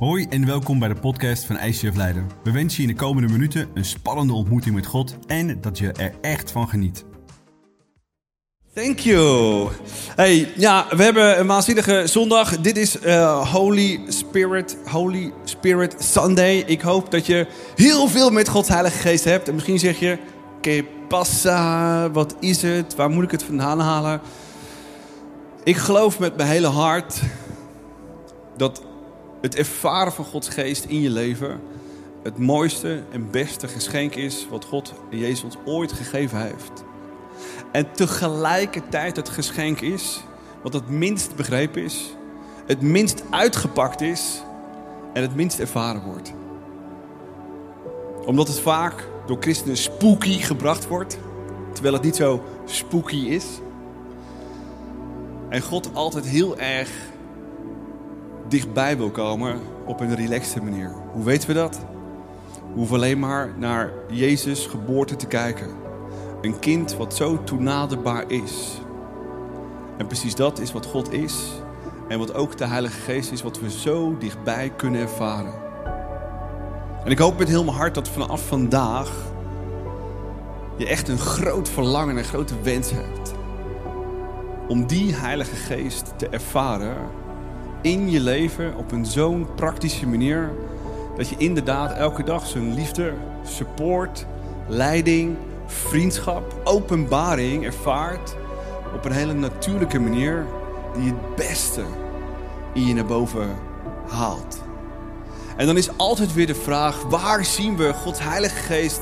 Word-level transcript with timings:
Hoi 0.00 0.26
en 0.30 0.46
welkom 0.46 0.78
bij 0.78 0.88
de 0.88 0.94
podcast 0.94 1.44
van 1.44 1.58
ICF 1.58 1.96
Leiden. 1.96 2.30
We 2.42 2.50
wensen 2.50 2.82
je 2.82 2.88
in 2.88 2.94
de 2.94 3.00
komende 3.00 3.32
minuten 3.32 3.68
een 3.74 3.84
spannende 3.84 4.32
ontmoeting 4.32 4.74
met 4.74 4.86
God 4.86 5.16
en 5.26 5.60
dat 5.60 5.78
je 5.78 5.92
er 5.92 6.14
echt 6.20 6.50
van 6.50 6.68
geniet. 6.68 7.04
Thank 8.72 8.98
you. 8.98 9.68
Hey, 10.14 10.52
ja, 10.56 10.86
we 10.90 11.02
hebben 11.02 11.38
een 11.38 11.46
waanzinnige 11.46 12.02
zondag. 12.06 12.60
Dit 12.60 12.76
is 12.76 13.02
uh, 13.02 13.52
Holy 13.52 14.00
Spirit, 14.08 14.76
Holy 14.84 15.32
Spirit 15.44 15.96
Sunday. 15.98 16.56
Ik 16.56 16.80
hoop 16.80 17.10
dat 17.10 17.26
je 17.26 17.46
heel 17.74 18.08
veel 18.08 18.30
met 18.30 18.48
Gods 18.48 18.68
Heilige 18.68 18.98
Geest 18.98 19.24
hebt. 19.24 19.48
En 19.48 19.54
misschien 19.54 19.78
zeg 19.78 19.98
je, 19.98 20.18
que 20.60 20.84
wat 22.12 22.36
is 22.40 22.62
het? 22.62 22.94
Waar 22.94 23.10
moet 23.10 23.24
ik 23.24 23.30
het 23.30 23.42
vandaan 23.42 23.80
halen? 23.80 24.20
Ik 25.64 25.76
geloof 25.76 26.18
met 26.18 26.36
mijn 26.36 26.48
hele 26.48 26.66
hart 26.66 27.20
dat 28.56 28.82
het 29.44 29.54
ervaren 29.54 30.12
van 30.12 30.24
Gods 30.24 30.48
geest 30.48 30.84
in 30.84 31.00
je 31.00 31.10
leven 31.10 31.60
het 32.22 32.38
mooiste 32.38 33.02
en 33.10 33.30
beste 33.30 33.68
geschenk 33.68 34.14
is 34.14 34.46
wat 34.50 34.64
God 34.64 34.94
en 35.10 35.18
Jezus 35.18 35.54
ooit 35.64 35.92
gegeven 35.92 36.40
heeft. 36.40 36.84
En 37.72 37.92
tegelijkertijd 37.92 39.16
het 39.16 39.28
geschenk 39.28 39.80
is 39.80 40.22
wat 40.62 40.72
het 40.72 40.88
minst 40.88 41.36
begrepen 41.36 41.82
is, 41.82 42.14
het 42.66 42.80
minst 42.80 43.22
uitgepakt 43.30 44.00
is 44.00 44.42
en 45.12 45.22
het 45.22 45.34
minst 45.34 45.58
ervaren 45.58 46.02
wordt. 46.02 46.32
Omdat 48.26 48.48
het 48.48 48.60
vaak 48.60 49.08
door 49.26 49.36
christenen 49.40 49.76
spooky 49.76 50.38
gebracht 50.38 50.86
wordt, 50.86 51.18
terwijl 51.72 51.94
het 51.94 52.04
niet 52.04 52.16
zo 52.16 52.42
spooky 52.64 53.16
is. 53.16 53.44
En 55.48 55.60
God 55.60 55.90
altijd 55.94 56.26
heel 56.26 56.58
erg 56.58 56.90
dichtbij 58.54 58.96
wil 58.96 59.10
komen 59.10 59.60
op 59.86 60.00
een 60.00 60.14
relaxte 60.14 60.62
manier. 60.62 60.92
Hoe 61.12 61.24
weten 61.24 61.48
we 61.48 61.54
dat? 61.54 61.78
We 62.52 62.74
hoeven 62.74 62.96
alleen 62.96 63.18
maar 63.18 63.54
naar 63.58 63.92
Jezus' 64.10 64.66
geboorte 64.66 65.16
te 65.16 65.26
kijken. 65.26 65.68
Een 66.40 66.58
kind 66.58 66.96
wat 66.96 67.14
zo 67.14 67.44
toenaderbaar 67.44 68.30
is. 68.30 68.80
En 69.98 70.06
precies 70.06 70.34
dat 70.34 70.58
is 70.58 70.72
wat 70.72 70.86
God 70.86 71.12
is. 71.12 71.48
En 72.08 72.18
wat 72.18 72.34
ook 72.34 72.56
de 72.56 72.66
Heilige 72.66 73.00
Geest 73.00 73.32
is, 73.32 73.42
wat 73.42 73.60
we 73.60 73.70
zo 73.70 74.16
dichtbij 74.18 74.72
kunnen 74.76 75.00
ervaren. 75.00 75.54
En 77.04 77.10
ik 77.10 77.18
hoop 77.18 77.38
met 77.38 77.48
heel 77.48 77.64
mijn 77.64 77.76
hart 77.76 77.94
dat 77.94 78.08
vanaf 78.08 78.46
vandaag 78.46 79.10
je 80.76 80.86
echt 80.86 81.08
een 81.08 81.18
groot 81.18 81.68
verlangen 81.68 82.10
en 82.10 82.18
een 82.18 82.28
grote 82.28 82.60
wens 82.62 82.90
hebt. 82.90 83.34
Om 84.68 84.86
die 84.86 85.14
Heilige 85.14 85.56
Geest 85.56 86.12
te 86.16 86.28
ervaren 86.28 87.22
in 87.84 88.10
je 88.10 88.20
leven 88.20 88.76
op 88.76 88.92
een 88.92 89.06
zo'n 89.06 89.46
praktische 89.54 90.06
manier. 90.06 90.50
Dat 91.16 91.28
je 91.28 91.34
inderdaad 91.38 91.96
elke 91.96 92.22
dag 92.22 92.46
zijn 92.46 92.74
liefde, 92.74 93.12
support, 93.46 94.26
leiding, 94.68 95.36
vriendschap, 95.66 96.60
openbaring 96.64 97.64
ervaart. 97.64 98.36
Op 98.94 99.04
een 99.04 99.12
hele 99.12 99.32
natuurlijke 99.32 99.98
manier 99.98 100.46
die 100.96 101.06
het 101.06 101.36
beste 101.36 101.82
in 102.72 102.86
je 102.86 102.94
naar 102.94 103.06
boven 103.06 103.48
haalt. 104.08 104.62
En 105.56 105.66
dan 105.66 105.76
is 105.76 105.96
altijd 105.96 106.34
weer 106.34 106.46
de 106.46 106.54
vraag: 106.54 107.02
waar 107.02 107.44
zien 107.44 107.76
we 107.76 107.92
Gods 107.92 108.20
Heilige 108.20 108.56
Geest 108.56 109.00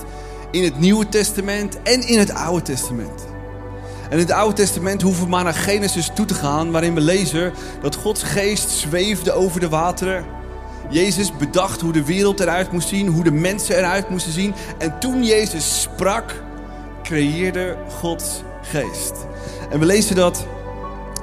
in 0.50 0.64
het 0.64 0.78
Nieuwe 0.78 1.08
Testament 1.08 1.82
en 1.82 2.08
in 2.08 2.18
het 2.18 2.34
Oude 2.34 2.62
Testament? 2.62 3.31
En 4.12 4.18
in 4.18 4.24
het 4.24 4.32
Oude 4.32 4.54
Testament 4.54 5.02
hoeven 5.02 5.24
we 5.24 5.30
maar 5.30 5.44
naar 5.44 5.54
Genesis 5.54 6.10
toe 6.14 6.26
te 6.26 6.34
gaan, 6.34 6.70
waarin 6.70 6.94
we 6.94 7.00
lezen 7.00 7.52
dat 7.82 7.94
Gods 7.94 8.22
geest 8.22 8.70
zweefde 8.70 9.32
over 9.32 9.60
de 9.60 9.68
wateren. 9.68 10.24
Jezus 10.90 11.36
bedacht 11.36 11.80
hoe 11.80 11.92
de 11.92 12.04
wereld 12.04 12.40
eruit 12.40 12.72
moest 12.72 12.88
zien, 12.88 13.06
hoe 13.06 13.24
de 13.24 13.30
mensen 13.30 13.76
eruit 13.76 14.08
moesten 14.08 14.32
zien. 14.32 14.54
En 14.78 14.98
toen 14.98 15.24
Jezus 15.24 15.80
sprak, 15.80 16.42
creëerde 17.02 17.76
Gods 17.88 18.42
geest. 18.62 19.12
En 19.70 19.78
we 19.78 19.86
lezen 19.86 20.16
dat 20.16 20.46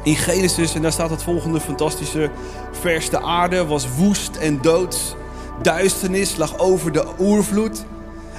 in 0.04 0.16
Genesis 0.16 0.76
en 0.76 0.82
daar 0.82 0.92
staat 0.92 1.10
het 1.10 1.24
volgende 1.24 1.60
fantastische 1.60 2.30
vers. 2.72 3.10
De 3.10 3.22
aarde 3.22 3.66
was 3.66 3.88
woest 3.98 4.36
en 4.36 4.62
doods. 4.62 5.16
Duisternis 5.62 6.36
lag 6.36 6.58
over 6.58 6.92
de 6.92 7.06
oervloed. 7.20 7.86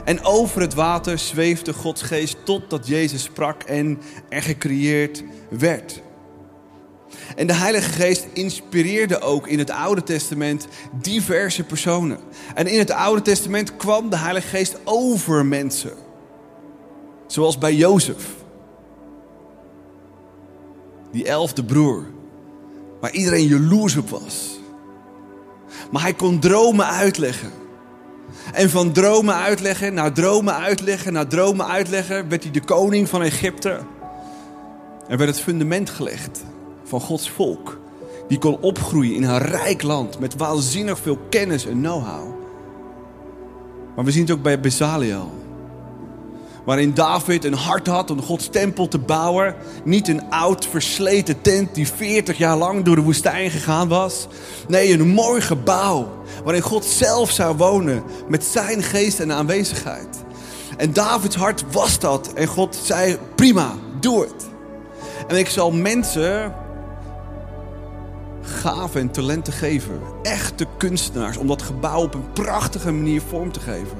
En 0.05 0.25
over 0.25 0.61
het 0.61 0.75
water 0.75 1.19
zweefde 1.19 1.72
Gods 1.72 2.03
geest 2.03 2.37
totdat 2.44 2.87
Jezus 2.87 3.22
sprak 3.22 3.62
en 3.62 4.00
er 4.28 4.43
gecreëerd 4.43 5.22
werd. 5.50 6.03
En 7.37 7.47
de 7.47 7.55
Heilige 7.55 7.91
Geest 7.91 8.27
inspireerde 8.33 9.21
ook 9.21 9.47
in 9.47 9.59
het 9.59 9.71
Oude 9.71 10.03
Testament 10.03 10.66
diverse 10.93 11.65
personen. 11.65 12.19
En 12.55 12.66
in 12.66 12.78
het 12.78 12.91
Oude 12.91 13.22
Testament 13.22 13.77
kwam 13.77 14.11
de 14.11 14.16
Heilige 14.16 14.49
Geest 14.49 14.77
over 14.84 15.47
mensen. 15.47 15.93
Zoals 17.27 17.59
bij 17.59 17.75
Jozef. 17.75 18.27
Die 21.12 21.25
elfde 21.25 21.65
broer. 21.65 22.06
Waar 23.00 23.12
iedereen 23.12 23.47
jaloers 23.47 23.97
op 23.97 24.09
was. 24.09 24.59
Maar 25.91 26.03
hij 26.03 26.15
kon 26.15 26.41
dromen 26.41 26.87
uitleggen. 26.87 27.59
En 28.52 28.70
van 28.70 28.92
dromen 28.92 29.34
uitleggen 29.34 29.94
naar 29.94 30.12
dromen 30.12 30.54
uitleggen 30.54 31.12
naar 31.12 31.26
dromen 31.26 31.66
uitleggen 31.66 32.28
werd 32.28 32.42
hij 32.42 32.52
de 32.52 32.64
koning 32.64 33.08
van 33.08 33.22
Egypte. 33.22 33.80
Er 35.08 35.16
werd 35.16 35.30
het 35.30 35.41
fundament 35.41 35.91
gelegd 35.91 36.44
van 36.84 37.00
Gods 37.00 37.30
volk. 37.30 37.80
Die 38.28 38.38
kon 38.38 38.60
opgroeien 38.60 39.14
in 39.14 39.22
een 39.22 39.38
rijk 39.38 39.82
land 39.82 40.19
met 40.19 40.36
waanzinnig 40.36 40.98
veel 40.98 41.19
kennis 41.30 41.66
en 41.66 41.80
know-how. 41.80 42.34
Maar 43.96 44.04
we 44.04 44.10
zien 44.10 44.22
het 44.22 44.30
ook 44.30 44.42
bij 44.42 44.60
Bezaliel. 44.60 45.39
Waarin 46.65 46.94
David 46.94 47.44
een 47.44 47.54
hart 47.54 47.87
had 47.87 48.10
om 48.10 48.22
Gods 48.22 48.48
tempel 48.48 48.88
te 48.88 48.98
bouwen. 48.98 49.54
Niet 49.84 50.09
een 50.09 50.31
oud 50.31 50.66
versleten 50.66 51.41
tent 51.41 51.75
die 51.75 51.88
40 51.88 52.38
jaar 52.38 52.56
lang 52.56 52.84
door 52.84 52.97
de 52.97 53.03
woestijn 53.03 53.50
gegaan 53.50 53.88
was. 53.88 54.26
Nee, 54.69 54.93
een 54.93 55.09
mooi 55.09 55.41
gebouw 55.41 56.09
waarin 56.44 56.62
God 56.62 56.84
zelf 56.84 57.31
zou 57.31 57.56
wonen 57.56 58.03
met 58.28 58.44
zijn 58.44 58.82
geest 58.82 59.20
en 59.20 59.32
aanwezigheid. 59.32 60.25
En 60.76 60.93
Davids 60.93 61.37
hart 61.37 61.65
was 61.72 61.99
dat. 61.99 62.32
En 62.32 62.47
God 62.47 62.76
zei, 62.82 63.19
prima, 63.34 63.75
doe 64.00 64.20
het. 64.20 64.49
En 65.28 65.37
ik 65.37 65.49
zal 65.49 65.70
mensen 65.70 66.54
gaven 68.43 69.00
en 69.00 69.10
talenten 69.10 69.53
geven. 69.53 70.00
Echte 70.22 70.66
kunstenaars 70.78 71.37
om 71.37 71.47
dat 71.47 71.62
gebouw 71.62 72.03
op 72.03 72.15
een 72.15 72.32
prachtige 72.32 72.93
manier 72.93 73.22
vorm 73.28 73.53
te 73.53 73.60
geven. 73.60 73.99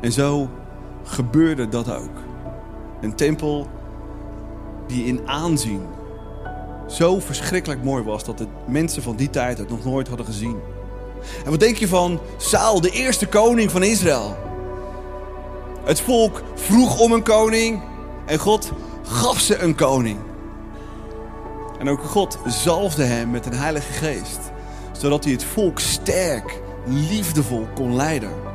En 0.00 0.12
zo 0.12 0.48
gebeurde 1.04 1.68
dat 1.68 1.94
ook. 1.94 2.18
Een 3.00 3.14
tempel 3.14 3.66
die 4.86 5.04
in 5.04 5.28
aanzien 5.28 5.82
zo 6.88 7.20
verschrikkelijk 7.20 7.84
mooi 7.84 8.02
was 8.02 8.24
dat 8.24 8.38
de 8.38 8.46
mensen 8.66 9.02
van 9.02 9.16
die 9.16 9.30
tijd 9.30 9.58
het 9.58 9.68
nog 9.68 9.84
nooit 9.84 10.08
hadden 10.08 10.26
gezien. 10.26 10.56
En 11.44 11.50
wat 11.50 11.60
denk 11.60 11.76
je 11.76 11.88
van 11.88 12.20
Saul, 12.36 12.80
de 12.80 12.90
eerste 12.90 13.26
koning 13.26 13.70
van 13.70 13.82
Israël? 13.82 14.36
Het 15.84 16.00
volk 16.00 16.42
vroeg 16.54 17.00
om 17.00 17.12
een 17.12 17.22
koning 17.22 17.82
en 18.26 18.38
God 18.38 18.72
gaf 19.02 19.40
ze 19.40 19.58
een 19.58 19.74
koning. 19.74 20.18
En 21.78 21.88
ook 21.88 22.04
God 22.04 22.38
zalfde 22.46 23.04
hem 23.04 23.30
met 23.30 23.46
een 23.46 23.54
heilige 23.54 23.92
geest, 23.92 24.40
zodat 24.92 25.24
hij 25.24 25.32
het 25.32 25.44
volk 25.44 25.78
sterk, 25.78 26.60
liefdevol 26.86 27.66
kon 27.74 27.96
leiden. 27.96 28.53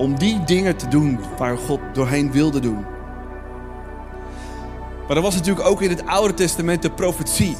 Om 0.00 0.18
die 0.18 0.44
dingen 0.44 0.76
te 0.76 0.88
doen 0.88 1.20
waar 1.38 1.56
God 1.56 1.80
doorheen 1.92 2.32
wilde 2.32 2.60
doen. 2.60 2.84
Maar 5.06 5.16
er 5.16 5.22
was 5.22 5.34
natuurlijk 5.34 5.66
ook 5.66 5.82
in 5.82 5.90
het 5.90 6.06
Oude 6.06 6.34
Testament 6.34 6.82
de 6.82 6.90
profetie. 6.90 7.56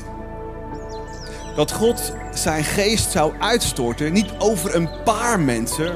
Dat 1.56 1.73
God 1.73 2.12
zijn 2.34 2.65
geest 2.65 3.11
zou 3.11 3.33
uitstorten, 3.39 4.12
niet 4.12 4.31
over 4.39 4.75
een 4.75 4.89
paar 5.04 5.41
mensen, 5.41 5.95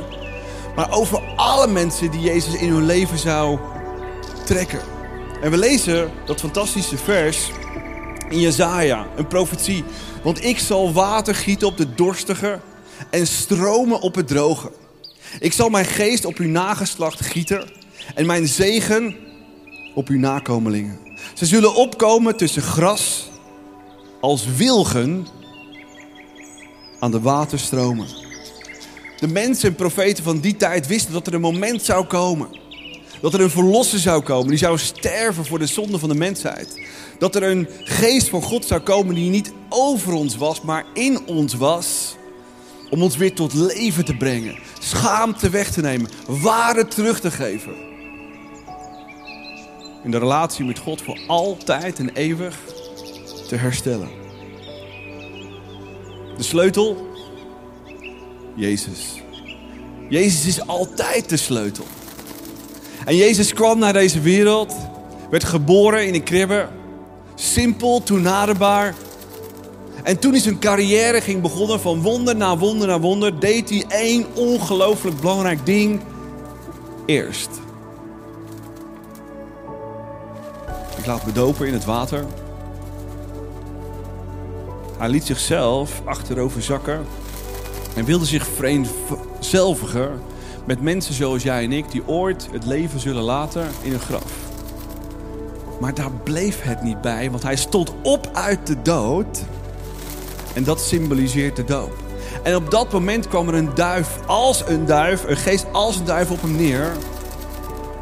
maar 0.76 0.92
over 0.92 1.22
alle 1.36 1.66
mensen 1.66 2.10
die 2.10 2.20
Jezus 2.20 2.54
in 2.54 2.68
hun 2.68 2.86
leven 2.86 3.18
zou 3.18 3.58
trekken. 4.44 4.80
En 5.42 5.50
we 5.50 5.58
lezen 5.58 6.10
dat 6.24 6.40
fantastische 6.40 6.96
vers 6.96 7.50
in 8.28 8.40
Jezaja, 8.40 9.06
een 9.16 9.26
profetie. 9.26 9.84
Want 10.22 10.44
ik 10.44 10.58
zal 10.58 10.92
water 10.92 11.34
gieten 11.34 11.66
op 11.66 11.76
de 11.76 11.94
dorstige 11.94 12.60
en 13.10 13.26
stromen 13.26 14.00
op 14.00 14.14
het 14.14 14.28
droge. 14.28 14.70
Ik 15.40 15.52
zal 15.52 15.68
mijn 15.68 15.84
geest 15.84 16.24
op 16.24 16.36
uw 16.36 16.48
nageslacht 16.48 17.20
gieten 17.20 17.64
en 18.14 18.26
mijn 18.26 18.48
zegen 18.48 19.16
op 19.94 20.08
uw 20.08 20.18
nakomelingen. 20.18 20.98
Ze 21.34 21.46
zullen 21.46 21.74
opkomen 21.74 22.36
tussen 22.36 22.62
gras 22.62 23.30
als 24.20 24.46
wilgen 24.56 25.26
aan 26.98 27.10
de 27.10 27.20
waterstromen. 27.20 28.06
De 29.18 29.28
mensen 29.28 29.68
en 29.68 29.74
profeten 29.74 30.24
van 30.24 30.40
die 30.40 30.56
tijd 30.56 30.86
wisten 30.86 31.12
dat 31.12 31.26
er 31.26 31.34
een 31.34 31.40
moment 31.40 31.82
zou 31.82 32.06
komen. 32.06 32.48
Dat 33.20 33.34
er 33.34 33.40
een 33.40 33.50
verlosser 33.50 33.98
zou 33.98 34.22
komen. 34.22 34.48
Die 34.48 34.58
zou 34.58 34.78
sterven 34.78 35.44
voor 35.44 35.58
de 35.58 35.66
zonde 35.66 35.98
van 35.98 36.08
de 36.08 36.14
mensheid. 36.14 36.80
Dat 37.18 37.34
er 37.34 37.42
een 37.42 37.68
geest 37.84 38.28
van 38.28 38.42
God 38.42 38.64
zou 38.64 38.80
komen 38.80 39.14
die 39.14 39.30
niet 39.30 39.52
over 39.68 40.12
ons 40.12 40.36
was, 40.36 40.60
maar 40.60 40.84
in 40.94 41.26
ons 41.26 41.54
was. 41.54 42.16
Om 42.94 43.02
ons 43.02 43.16
weer 43.16 43.34
tot 43.34 43.54
leven 43.54 44.04
te 44.04 44.16
brengen. 44.16 44.58
Schaamte 44.78 45.50
weg 45.50 45.70
te 45.70 45.80
nemen. 45.80 46.10
Waarde 46.26 46.86
terug 46.86 47.20
te 47.20 47.30
geven. 47.30 47.72
In 50.04 50.10
de 50.10 50.18
relatie 50.18 50.64
met 50.64 50.78
God 50.78 51.02
voor 51.02 51.20
altijd 51.26 51.98
en 51.98 52.08
eeuwig 52.08 52.58
te 53.48 53.56
herstellen. 53.56 54.08
De 56.36 56.42
sleutel? 56.42 57.06
Jezus. 58.54 59.22
Jezus 60.08 60.46
is 60.46 60.66
altijd 60.66 61.28
de 61.28 61.36
sleutel. 61.36 61.84
En 63.04 63.16
Jezus 63.16 63.52
kwam 63.52 63.78
naar 63.78 63.92
deze 63.92 64.20
wereld, 64.20 64.74
werd 65.30 65.44
geboren 65.44 66.06
in 66.06 66.14
een 66.14 66.22
kribbe, 66.22 66.68
simpel, 67.34 68.02
toenaderbaar. 68.02 68.94
En 70.04 70.18
toen 70.18 70.32
hij 70.32 70.40
zijn 70.40 70.58
carrière 70.58 71.20
ging 71.20 71.42
begonnen, 71.42 71.80
van 71.80 72.02
wonder 72.02 72.36
naar 72.36 72.58
wonder 72.58 72.86
naar 72.86 73.00
wonder, 73.00 73.40
deed 73.40 73.70
hij 73.70 73.84
één 73.88 74.26
ongelooflijk 74.34 75.20
belangrijk 75.20 75.66
ding 75.66 76.00
eerst. 77.06 77.48
Ik 80.96 81.06
laat 81.06 81.26
me 81.26 81.32
dopen 81.32 81.66
in 81.66 81.72
het 81.72 81.84
water. 81.84 82.24
Hij 84.98 85.08
liet 85.08 85.24
zichzelf 85.24 86.02
achterover 86.04 86.62
zakken 86.62 87.06
en 87.96 88.04
wilde 88.04 88.24
zich 88.24 88.46
vereenzelvigen 88.46 90.20
met 90.64 90.80
mensen 90.80 91.14
zoals 91.14 91.42
jij 91.42 91.64
en 91.64 91.72
ik, 91.72 91.90
die 91.90 92.08
ooit 92.08 92.48
het 92.52 92.66
leven 92.66 93.00
zullen 93.00 93.22
laten 93.22 93.68
in 93.82 93.92
een 93.92 94.00
graf. 94.00 94.32
Maar 95.80 95.94
daar 95.94 96.12
bleef 96.12 96.62
het 96.62 96.82
niet 96.82 97.00
bij, 97.00 97.30
want 97.30 97.42
hij 97.42 97.56
stond 97.56 97.92
op 98.02 98.30
uit 98.32 98.66
de 98.66 98.82
dood. 98.82 99.44
En 100.54 100.64
dat 100.64 100.80
symboliseert 100.80 101.56
de 101.56 101.64
doop. 101.64 101.96
En 102.42 102.56
op 102.56 102.70
dat 102.70 102.92
moment 102.92 103.28
kwam 103.28 103.48
er 103.48 103.54
een 103.54 103.74
duif 103.74 104.18
als 104.26 104.62
een 104.66 104.86
duif, 104.86 105.24
een 105.24 105.36
geest 105.36 105.66
als 105.72 105.96
een 105.96 106.04
duif 106.04 106.30
op 106.30 106.40
hem 106.42 106.56
neer. 106.56 106.92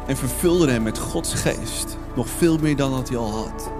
En 0.07 0.17
vervulde 0.17 0.71
hem 0.71 0.83
met 0.83 0.97
Gods 0.97 1.33
geest. 1.33 1.97
Nog 2.15 2.27
veel 2.37 2.57
meer 2.57 2.75
dan 2.75 2.91
dat 2.91 3.09
hij 3.09 3.17
al 3.17 3.31
had. 3.31 3.71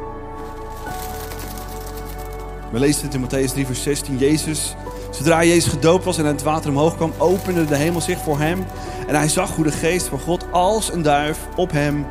We 2.72 2.80
lezen 2.80 3.04
het 3.04 3.14
in 3.14 3.22
Matthäus 3.22 3.52
3, 3.52 3.66
vers 3.66 3.84
16. 3.84 4.18
Jezus, 4.18 4.76
zodra 5.12 5.44
Jezus 5.44 5.72
gedoopt 5.72 6.06
was 6.06 6.18
en 6.18 6.26
het 6.26 6.44
water 6.44 6.70
omhoog 6.70 6.96
kwam, 6.96 7.14
opende 7.18 7.66
de 7.66 7.76
hemel 7.76 8.02
zich 8.02 8.18
voor 8.24 8.40
hem. 8.40 8.66
En 9.08 9.16
hij 9.16 9.30
zag 9.30 9.56
hoe 9.56 9.64
de 9.64 9.72
geest 9.72 10.08
van 10.08 10.20
God 10.20 10.46
als 10.52 10.94
een 10.94 11.02
duif 11.02 11.38
op 11.56 11.72
hem 11.72 12.06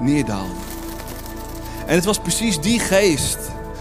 neerdaalde. 0.00 0.52
En 1.86 1.94
het 1.94 2.04
was 2.04 2.18
precies 2.18 2.60
die 2.60 2.78
geest 2.78 3.38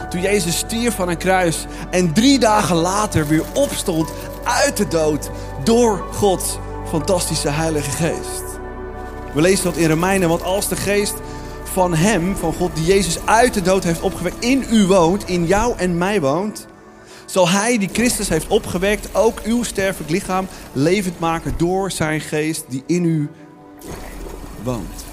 toen 0.09 0.21
Jezus 0.21 0.57
stierf 0.57 0.95
van 0.95 1.09
een 1.09 1.17
kruis 1.17 1.65
en 1.89 2.13
drie 2.13 2.39
dagen 2.39 2.75
later 2.75 3.27
weer 3.27 3.43
opstond 3.53 4.09
uit 4.43 4.77
de 4.77 4.87
dood 4.87 5.29
door 5.63 6.05
Gods 6.11 6.57
fantastische 6.87 7.49
Heilige 7.49 7.91
Geest. 7.91 8.43
We 9.33 9.41
lezen 9.41 9.63
dat 9.63 9.77
in 9.77 9.89
Romeinen, 9.89 10.29
want 10.29 10.43
als 10.43 10.67
de 10.67 10.75
geest 10.75 11.13
van 11.63 11.93
Hem, 11.93 12.35
van 12.35 12.53
God, 12.53 12.75
die 12.75 12.85
Jezus 12.85 13.17
uit 13.25 13.53
de 13.53 13.61
dood 13.61 13.83
heeft 13.83 14.01
opgewekt, 14.01 14.45
in 14.45 14.65
u 14.71 14.85
woont, 14.85 15.29
in 15.29 15.45
jou 15.45 15.77
en 15.77 15.97
mij 15.97 16.21
woont, 16.21 16.67
zal 17.25 17.49
Hij 17.49 17.77
die 17.77 17.89
Christus 17.91 18.29
heeft 18.29 18.47
opgewekt 18.47 19.15
ook 19.15 19.39
uw 19.43 19.63
sterfelijk 19.63 20.11
lichaam 20.11 20.47
levend 20.73 21.19
maken 21.19 21.53
door 21.57 21.91
Zijn 21.91 22.21
geest 22.21 22.65
die 22.69 22.83
in 22.85 23.05
u 23.05 23.29
woont. 24.63 25.05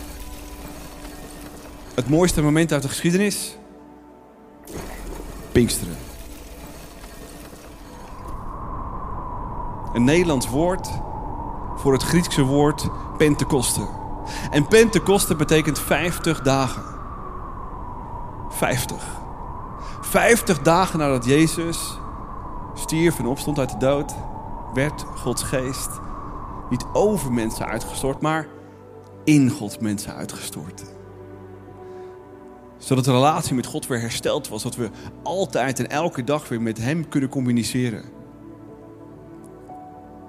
Het 1.94 2.08
mooiste 2.08 2.42
moment 2.42 2.72
uit 2.72 2.82
de 2.82 2.88
geschiedenis? 2.88 3.56
Pinksteren. 5.54 5.96
Een 9.92 10.04
Nederlands 10.04 10.48
woord 10.48 10.88
voor 11.76 11.92
het 11.92 12.02
Griekse 12.02 12.42
woord 12.42 12.88
Pentecoste. 13.16 13.86
En 14.50 14.66
Pentecoste 14.66 15.34
betekent 15.34 15.78
50 15.78 16.42
dagen. 16.42 16.82
50. 18.48 19.04
50 20.00 20.62
dagen 20.62 20.98
nadat 20.98 21.24
Jezus 21.24 21.98
stierf 22.74 23.18
en 23.18 23.26
opstond 23.26 23.58
uit 23.58 23.70
de 23.70 23.78
dood, 23.78 24.14
werd 24.72 25.04
Gods 25.14 25.42
geest 25.42 25.90
niet 26.70 26.84
over 26.92 27.32
mensen 27.32 27.66
uitgestort, 27.66 28.20
maar 28.20 28.48
in 29.24 29.50
Gods 29.50 29.78
mensen 29.78 30.14
uitgestort. 30.14 30.93
Zodat 32.78 33.04
de 33.04 33.10
relatie 33.10 33.54
met 33.54 33.66
God 33.66 33.86
weer 33.86 34.00
hersteld 34.00 34.48
was, 34.48 34.62
dat 34.62 34.76
we 34.76 34.90
altijd 35.22 35.78
en 35.78 35.90
elke 35.90 36.24
dag 36.24 36.48
weer 36.48 36.62
met 36.62 36.78
Hem 36.78 37.08
kunnen 37.08 37.28
communiceren. 37.28 38.02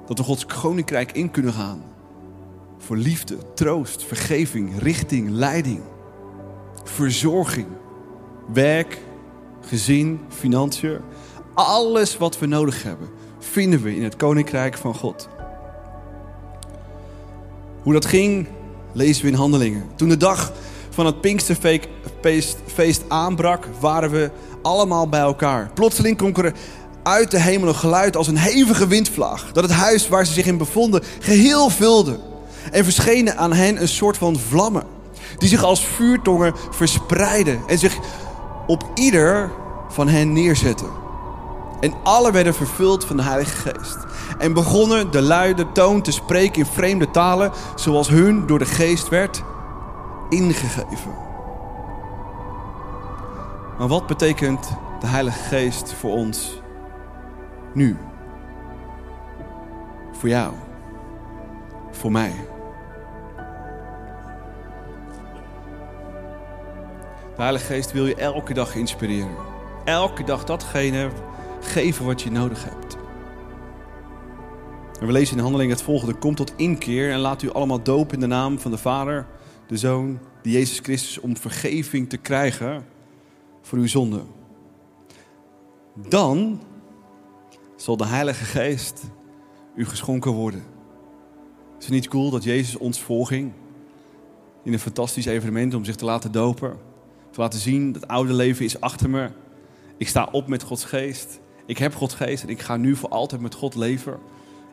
Dat 0.05 0.17
we 0.17 0.23
Gods 0.23 0.45
koninkrijk 0.45 1.11
in 1.11 1.31
kunnen 1.31 1.53
gaan. 1.53 1.83
Voor 2.77 2.97
liefde, 2.97 3.37
troost, 3.53 4.03
vergeving, 4.03 4.79
richting, 4.79 5.29
leiding, 5.29 5.81
verzorging, 6.83 7.67
werk, 8.53 9.01
gezin, 9.61 10.19
financiën. 10.29 10.99
Alles 11.53 12.17
wat 12.17 12.39
we 12.39 12.45
nodig 12.45 12.83
hebben, 12.83 13.09
vinden 13.39 13.81
we 13.81 13.95
in 13.95 14.03
het 14.03 14.15
koninkrijk 14.15 14.77
van 14.77 14.95
God. 14.95 15.29
Hoe 17.81 17.93
dat 17.93 18.05
ging, 18.05 18.47
lezen 18.91 19.23
we 19.23 19.31
in 19.31 19.37
Handelingen. 19.37 19.83
Toen 19.95 20.09
de 20.09 20.17
dag 20.17 20.51
van 20.95 21.05
het 21.05 21.21
Pinksterfeest 21.21 23.03
aanbrak, 23.07 23.67
waren 23.79 24.11
we 24.11 24.31
allemaal 24.61 25.09
bij 25.09 25.19
elkaar. 25.19 25.69
Plotseling 25.73 26.17
klonk 26.17 26.37
er 26.37 26.53
uit 27.03 27.31
de 27.31 27.39
hemel 27.39 27.67
een 27.67 27.75
geluid 27.75 28.15
als 28.15 28.27
een 28.27 28.37
hevige 28.37 28.87
windvlaag. 28.87 29.51
Dat 29.51 29.63
het 29.63 29.73
huis 29.73 30.07
waar 30.07 30.25
ze 30.25 30.33
zich 30.33 30.45
in 30.45 30.57
bevonden 30.57 31.03
geheel 31.19 31.69
vulde. 31.69 32.19
En 32.71 32.83
verschenen 32.83 33.37
aan 33.37 33.53
hen 33.53 33.81
een 33.81 33.87
soort 33.87 34.17
van 34.17 34.39
vlammen. 34.39 34.83
Die 35.37 35.49
zich 35.49 35.63
als 35.63 35.85
vuurtongen 35.85 36.53
verspreidden. 36.71 37.61
En 37.67 37.77
zich 37.77 37.97
op 38.67 38.83
ieder 38.93 39.51
van 39.89 40.07
hen 40.07 40.33
neerzetten. 40.33 40.89
En 41.79 41.93
alle 42.03 42.31
werden 42.31 42.53
vervuld 42.53 43.05
van 43.05 43.17
de 43.17 43.23
Heilige 43.23 43.55
Geest. 43.55 43.97
En 44.37 44.53
begonnen 44.53 45.11
de 45.11 45.21
luide 45.21 45.71
toon 45.71 46.01
te 46.01 46.11
spreken 46.11 46.61
in 46.61 46.69
vreemde 46.73 47.11
talen. 47.11 47.51
Zoals 47.75 48.07
hun 48.07 48.47
door 48.47 48.59
de 48.59 48.65
Geest 48.65 49.09
werd 49.09 49.43
ingegeven. 50.29 51.13
Maar 53.77 53.87
wat 53.87 54.07
betekent 54.07 54.77
de 54.99 55.07
Heilige 55.07 55.39
Geest 55.39 55.93
voor 55.93 56.11
ons 56.11 56.61
nu? 57.73 57.97
Voor 60.11 60.29
jou? 60.29 60.53
Voor 61.91 62.11
mij? 62.11 62.33
De 67.35 67.41
Heilige 67.41 67.65
Geest 67.65 67.91
wil 67.91 68.05
je 68.05 68.15
elke 68.15 68.53
dag 68.53 68.75
inspireren. 68.75 69.35
Elke 69.83 70.23
dag 70.23 70.43
datgene 70.43 71.09
geven 71.59 72.05
wat 72.05 72.21
je 72.21 72.31
nodig 72.31 72.63
hebt. 72.63 72.97
En 74.99 75.07
we 75.07 75.11
lezen 75.11 75.37
in 75.37 75.43
Handeling 75.43 75.71
het 75.71 75.81
volgende. 75.81 76.13
Kom 76.13 76.35
tot 76.35 76.53
inkeer 76.55 77.11
en 77.11 77.19
laat 77.19 77.41
u 77.41 77.51
allemaal 77.51 77.83
dopen 77.83 78.13
in 78.13 78.19
de 78.19 78.27
naam 78.27 78.59
van 78.59 78.71
de 78.71 78.77
Vader, 78.77 79.25
de 79.67 79.77
Zoon, 79.77 80.19
de 80.41 80.51
Jezus 80.51 80.79
Christus, 80.79 81.19
om 81.19 81.37
vergeving 81.37 82.09
te 82.09 82.17
krijgen 82.17 82.85
voor 83.61 83.77
uw 83.77 83.87
zonde. 83.87 84.21
Dan 86.09 86.61
zal 87.75 87.97
de 87.97 88.05
Heilige 88.05 88.43
Geest 88.43 89.03
u 89.75 89.85
geschonken 89.85 90.31
worden. 90.31 90.63
Is 91.79 91.85
het 91.85 91.93
niet 91.93 92.07
cool 92.07 92.29
dat 92.29 92.43
Jezus 92.43 92.77
ons 92.77 93.01
volging 93.01 93.51
in 94.63 94.73
een 94.73 94.79
fantastisch 94.79 95.25
evenement 95.25 95.73
om 95.73 95.85
zich 95.85 95.95
te 95.95 96.05
laten 96.05 96.31
dopen? 96.31 96.77
Te 97.31 97.41
laten 97.41 97.59
zien 97.59 97.91
dat 97.91 98.01
het 98.01 98.11
oude 98.11 98.33
leven 98.33 98.65
is 98.65 98.79
achter 98.79 99.09
me. 99.09 99.29
Ik 99.97 100.07
sta 100.07 100.27
op 100.31 100.47
met 100.47 100.63
Gods 100.63 100.85
geest. 100.85 101.39
Ik 101.65 101.77
heb 101.77 101.95
Gods 101.95 102.13
geest 102.13 102.43
en 102.43 102.49
ik 102.49 102.61
ga 102.61 102.77
nu 102.77 102.95
voor 102.95 103.09
altijd 103.09 103.41
met 103.41 103.55
God 103.55 103.75
leven. 103.75 104.19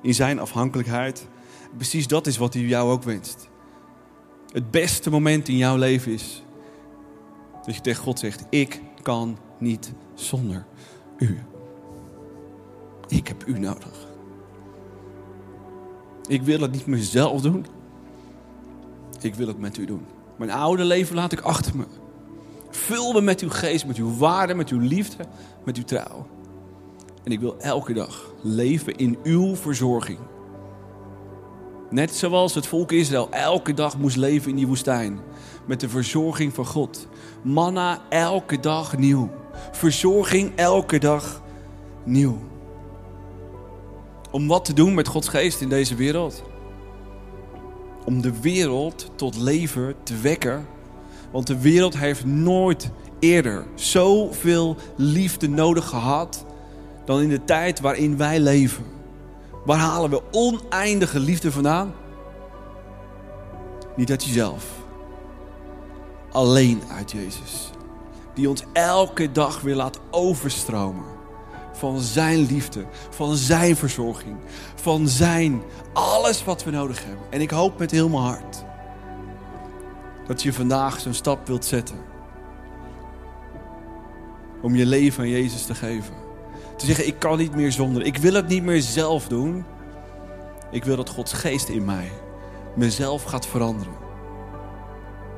In 0.03 0.15
zijn 0.15 0.39
afhankelijkheid. 0.39 1.29
Precies 1.77 2.07
dat 2.07 2.27
is 2.27 2.37
wat 2.37 2.55
hij 2.55 2.63
jou 2.63 2.91
ook 2.91 3.03
wenst. 3.03 3.51
Het 4.53 4.71
beste 4.71 5.11
moment 5.11 5.49
in 5.49 5.57
jouw 5.57 5.77
leven 5.77 6.13
is 6.13 6.43
dat 7.67 7.75
je 7.75 7.81
tegen 7.81 8.03
God 8.03 8.19
zegt: 8.19 8.45
Ik 8.51 8.81
kan 9.03 9.39
niet 9.59 9.93
zonder 10.15 10.65
u. 11.19 11.39
Ik 13.09 13.29
heb 13.29 13.47
u 13.47 13.59
nodig. 13.59 14.07
Ik 16.29 16.43
wil 16.43 16.61
het 16.61 16.73
niet 16.73 16.87
mezelf 16.87 17.41
doen. 17.41 17.67
Ik 19.21 19.35
wil 19.35 19.47
het 19.47 19.59
met 19.59 19.77
u 19.77 19.85
doen. 19.85 20.07
Mijn 20.37 20.51
oude 20.51 20.85
leven 20.85 21.15
laat 21.15 21.33
ik 21.33 21.41
achter 21.41 21.77
me. 21.77 21.85
Vul 22.71 23.13
me 23.13 23.21
met 23.21 23.41
uw 23.41 23.51
geest, 23.51 23.87
met 23.87 23.97
uw 23.97 24.17
waarde, 24.17 24.55
met 24.55 24.69
uw 24.69 24.81
liefde, 24.81 25.25
met 25.65 25.77
uw 25.77 25.85
trouw. 25.85 26.27
En 27.25 27.33
ik 27.33 27.41
wil 27.41 27.59
elke 27.59 27.93
dag 27.93 28.31
leven 28.43 28.97
in 28.97 29.19
uw 29.23 29.57
verzorging. 29.57 30.19
Net 31.93 32.15
zoals 32.15 32.55
het 32.55 32.67
volk 32.67 32.93
Israël 32.93 33.29
elke 33.31 33.75
dag 33.75 33.99
moest 33.99 34.17
leven 34.17 34.51
in 34.51 34.57
die 34.57 34.67
woestijn. 34.67 35.21
Met 35.67 35.81
de 35.81 35.89
verzorging 35.89 36.55
van 36.55 36.67
God. 36.67 37.07
Manna 37.43 38.03
elke 38.09 38.61
dag 38.61 38.99
nieuw. 38.99 39.31
Verzorging 39.73 40.53
elke 40.57 40.99
dag 40.99 41.43
nieuw. 42.05 42.39
Om 44.31 44.49
wat 44.49 44.65
te 44.65 44.73
doen 44.73 44.95
met 44.95 45.09
Gods 45.09 45.29
geest 45.29 45.61
in 45.61 45.69
deze 45.69 45.95
wereld? 45.95 46.43
Om 48.05 48.21
de 48.21 48.41
wereld 48.41 49.11
tot 49.17 49.37
leven 49.37 49.95
te 50.03 50.17
wekken. 50.17 50.67
Want 51.33 51.47
de 51.47 51.61
wereld 51.61 51.99
heeft 51.99 52.25
nooit 52.25 52.91
eerder 53.19 53.67
zoveel 53.75 54.77
liefde 54.97 55.49
nodig 55.49 55.89
gehad 55.89 56.45
dan 57.05 57.21
in 57.21 57.29
de 57.29 57.45
tijd 57.45 57.81
waarin 57.81 58.17
wij 58.17 58.41
leven. 58.41 58.92
Waar 59.65 59.79
halen 59.79 60.11
we 60.11 60.23
oneindige 60.31 61.19
liefde 61.19 61.53
vandaan? 61.53 61.95
Niet 63.97 64.11
uit 64.11 64.25
jezelf. 64.25 64.65
Alleen 66.33 66.83
uit 66.91 67.11
Jezus. 67.11 67.71
Die 68.35 68.49
ons 68.49 68.65
elke 68.73 69.33
dag 69.33 69.61
weer 69.61 69.75
laat 69.75 70.01
overstromen. 70.11 71.05
Van 71.73 72.01
zijn 72.01 72.47
liefde, 72.47 72.87
van 73.11 73.37
zijn 73.37 73.77
verzorging, 73.77 74.37
van 74.75 75.09
zijn 75.09 75.63
alles 75.93 76.45
wat 76.45 76.65
we 76.65 76.71
nodig 76.71 77.05
hebben. 77.05 77.27
En 77.31 77.41
ik 77.41 77.51
hoop 77.51 77.79
met 77.79 77.91
heel 77.91 78.09
mijn 78.09 78.23
hart 78.23 78.65
dat 80.27 80.43
je 80.43 80.53
vandaag 80.53 81.01
zo'n 81.01 81.15
stap 81.15 81.47
wilt 81.47 81.65
zetten. 81.65 81.97
Om 84.63 84.75
je 84.75 84.87
leven 84.87 85.23
aan 85.23 85.29
Jezus 85.29 85.67
te 85.67 85.75
geven. 85.75 86.22
Te 86.83 86.89
zeggen, 86.89 87.07
ik 87.07 87.19
kan 87.19 87.39
niet 87.39 87.55
meer 87.55 87.73
zonder. 87.73 88.03
Ik 88.03 88.17
wil 88.17 88.33
het 88.33 88.49
niet 88.49 88.63
meer 88.63 88.81
zelf 88.81 89.29
doen. 89.29 89.65
Ik 90.71 90.85
wil 90.85 90.97
dat 90.97 91.09
Gods 91.09 91.33
geest 91.33 91.69
in 91.69 91.85
mij 91.85 92.11
mezelf 92.77 93.23
gaat 93.23 93.47
veranderen. 93.47 93.93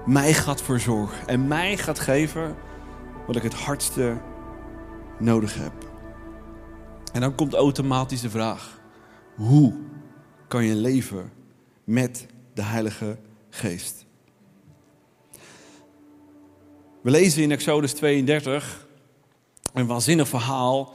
Mij 0.06 0.34
gaat 0.34 0.62
verzorgen. 0.62 1.28
En 1.28 1.48
mij 1.48 1.76
gaat 1.76 1.98
geven 1.98 2.56
wat 3.26 3.36
ik 3.36 3.42
het 3.42 3.54
hardste 3.54 4.16
nodig 5.18 5.54
heb. 5.54 5.72
En 7.12 7.20
dan 7.20 7.34
komt 7.34 7.54
automatisch 7.54 8.20
de 8.20 8.30
vraag: 8.30 8.80
hoe 9.34 9.74
kan 10.48 10.64
je 10.64 10.74
leven 10.74 11.32
met 11.84 12.26
de 12.54 12.62
Heilige 12.62 13.18
Geest? 13.50 14.06
We 17.02 17.10
lezen 17.10 17.42
in 17.42 17.50
Exodus 17.50 17.92
32 17.92 18.86
een 19.72 19.86
waanzinnig 19.86 20.28
verhaal. 20.28 20.94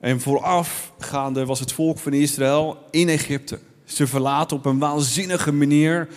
En 0.00 0.20
voorafgaande 0.20 1.46
was 1.46 1.60
het 1.60 1.72
volk 1.72 1.98
van 1.98 2.12
Israël 2.12 2.78
in 2.90 3.08
Egypte. 3.08 3.58
Ze 3.84 4.06
verlaten 4.06 4.56
op 4.56 4.64
een 4.64 4.78
waanzinnige 4.78 5.52
manier 5.52 6.08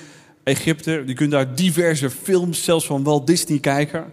Egypte. 0.43 1.03
Je 1.05 1.13
kunt 1.13 1.31
daar 1.31 1.55
diverse 1.55 2.09
films, 2.09 2.63
zelfs 2.63 2.85
van 2.85 3.03
Walt 3.03 3.27
Disney, 3.27 3.59
kijken. 3.59 4.11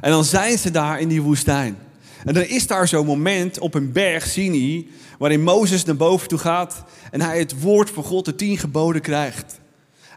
En 0.00 0.10
dan 0.10 0.24
zijn 0.24 0.58
ze 0.58 0.70
daar 0.70 1.00
in 1.00 1.08
die 1.08 1.22
woestijn. 1.22 1.78
En 2.24 2.34
dan 2.34 2.42
is 2.42 2.66
daar 2.66 2.88
zo'n 2.88 3.06
moment 3.06 3.58
op 3.58 3.74
een 3.74 3.92
berg, 3.92 4.26
Sinai, 4.26 4.90
waarin 5.18 5.42
Mozes 5.42 5.84
naar 5.84 5.96
boven 5.96 6.28
toe 6.28 6.38
gaat 6.38 6.84
en 7.10 7.20
hij 7.20 7.38
het 7.38 7.60
woord 7.60 7.90
van 7.90 8.04
God, 8.04 8.24
de 8.24 8.34
tien 8.34 8.58
geboden, 8.58 9.02
krijgt. 9.02 9.60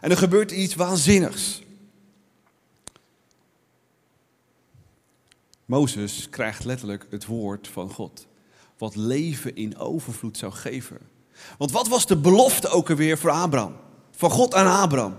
En 0.00 0.10
er 0.10 0.16
gebeurt 0.16 0.50
iets 0.50 0.74
waanzinnigs. 0.74 1.62
Mozes 5.64 6.26
krijgt 6.30 6.64
letterlijk 6.64 7.06
het 7.10 7.26
woord 7.26 7.68
van 7.68 7.90
God, 7.90 8.26
wat 8.78 8.96
leven 8.96 9.56
in 9.56 9.78
overvloed 9.78 10.36
zou 10.36 10.52
geven. 10.52 10.98
Want 11.58 11.72
wat 11.72 11.88
was 11.88 12.06
de 12.06 12.16
belofte 12.16 12.68
ook 12.68 12.90
alweer 12.90 13.18
voor 13.18 13.30
Abraham? 13.30 13.76
Van 14.10 14.30
God 14.30 14.54
aan 14.54 14.80
Abraham. 14.80 15.16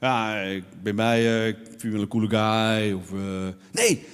Ja, 0.00 0.40
ik 0.40 0.64
ben 0.82 0.96
bij 0.96 1.22
je, 1.22 1.46
ik 1.46 1.80
vind 1.80 1.92
wel 1.92 2.02
een 2.02 2.08
coole 2.08 2.28
guy. 2.28 2.92
Of, 2.92 3.10
uh... 3.12 3.48
Nee, 3.72 4.06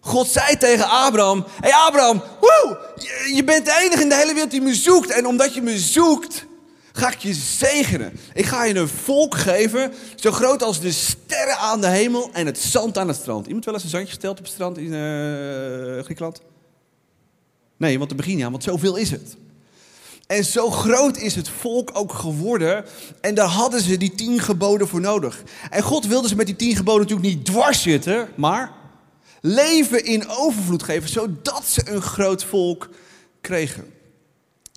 God 0.00 0.26
zei 0.26 0.56
tegen 0.56 0.88
Abraham: 0.88 1.38
Hé 1.38 1.68
hey 1.68 1.72
Abraham, 1.72 2.22
woe, 2.40 2.78
je, 2.96 3.32
je 3.34 3.44
bent 3.44 3.64
de 3.64 3.80
enige 3.84 4.02
in 4.02 4.08
de 4.08 4.14
hele 4.14 4.32
wereld 4.32 4.50
die 4.50 4.60
me 4.60 4.74
zoekt. 4.74 5.10
En 5.10 5.26
omdat 5.26 5.54
je 5.54 5.62
me 5.62 5.78
zoekt, 5.78 6.46
ga 6.92 7.12
ik 7.12 7.18
je 7.18 7.34
zegenen. 7.34 8.12
Ik 8.34 8.44
ga 8.44 8.64
je 8.64 8.74
een 8.74 8.88
volk 8.88 9.36
geven, 9.36 9.92
zo 10.14 10.30
groot 10.30 10.62
als 10.62 10.80
de 10.80 10.92
sterren 10.92 11.58
aan 11.58 11.80
de 11.80 11.88
hemel 11.88 12.30
en 12.32 12.46
het 12.46 12.58
zand 12.58 12.98
aan 12.98 13.08
het 13.08 13.16
strand. 13.16 13.46
Iemand 13.46 13.64
wel 13.64 13.74
eens 13.74 13.82
een 13.82 13.88
zandje 13.88 14.08
gesteld 14.08 14.38
op 14.38 14.44
het 14.44 14.52
strand 14.52 14.78
in 14.78 14.92
uh, 14.92 16.02
Griekenland? 16.02 16.40
Nee, 17.76 17.98
want 17.98 18.10
het 18.10 18.20
begin 18.20 18.38
ja, 18.38 18.50
want 18.50 18.62
zoveel 18.62 18.96
is 18.96 19.10
het. 19.10 19.36
En 20.26 20.44
zo 20.44 20.70
groot 20.70 21.16
is 21.16 21.34
het 21.34 21.48
volk 21.48 21.90
ook 21.92 22.12
geworden. 22.12 22.84
En 23.20 23.34
daar 23.34 23.46
hadden 23.46 23.80
ze 23.80 23.96
die 23.96 24.14
tien 24.14 24.40
geboden 24.40 24.88
voor 24.88 25.00
nodig. 25.00 25.42
En 25.70 25.82
God 25.82 26.06
wilde 26.06 26.28
ze 26.28 26.36
met 26.36 26.46
die 26.46 26.56
tien 26.56 26.76
geboden 26.76 27.00
natuurlijk 27.00 27.28
niet 27.28 27.44
dwars 27.44 27.82
zitten, 27.82 28.28
maar 28.36 28.72
leven 29.40 30.04
in 30.04 30.28
overvloed 30.28 30.82
geven, 30.82 31.08
zodat 31.08 31.64
ze 31.66 31.82
een 31.90 32.02
groot 32.02 32.44
volk 32.44 32.88
kregen. 33.40 33.84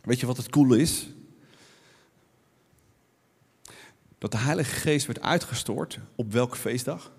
Weet 0.04 0.20
je 0.20 0.26
wat 0.26 0.38
het 0.38 0.50
coole 0.50 0.78
is? 0.78 1.08
Dat 4.26 4.34
de 4.34 4.46
Heilige 4.46 4.76
Geest 4.76 5.06
werd 5.06 5.22
uitgestort 5.22 6.00
op 6.16 6.32
welke 6.32 6.58
feestdag? 6.58 7.12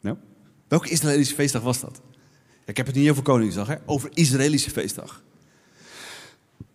Nou, 0.00 0.16
welke 0.68 0.88
Israëlische 0.88 1.34
feestdag 1.34 1.62
was 1.62 1.80
dat? 1.80 2.00
Ik 2.64 2.76
heb 2.76 2.86
het 2.86 2.94
niet 2.94 3.10
over 3.10 3.22
Koningsdag, 3.22 3.66
hè? 3.66 3.74
over 3.86 4.10
Israëlische 4.12 4.70
feestdag. 4.70 5.22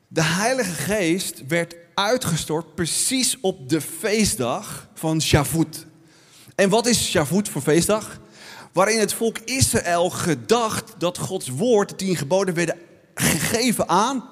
De 0.07 0.23
Heilige 0.23 0.71
Geest 0.71 1.47
werd 1.47 1.75
uitgestort 1.93 2.75
precies 2.75 3.39
op 3.41 3.69
de 3.69 3.81
feestdag 3.81 4.89
van 4.93 5.21
Shavuot. 5.21 5.85
En 6.55 6.69
wat 6.69 6.85
is 6.85 7.09
Shavuot 7.09 7.49
voor 7.49 7.61
feestdag? 7.61 8.19
Waarin 8.71 8.99
het 8.99 9.13
volk 9.13 9.37
Israël 9.37 10.09
gedacht 10.09 10.93
dat 10.97 11.17
Gods 11.17 11.49
woord, 11.49 11.89
de 11.89 11.95
tien 11.95 12.15
geboden, 12.15 12.53
werden 12.53 12.79
gegeven 13.13 13.89
aan 13.89 14.29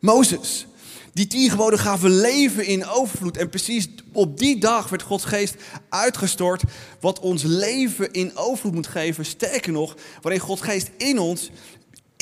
Mozes. 0.00 0.66
Die 1.12 1.26
tien 1.26 1.50
geboden 1.50 1.78
gaven 1.78 2.20
leven 2.20 2.66
in 2.66 2.86
overvloed. 2.86 3.36
En 3.36 3.48
precies 3.48 3.88
op 4.12 4.38
die 4.38 4.58
dag 4.58 4.88
werd 4.88 5.02
Gods 5.02 5.24
geest 5.24 5.54
uitgestort. 5.88 6.62
Wat 7.00 7.18
ons 7.20 7.42
leven 7.42 8.12
in 8.12 8.36
overvloed 8.36 8.74
moet 8.74 8.86
geven. 8.86 9.24
Sterker 9.24 9.72
nog, 9.72 9.96
waarin 10.22 10.40
Gods 10.40 10.60
geest 10.60 10.90
in 10.96 11.18
ons, 11.18 11.50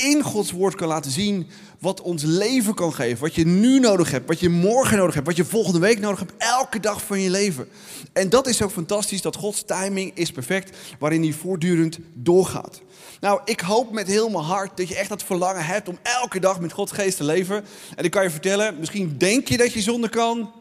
in 0.01 0.21
Gods 0.23 0.51
woord 0.51 0.75
kan 0.75 0.87
laten 0.87 1.11
zien 1.11 1.47
wat 1.79 2.01
ons 2.01 2.23
leven 2.23 2.73
kan 2.73 2.93
geven. 2.93 3.19
Wat 3.19 3.35
je 3.35 3.45
nu 3.45 3.79
nodig 3.79 4.11
hebt, 4.11 4.27
wat 4.27 4.39
je 4.39 4.49
morgen 4.49 4.97
nodig 4.97 5.13
hebt, 5.13 5.27
wat 5.27 5.35
je 5.35 5.45
volgende 5.45 5.79
week 5.79 5.99
nodig 5.99 6.19
hebt. 6.19 6.33
Elke 6.37 6.79
dag 6.79 7.01
van 7.01 7.19
je 7.19 7.29
leven. 7.29 7.67
En 8.13 8.29
dat 8.29 8.47
is 8.47 8.61
ook 8.61 8.71
fantastisch, 8.71 9.21
dat 9.21 9.35
Gods 9.35 9.63
timing 9.65 10.11
is 10.13 10.31
perfect, 10.31 10.77
waarin 10.99 11.21
hij 11.21 11.31
voortdurend 11.31 11.99
doorgaat. 12.13 12.81
Nou, 13.19 13.41
ik 13.45 13.59
hoop 13.59 13.91
met 13.91 14.07
heel 14.07 14.29
mijn 14.29 14.43
hart 14.43 14.77
dat 14.77 14.87
je 14.87 14.95
echt 14.95 15.09
dat 15.09 15.23
verlangen 15.23 15.65
hebt 15.65 15.89
om 15.89 15.97
elke 16.01 16.39
dag 16.39 16.59
met 16.59 16.71
Gods 16.71 16.91
geest 16.91 17.17
te 17.17 17.23
leven. 17.23 17.63
En 17.95 18.03
ik 18.03 18.11
kan 18.11 18.23
je 18.23 18.29
vertellen, 18.29 18.75
misschien 18.79 19.15
denk 19.17 19.47
je 19.47 19.57
dat 19.57 19.73
je 19.73 19.81
zonder 19.81 20.09
kan, 20.09 20.51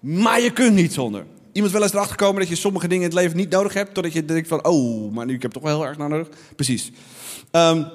maar 0.00 0.40
je 0.40 0.52
kunt 0.52 0.74
niet 0.74 0.92
zonder. 0.92 1.26
Iemand 1.52 1.72
wel 1.72 1.82
eens 1.82 1.92
erachter 1.92 2.16
gekomen 2.18 2.40
dat 2.40 2.48
je 2.48 2.56
sommige 2.56 2.88
dingen 2.88 3.04
in 3.04 3.10
het 3.10 3.18
leven 3.20 3.36
niet 3.36 3.50
nodig 3.50 3.74
hebt, 3.74 3.94
totdat 3.94 4.12
je 4.12 4.24
denkt 4.24 4.48
van, 4.48 4.64
oh, 4.64 5.12
maar 5.12 5.26
nu 5.26 5.34
ik 5.34 5.42
heb 5.42 5.52
toch 5.52 5.62
wel 5.62 5.76
heel 5.76 5.86
erg 5.86 5.98
nodig. 5.98 6.28
Precies. 6.56 6.92
Um, 7.52 7.86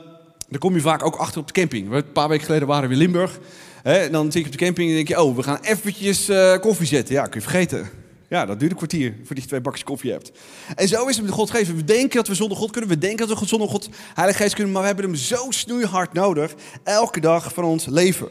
daar 0.54 0.62
kom 0.62 0.76
je 0.76 0.82
vaak 0.82 1.06
ook 1.06 1.16
achter 1.16 1.42
op 1.42 1.48
de 1.48 1.54
camping. 1.54 1.92
Een 1.92 2.12
paar 2.12 2.30
weken 2.30 2.46
geleden 2.46 2.68
waren 2.68 2.88
we 2.90 2.94
in 2.94 3.02
Limburg. 3.02 3.40
Hè, 3.84 4.10
dan 4.10 4.32
zit 4.32 4.42
je 4.42 4.46
op 4.46 4.58
de 4.58 4.66
camping 4.66 4.90
en 4.90 4.96
denk 4.96 5.08
je, 5.08 5.22
oh, 5.22 5.36
we 5.36 5.44
gaan 5.44 5.60
eventjes 5.62 6.30
uh, 6.30 6.58
koffie 6.58 6.88
zetten. 6.88 7.16
Ja, 7.16 7.24
kun 7.24 7.40
je 7.40 7.50
vergeten. 7.50 7.90
Ja, 8.30 8.46
dat 8.46 8.60
duurt 8.60 8.72
een 8.72 8.78
kwartier 8.78 9.16
voordat 9.18 9.44
je 9.44 9.50
twee 9.50 9.62
bakjes 9.62 9.84
koffie 9.84 10.12
hebt. 10.12 10.32
En 10.76 10.88
zo 10.88 11.08
is 11.08 11.16
het 11.16 11.26
met 11.26 11.34
God 11.34 11.50
geven. 11.50 11.76
We 11.76 11.84
denken 11.84 12.16
dat 12.16 12.28
we 12.28 12.36
zonder 12.36 12.58
God 12.58 12.72
kunnen. 12.72 12.90
We 12.90 12.98
denken 12.98 13.28
dat 13.28 13.40
we 13.40 13.46
zonder 13.46 13.68
God 13.68 13.90
Heilige 14.14 14.42
Geest 14.42 14.54
kunnen. 14.54 14.74
Maar 14.74 14.82
we 14.82 14.88
hebben 14.88 15.06
hem 15.06 15.16
zo 15.16 15.46
snoeihard 15.50 16.14
nodig. 16.14 16.54
Elke 16.84 17.20
dag 17.20 17.54
van 17.54 17.64
ons 17.64 17.86
leven. 17.86 18.30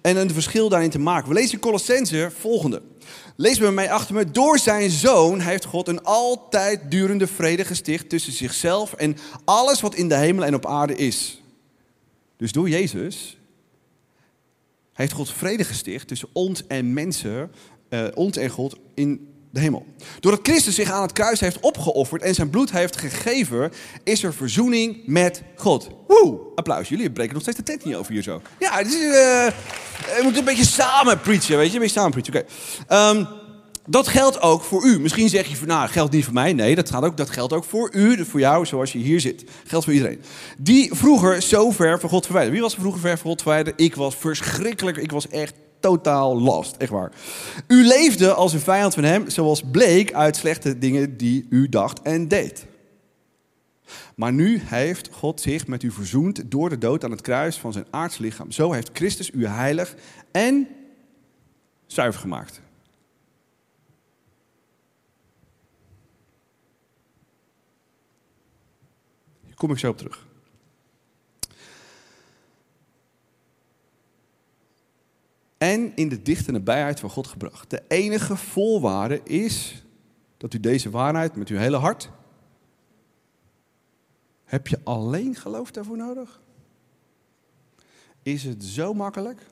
En 0.00 0.16
een 0.16 0.30
verschil 0.30 0.68
daarin 0.68 0.90
te 0.90 0.98
maken. 0.98 1.28
We 1.28 1.34
lezen 1.34 1.52
in 1.52 1.60
Colossense 1.60 2.30
volgende. 2.38 2.82
Lees 3.36 3.58
bij 3.58 3.70
mij 3.70 3.90
achter 3.90 4.14
me. 4.14 4.30
Door 4.30 4.58
zijn 4.58 4.90
zoon 4.90 5.40
heeft 5.40 5.64
God 5.64 5.88
een 5.88 6.04
altijd 6.04 6.90
durende 6.90 7.26
vrede 7.26 7.64
gesticht 7.64 8.08
tussen 8.08 8.32
zichzelf 8.32 8.92
en 8.92 9.16
alles 9.44 9.80
wat 9.80 9.94
in 9.94 10.08
de 10.08 10.16
hemel 10.16 10.44
en 10.44 10.54
op 10.54 10.66
aarde 10.66 10.96
is. 10.96 11.41
Dus 12.42 12.52
door 12.52 12.68
Jezus 12.68 13.38
heeft 14.92 15.12
God 15.12 15.32
vrede 15.32 15.64
gesticht 15.64 16.08
tussen 16.08 16.28
ons 16.32 16.66
en 16.66 16.92
mensen, 16.92 17.52
uh, 17.90 18.04
ons 18.14 18.36
en 18.36 18.48
God 18.48 18.76
in 18.94 19.28
de 19.50 19.60
hemel. 19.60 19.86
Doordat 20.20 20.40
Christus 20.42 20.74
zich 20.74 20.90
aan 20.90 21.02
het 21.02 21.12
kruis 21.12 21.40
heeft 21.40 21.60
opgeofferd 21.60 22.22
en 22.22 22.34
zijn 22.34 22.50
bloed 22.50 22.70
heeft 22.70 22.96
gegeven, 22.96 23.72
is 24.04 24.22
er 24.22 24.34
verzoening 24.34 25.06
met 25.06 25.42
God. 25.56 25.88
Woe, 26.06 26.40
applaus. 26.54 26.88
Jullie 26.88 27.10
breken 27.10 27.32
nog 27.32 27.42
steeds 27.42 27.56
de 27.56 27.62
tent 27.62 27.84
niet 27.84 27.94
over 27.94 28.12
hier 28.12 28.22
zo. 28.22 28.42
Ja, 28.58 28.78
is, 28.78 28.94
uh, 28.94 29.00
we 30.16 30.20
moeten 30.22 30.38
een 30.38 30.44
beetje 30.44 30.66
samen 30.66 31.20
preachen, 31.20 31.56
weet 31.56 31.68
je? 31.68 31.74
Een 31.74 31.80
beetje 31.80 32.00
samen 32.00 32.22
preachen, 32.22 32.34
oké. 32.34 33.16
Um, 33.18 33.26
dat 33.86 34.08
geldt 34.08 34.40
ook 34.40 34.62
voor 34.62 34.84
u. 34.84 35.00
Misschien 35.00 35.28
zeg 35.28 35.46
je 35.46 35.56
van, 35.56 35.68
nou, 35.68 35.88
geldt 35.88 36.12
niet 36.12 36.24
voor 36.24 36.34
mij. 36.34 36.52
Nee, 36.52 36.74
dat, 36.74 36.90
gaat 36.90 37.02
ook, 37.02 37.16
dat 37.16 37.30
geldt 37.30 37.52
ook 37.52 37.64
voor 37.64 37.94
u, 37.94 38.24
voor 38.24 38.40
jou, 38.40 38.66
zoals 38.66 38.92
je 38.92 38.98
hier 38.98 39.20
zit. 39.20 39.44
Geldt 39.64 39.84
voor 39.84 39.94
iedereen. 39.94 40.20
Die 40.58 40.94
vroeger 40.94 41.42
zo 41.42 41.70
ver 41.70 42.00
van 42.00 42.08
God 42.08 42.24
verwijderd. 42.24 42.54
Wie 42.54 42.62
was 42.62 42.74
er 42.74 42.80
vroeger 42.80 43.00
ver 43.00 43.18
van 43.18 43.30
God 43.30 43.42
verwijderd? 43.42 43.80
Ik 43.80 43.94
was 43.94 44.16
verschrikkelijk. 44.16 44.96
Ik 44.96 45.10
was 45.10 45.28
echt 45.28 45.54
totaal 45.80 46.40
last. 46.40 46.76
Echt 46.76 46.90
waar. 46.90 47.12
U 47.66 47.84
leefde 47.86 48.32
als 48.32 48.52
een 48.52 48.60
vijand 48.60 48.94
van 48.94 49.04
hem, 49.04 49.30
zoals 49.30 49.62
bleek 49.70 50.12
uit 50.12 50.36
slechte 50.36 50.78
dingen 50.78 51.16
die 51.16 51.46
u 51.50 51.68
dacht 51.68 52.02
en 52.02 52.28
deed. 52.28 52.66
Maar 54.14 54.32
nu 54.32 54.60
heeft 54.64 55.08
God 55.12 55.40
zich 55.40 55.66
met 55.66 55.82
u 55.82 55.90
verzoend 55.90 56.50
door 56.50 56.68
de 56.68 56.78
dood 56.78 57.04
aan 57.04 57.10
het 57.10 57.20
kruis 57.20 57.56
van 57.56 57.72
zijn 57.72 57.86
aardse 57.90 58.22
lichaam. 58.22 58.52
Zo 58.52 58.72
heeft 58.72 58.90
Christus 58.92 59.30
u 59.30 59.46
heilig 59.46 59.94
en 60.32 60.68
zuiver 61.86 62.20
gemaakt. 62.20 62.60
Hier 69.44 69.51
kom 69.62 69.70
ik 69.70 69.78
zo 69.78 69.90
op 69.90 69.96
terug. 69.96 70.26
En 75.58 75.96
in 75.96 76.08
de 76.08 76.22
dichte 76.22 76.52
nabijheid 76.52 77.00
van 77.00 77.10
God 77.10 77.26
gebracht. 77.26 77.70
De 77.70 77.82
enige 77.88 78.36
voorwaarde 78.36 79.22
is 79.22 79.84
dat 80.36 80.54
u 80.54 80.60
deze 80.60 80.90
waarheid 80.90 81.36
met 81.36 81.48
uw 81.48 81.56
hele 81.56 81.76
hart. 81.76 82.10
Heb 84.44 84.66
je 84.66 84.80
alleen 84.84 85.34
geloof 85.34 85.70
daarvoor 85.70 85.96
nodig? 85.96 86.40
Is 88.22 88.44
het 88.44 88.64
zo 88.64 88.94
makkelijk? 88.94 89.46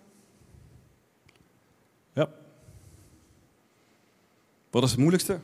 Ja. 2.12 2.31
Wat 4.71 4.83
is 4.83 4.90
het 4.90 4.99
moeilijkste? 4.99 5.40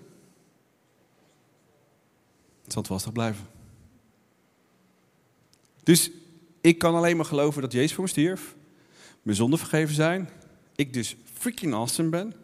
Het 2.63 2.73
zal 2.73 2.83
het 2.83 2.91
lastig 2.91 3.13
blijven. 3.13 3.56
Dus 5.87 6.11
ik 6.61 6.79
kan 6.79 6.95
alleen 6.95 7.17
maar 7.17 7.25
geloven 7.25 7.63
dat 7.63 7.73
Jezus 7.73 7.93
voor 7.93 8.05
me 8.05 8.11
stierf, 8.11 8.55
mijn 9.23 9.37
zonden 9.37 9.59
vergeven 9.59 9.95
zijn, 9.95 10.29
ik 10.77 10.93
dus 10.93 11.17
freaking 11.33 11.75
awesome 11.75 12.09
ben 12.09 12.35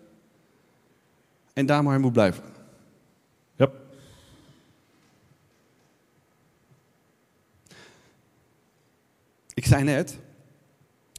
en 1.52 1.66
daar 1.66 1.82
maar 1.82 2.00
moet 2.00 2.12
blijven. 2.12 2.44
Ja. 3.56 3.70
Ik 9.54 9.66
zei 9.66 9.82
net 9.82 10.18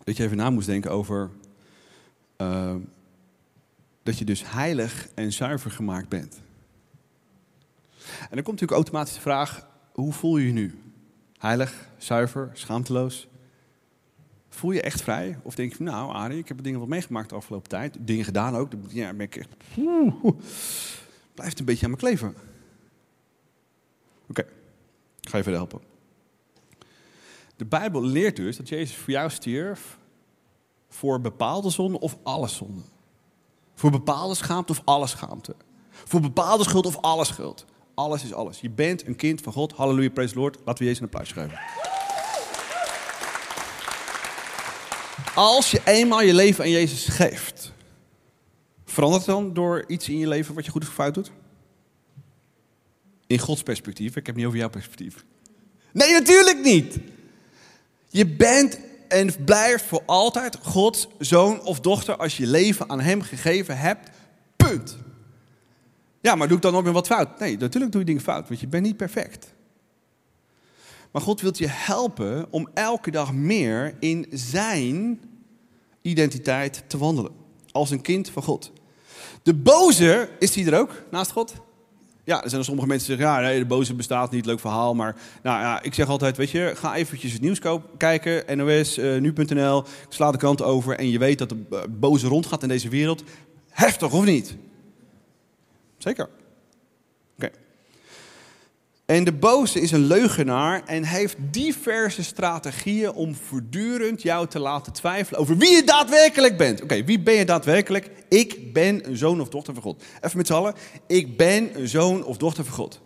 dat 0.03 0.17
je 0.17 0.23
even 0.23 0.37
na 0.37 0.49
moest 0.49 0.67
denken 0.67 0.91
over 0.91 1.29
uh, 2.37 2.75
dat 4.03 4.17
je 4.17 4.25
dus 4.25 4.43
heilig 4.51 5.07
en 5.15 5.33
zuiver 5.33 5.71
gemaakt 5.71 6.09
bent. 6.09 6.41
En 8.05 8.35
dan 8.35 8.43
komt 8.43 8.61
natuurlijk 8.61 8.71
automatisch 8.71 9.13
de 9.13 9.21
vraag: 9.21 9.67
hoe 9.91 10.13
voel 10.13 10.37
je 10.37 10.45
je 10.47 10.53
nu? 10.53 10.82
Heilig, 11.43 11.89
zuiver, 11.97 12.49
schaamteloos? 12.53 13.27
Voel 14.49 14.71
je 14.71 14.81
echt 14.81 15.01
vrij? 15.01 15.39
Of 15.41 15.55
denk 15.55 15.73
je, 15.73 15.83
nou 15.83 16.13
Arie, 16.13 16.37
ik 16.37 16.47
heb 16.47 16.63
dingen 16.63 16.79
wat 16.79 16.87
meegemaakt 16.87 17.29
de 17.29 17.35
afgelopen 17.35 17.69
tijd. 17.69 17.97
Dingen 17.99 18.25
gedaan 18.25 18.55
ook. 18.55 18.71
Ja, 18.87 19.13
ben 19.13 19.27
ik. 19.31 19.45
Blijft 21.35 21.59
een 21.59 21.65
beetje 21.65 21.85
aan 21.85 21.91
me 21.91 21.97
kleven. 21.97 22.35
Oké, 24.29 24.41
ik 25.19 25.29
ga 25.29 25.37
je 25.37 25.43
verder 25.43 25.61
helpen. 25.61 25.81
De 27.55 27.65
Bijbel 27.65 28.03
leert 28.03 28.35
dus 28.35 28.57
dat 28.57 28.69
Jezus 28.69 28.95
voor 28.95 29.13
jou 29.13 29.29
stierf 29.29 29.97
voor 30.89 31.21
bepaalde 31.21 31.69
zonden 31.69 32.01
of 32.01 32.17
alle 32.23 32.47
zonden. 32.47 32.85
Voor 33.73 33.91
bepaalde 33.91 34.35
schaamte 34.35 34.71
of 34.71 34.81
alle 34.85 35.07
schaamte. 35.07 35.55
Voor 35.89 36.21
bepaalde 36.21 36.63
schuld 36.63 36.85
of 36.85 36.97
alle 36.97 37.25
schuld. 37.25 37.65
Alles 37.93 38.23
is 38.23 38.33
alles. 38.33 38.59
Je 38.59 38.69
bent 38.69 39.07
een 39.07 39.15
kind 39.15 39.41
van 39.41 39.53
God. 39.53 39.71
Halleluja, 39.71 40.09
praise 40.09 40.35
Lord. 40.35 40.57
Laten 40.65 40.77
we 40.77 40.83
Jezus 40.83 40.99
een 40.99 41.05
applaus 41.05 41.31
geven. 41.31 41.59
Als 45.35 45.71
je 45.71 45.81
eenmaal 45.85 46.21
je 46.21 46.33
leven 46.33 46.63
aan 46.63 46.69
Jezus 46.69 47.05
geeft, 47.05 47.71
verandert 48.85 49.25
het 49.25 49.35
dan 49.35 49.53
door 49.53 49.83
iets 49.87 50.09
in 50.09 50.17
je 50.17 50.27
leven 50.27 50.55
wat 50.55 50.65
je 50.65 50.71
goed 50.71 50.83
of 50.83 50.93
fout 50.93 51.13
doet? 51.13 51.31
In 53.27 53.39
Gods 53.39 53.63
perspectief, 53.63 54.07
ik 54.07 54.15
heb 54.15 54.25
het 54.25 54.35
niet 54.35 54.45
over 54.45 54.57
jouw 54.57 54.69
perspectief. 54.69 55.25
Nee, 55.91 56.11
natuurlijk 56.11 56.59
niet. 56.63 56.97
Je 58.09 58.27
bent 58.27 58.79
en 59.07 59.43
blijft 59.45 59.83
voor 59.83 60.03
altijd 60.05 60.57
Gods 60.61 61.07
zoon 61.19 61.61
of 61.61 61.79
dochter 61.79 62.17
als 62.17 62.37
je 62.37 62.47
leven 62.47 62.89
aan 62.89 62.99
Hem 62.99 63.21
gegeven 63.21 63.77
hebt. 63.77 64.09
Punt. 64.55 64.97
Ja, 66.23 66.35
maar 66.35 66.47
doe 66.47 66.57
ik 66.57 66.63
dan 66.63 66.73
nog 66.73 66.83
weer 66.83 66.93
wat 66.93 67.07
fout? 67.07 67.39
Nee, 67.39 67.57
natuurlijk 67.57 67.91
doe 67.91 68.01
je 68.01 68.07
dingen 68.07 68.21
fout, 68.21 68.47
want 68.47 68.59
je 68.59 68.67
bent 68.67 68.83
niet 68.83 68.97
perfect. 68.97 69.53
Maar 71.11 71.21
God 71.21 71.41
wilt 71.41 71.57
je 71.57 71.67
helpen 71.67 72.47
om 72.49 72.67
elke 72.73 73.11
dag 73.11 73.33
meer 73.33 73.95
in 73.99 74.25
zijn 74.31 75.21
identiteit 76.01 76.83
te 76.87 76.97
wandelen. 76.97 77.31
Als 77.71 77.91
een 77.91 78.01
kind 78.01 78.29
van 78.29 78.43
God. 78.43 78.71
De 79.41 79.53
boze, 79.53 80.29
is 80.39 80.51
die 80.51 80.71
er 80.71 80.79
ook 80.79 81.03
naast 81.11 81.31
God? 81.31 81.53
Ja, 82.23 82.43
er 82.43 82.49
zijn 82.49 82.61
er 82.61 82.67
sommige 82.67 82.87
mensen 82.87 83.07
die 83.07 83.17
zeggen, 83.17 83.35
ja, 83.35 83.47
nee, 83.47 83.59
de 83.59 83.65
boze 83.65 83.93
bestaat 83.93 84.31
niet, 84.31 84.45
leuk 84.45 84.59
verhaal. 84.59 84.95
Maar 84.95 85.15
nou, 85.41 85.59
ja, 85.59 85.81
ik 85.81 85.93
zeg 85.93 86.07
altijd, 86.07 86.37
weet 86.37 86.51
je, 86.51 86.71
ga 86.75 86.95
eventjes 86.95 87.33
het 87.33 87.41
nieuws 87.41 87.59
kijken, 87.97 88.57
NOS, 88.57 88.97
uh, 88.97 89.19
nu.nl, 89.19 89.83
sla 90.09 90.31
de 90.31 90.37
krant 90.37 90.61
over 90.61 90.97
en 90.97 91.09
je 91.09 91.19
weet 91.19 91.37
dat 91.37 91.49
de 91.49 91.63
eh, 91.69 91.79
boze 91.89 92.27
rondgaat 92.27 92.63
in 92.63 92.69
deze 92.69 92.89
wereld. 92.89 93.23
Heftig 93.69 94.13
of 94.13 94.25
niet? 94.25 94.55
Zeker. 96.03 96.29
En 99.05 99.23
de 99.23 99.33
boze 99.33 99.81
is 99.81 99.91
een 99.91 100.05
leugenaar 100.05 100.83
en 100.85 101.03
heeft 101.03 101.37
diverse 101.39 102.23
strategieën 102.23 103.11
om 103.11 103.35
voortdurend 103.35 104.21
jou 104.21 104.47
te 104.47 104.59
laten 104.59 104.93
twijfelen 104.93 105.39
over 105.39 105.57
wie 105.57 105.75
je 105.75 105.83
daadwerkelijk 105.83 106.57
bent. 106.57 106.81
Oké, 106.81 107.03
wie 107.03 107.19
ben 107.19 107.33
je 107.33 107.45
daadwerkelijk? 107.45 108.09
Ik 108.29 108.73
ben 108.73 109.07
een 109.07 109.17
zoon 109.17 109.41
of 109.41 109.49
dochter 109.49 109.73
van 109.73 109.83
God. 109.83 110.03
Even 110.21 110.37
met 110.37 110.47
z'n 110.47 110.53
allen. 110.53 110.73
Ik 111.07 111.37
ben 111.37 111.79
een 111.79 111.87
zoon 111.87 112.23
of 112.23 112.37
dochter 112.37 112.63
van 112.65 112.73
God. 112.73 113.01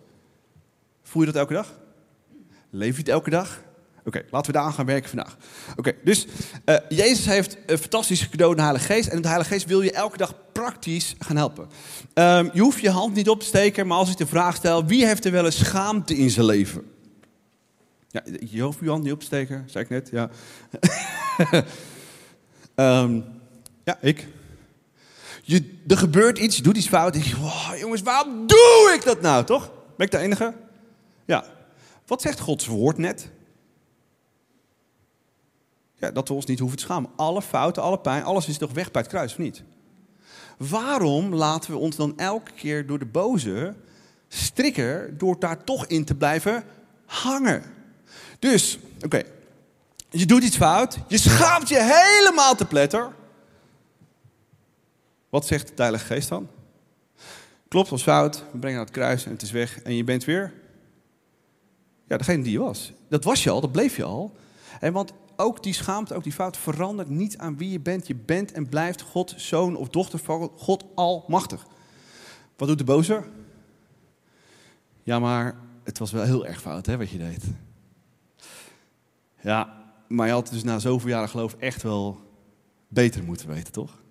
Voel 1.02 1.22
je 1.22 1.32
dat 1.32 1.40
elke 1.40 1.52
dag? 1.52 1.78
Leef 2.70 2.92
je 2.92 2.98
het 2.98 3.08
elke 3.08 3.30
dag? 3.30 3.62
Oké, 4.08 4.22
laten 4.30 4.52
we 4.52 4.58
daar 4.58 4.66
aan 4.66 4.72
gaan 4.72 4.86
werken 4.86 5.08
vandaag. 5.08 5.36
Oké, 5.76 5.92
dus 6.04 6.26
uh, 6.64 6.76
Jezus 6.88 7.26
heeft 7.26 7.56
een 7.66 7.78
fantastische 7.78 8.28
cadeau, 8.28 8.54
de 8.54 8.62
Heilige 8.62 8.92
Geest. 8.92 9.08
En 9.08 9.22
de 9.22 9.28
Heilige 9.28 9.52
Geest 9.52 9.66
wil 9.66 9.82
je 9.82 9.92
elke 9.92 10.16
dag 10.16 10.34
praktisch 10.52 11.14
gaan 11.18 11.36
helpen. 11.36 11.68
Um, 12.14 12.50
je 12.52 12.60
hoeft 12.60 12.80
je 12.80 12.90
hand 12.90 13.14
niet 13.14 13.28
op 13.28 13.40
te 13.40 13.46
steken, 13.46 13.86
maar 13.86 13.98
als 13.98 14.10
ik 14.10 14.16
de 14.16 14.26
vraag 14.26 14.56
stel: 14.56 14.84
wie 14.84 15.06
heeft 15.06 15.24
er 15.24 15.32
wel 15.32 15.44
eens 15.44 15.58
schaamte 15.58 16.16
in 16.16 16.30
zijn 16.30 16.46
leven? 16.46 16.82
Ja, 18.08 18.22
je 18.50 18.62
hoeft 18.62 18.78
je 18.80 18.88
hand 18.88 19.02
niet 19.02 19.12
op 19.12 19.20
te 19.20 19.26
steken, 19.26 19.64
zei 19.66 19.84
ik 19.84 19.90
net. 19.90 20.08
Ja, 20.12 20.30
um, 23.02 23.24
ja 23.84 23.98
ik. 24.00 24.26
Je, 25.42 25.78
er 25.86 25.98
gebeurt 25.98 26.38
iets, 26.38 26.56
je 26.56 26.62
doet 26.62 26.76
iets 26.76 26.88
fout. 26.88 27.14
En 27.14 27.24
je, 27.24 27.36
wow, 27.36 27.78
jongens, 27.78 28.02
waarom 28.02 28.46
doe 28.46 28.92
ik 28.94 29.04
dat 29.04 29.20
nou, 29.20 29.44
toch? 29.44 29.70
Ben 29.96 30.06
ik 30.06 30.12
de 30.12 30.18
enige? 30.18 30.54
Ja. 31.24 31.44
Wat 32.06 32.22
zegt 32.22 32.40
Gods 32.40 32.66
woord 32.66 32.98
net? 32.98 33.30
Ja, 35.98 36.10
dat 36.10 36.28
we 36.28 36.34
ons 36.34 36.46
niet 36.46 36.58
hoeven 36.58 36.78
te 36.78 36.84
schamen. 36.84 37.10
Alle 37.16 37.42
fouten, 37.42 37.82
alle 37.82 37.98
pijn, 37.98 38.24
alles 38.24 38.48
is 38.48 38.58
toch 38.58 38.72
weg 38.72 38.90
bij 38.90 39.02
het 39.02 39.10
kruis, 39.10 39.32
of 39.32 39.38
niet? 39.38 39.62
Waarom 40.56 41.34
laten 41.34 41.70
we 41.70 41.76
ons 41.76 41.96
dan 41.96 42.18
elke 42.18 42.52
keer 42.52 42.86
door 42.86 42.98
de 42.98 43.06
boze 43.06 43.74
strikken 44.28 45.18
door 45.18 45.38
daar 45.38 45.64
toch 45.64 45.86
in 45.86 46.04
te 46.04 46.14
blijven 46.14 46.64
hangen? 47.06 47.62
Dus, 48.38 48.78
oké, 49.04 49.22
je 50.10 50.26
doet 50.26 50.42
iets 50.42 50.56
fout, 50.56 50.98
je 51.08 51.18
schaamt 51.18 51.68
je 51.68 51.78
helemaal 51.80 52.54
te 52.54 52.64
pletter. 52.64 53.12
Wat 55.28 55.46
zegt 55.46 55.68
de 55.68 55.82
Heilige 55.82 56.04
Geest 56.04 56.28
dan? 56.28 56.48
Klopt, 57.68 57.88
was 57.88 58.02
fout, 58.02 58.44
we 58.52 58.58
brengen 58.58 58.76
naar 58.76 58.86
het 58.86 58.94
kruis 58.94 59.24
en 59.24 59.30
het 59.30 59.42
is 59.42 59.50
weg 59.50 59.82
en 59.82 59.94
je 59.94 60.04
bent 60.04 60.24
weer 60.24 60.52
ja, 62.08 62.16
degene 62.16 62.42
die 62.42 62.52
je 62.52 62.58
was. 62.58 62.92
Dat 63.08 63.24
was 63.24 63.42
je 63.42 63.50
al, 63.50 63.60
dat 63.60 63.72
bleef 63.72 63.96
je 63.96 64.04
al. 64.04 64.36
En 64.80 64.92
want 64.92 65.12
ook 65.40 65.62
die 65.62 65.72
schaamte, 65.72 66.14
ook 66.14 66.22
die 66.22 66.32
fout 66.32 66.56
verandert 66.56 67.08
niet 67.08 67.38
aan 67.38 67.56
wie 67.56 67.70
je 67.70 67.80
bent. 67.80 68.06
Je 68.06 68.14
bent 68.14 68.52
en 68.52 68.68
blijft 68.68 69.00
God, 69.00 69.34
zoon 69.36 69.76
of 69.76 69.88
dochter 69.88 70.18
van 70.18 70.50
God 70.56 70.84
almachtig. 70.94 71.66
Wat 72.56 72.68
doet 72.68 72.78
de 72.78 72.84
boze? 72.84 73.24
Ja, 75.02 75.18
maar 75.18 75.56
het 75.84 75.98
was 75.98 76.10
wel 76.10 76.24
heel 76.24 76.46
erg 76.46 76.60
fout 76.60 76.86
hè, 76.86 76.96
wat 76.96 77.10
je 77.10 77.18
deed. 77.18 77.44
Ja, 79.40 79.92
maar 80.08 80.26
je 80.26 80.32
had 80.32 80.48
dus 80.48 80.62
na 80.62 80.78
zoveel 80.78 81.08
jaren 81.08 81.28
geloof 81.28 81.54
echt 81.54 81.82
wel 81.82 82.20
beter 82.88 83.24
moeten 83.24 83.48
weten, 83.48 83.72
toch? 83.72 84.02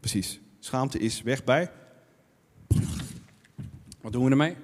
Precies. 0.00 0.40
Schaamte 0.58 0.98
is 0.98 1.22
weg 1.22 1.44
bij. 1.44 1.70
Wat 4.00 4.12
doen 4.12 4.24
we 4.24 4.30
ermee? 4.30 4.56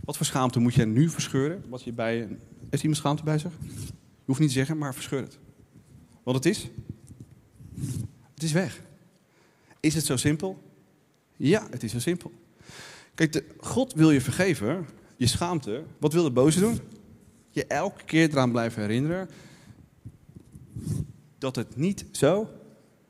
Wat 0.00 0.16
voor 0.16 0.26
schaamte 0.26 0.58
moet 0.58 0.74
je 0.74 0.84
nu 0.84 1.08
verscheuren? 1.08 1.64
Wat 1.68 1.82
je 1.82 1.92
bij. 1.92 2.38
Is 2.70 2.80
iemand 2.80 2.98
schaamte 3.00 3.22
bij 3.22 3.38
zich? 3.38 3.52
Je 4.24 4.30
hoeft 4.30 4.40
niet 4.40 4.48
te 4.48 4.54
zeggen, 4.54 4.78
maar 4.78 4.94
verscheur 4.94 5.22
het. 5.22 5.38
Want 6.22 6.36
het 6.36 6.46
is? 6.46 6.68
Het 8.34 8.42
is 8.42 8.52
weg. 8.52 8.82
Is 9.80 9.94
het 9.94 10.04
zo 10.04 10.16
simpel? 10.16 10.62
Ja, 11.36 11.66
het 11.70 11.82
is 11.82 11.92
zo 11.92 11.98
simpel. 11.98 12.32
Kijk, 13.14 13.44
God 13.58 13.92
wil 13.92 14.10
je 14.10 14.20
vergeven, 14.20 14.86
je 15.16 15.26
schaamte. 15.26 15.84
Wat 15.98 16.12
wil 16.12 16.22
de 16.22 16.30
boze 16.30 16.60
doen? 16.60 16.80
Je 17.50 17.66
elke 17.66 18.04
keer 18.04 18.30
eraan 18.30 18.50
blijven 18.50 18.82
herinneren 18.82 19.28
dat 21.38 21.56
het 21.56 21.76
niet 21.76 22.04
zo 22.12 22.50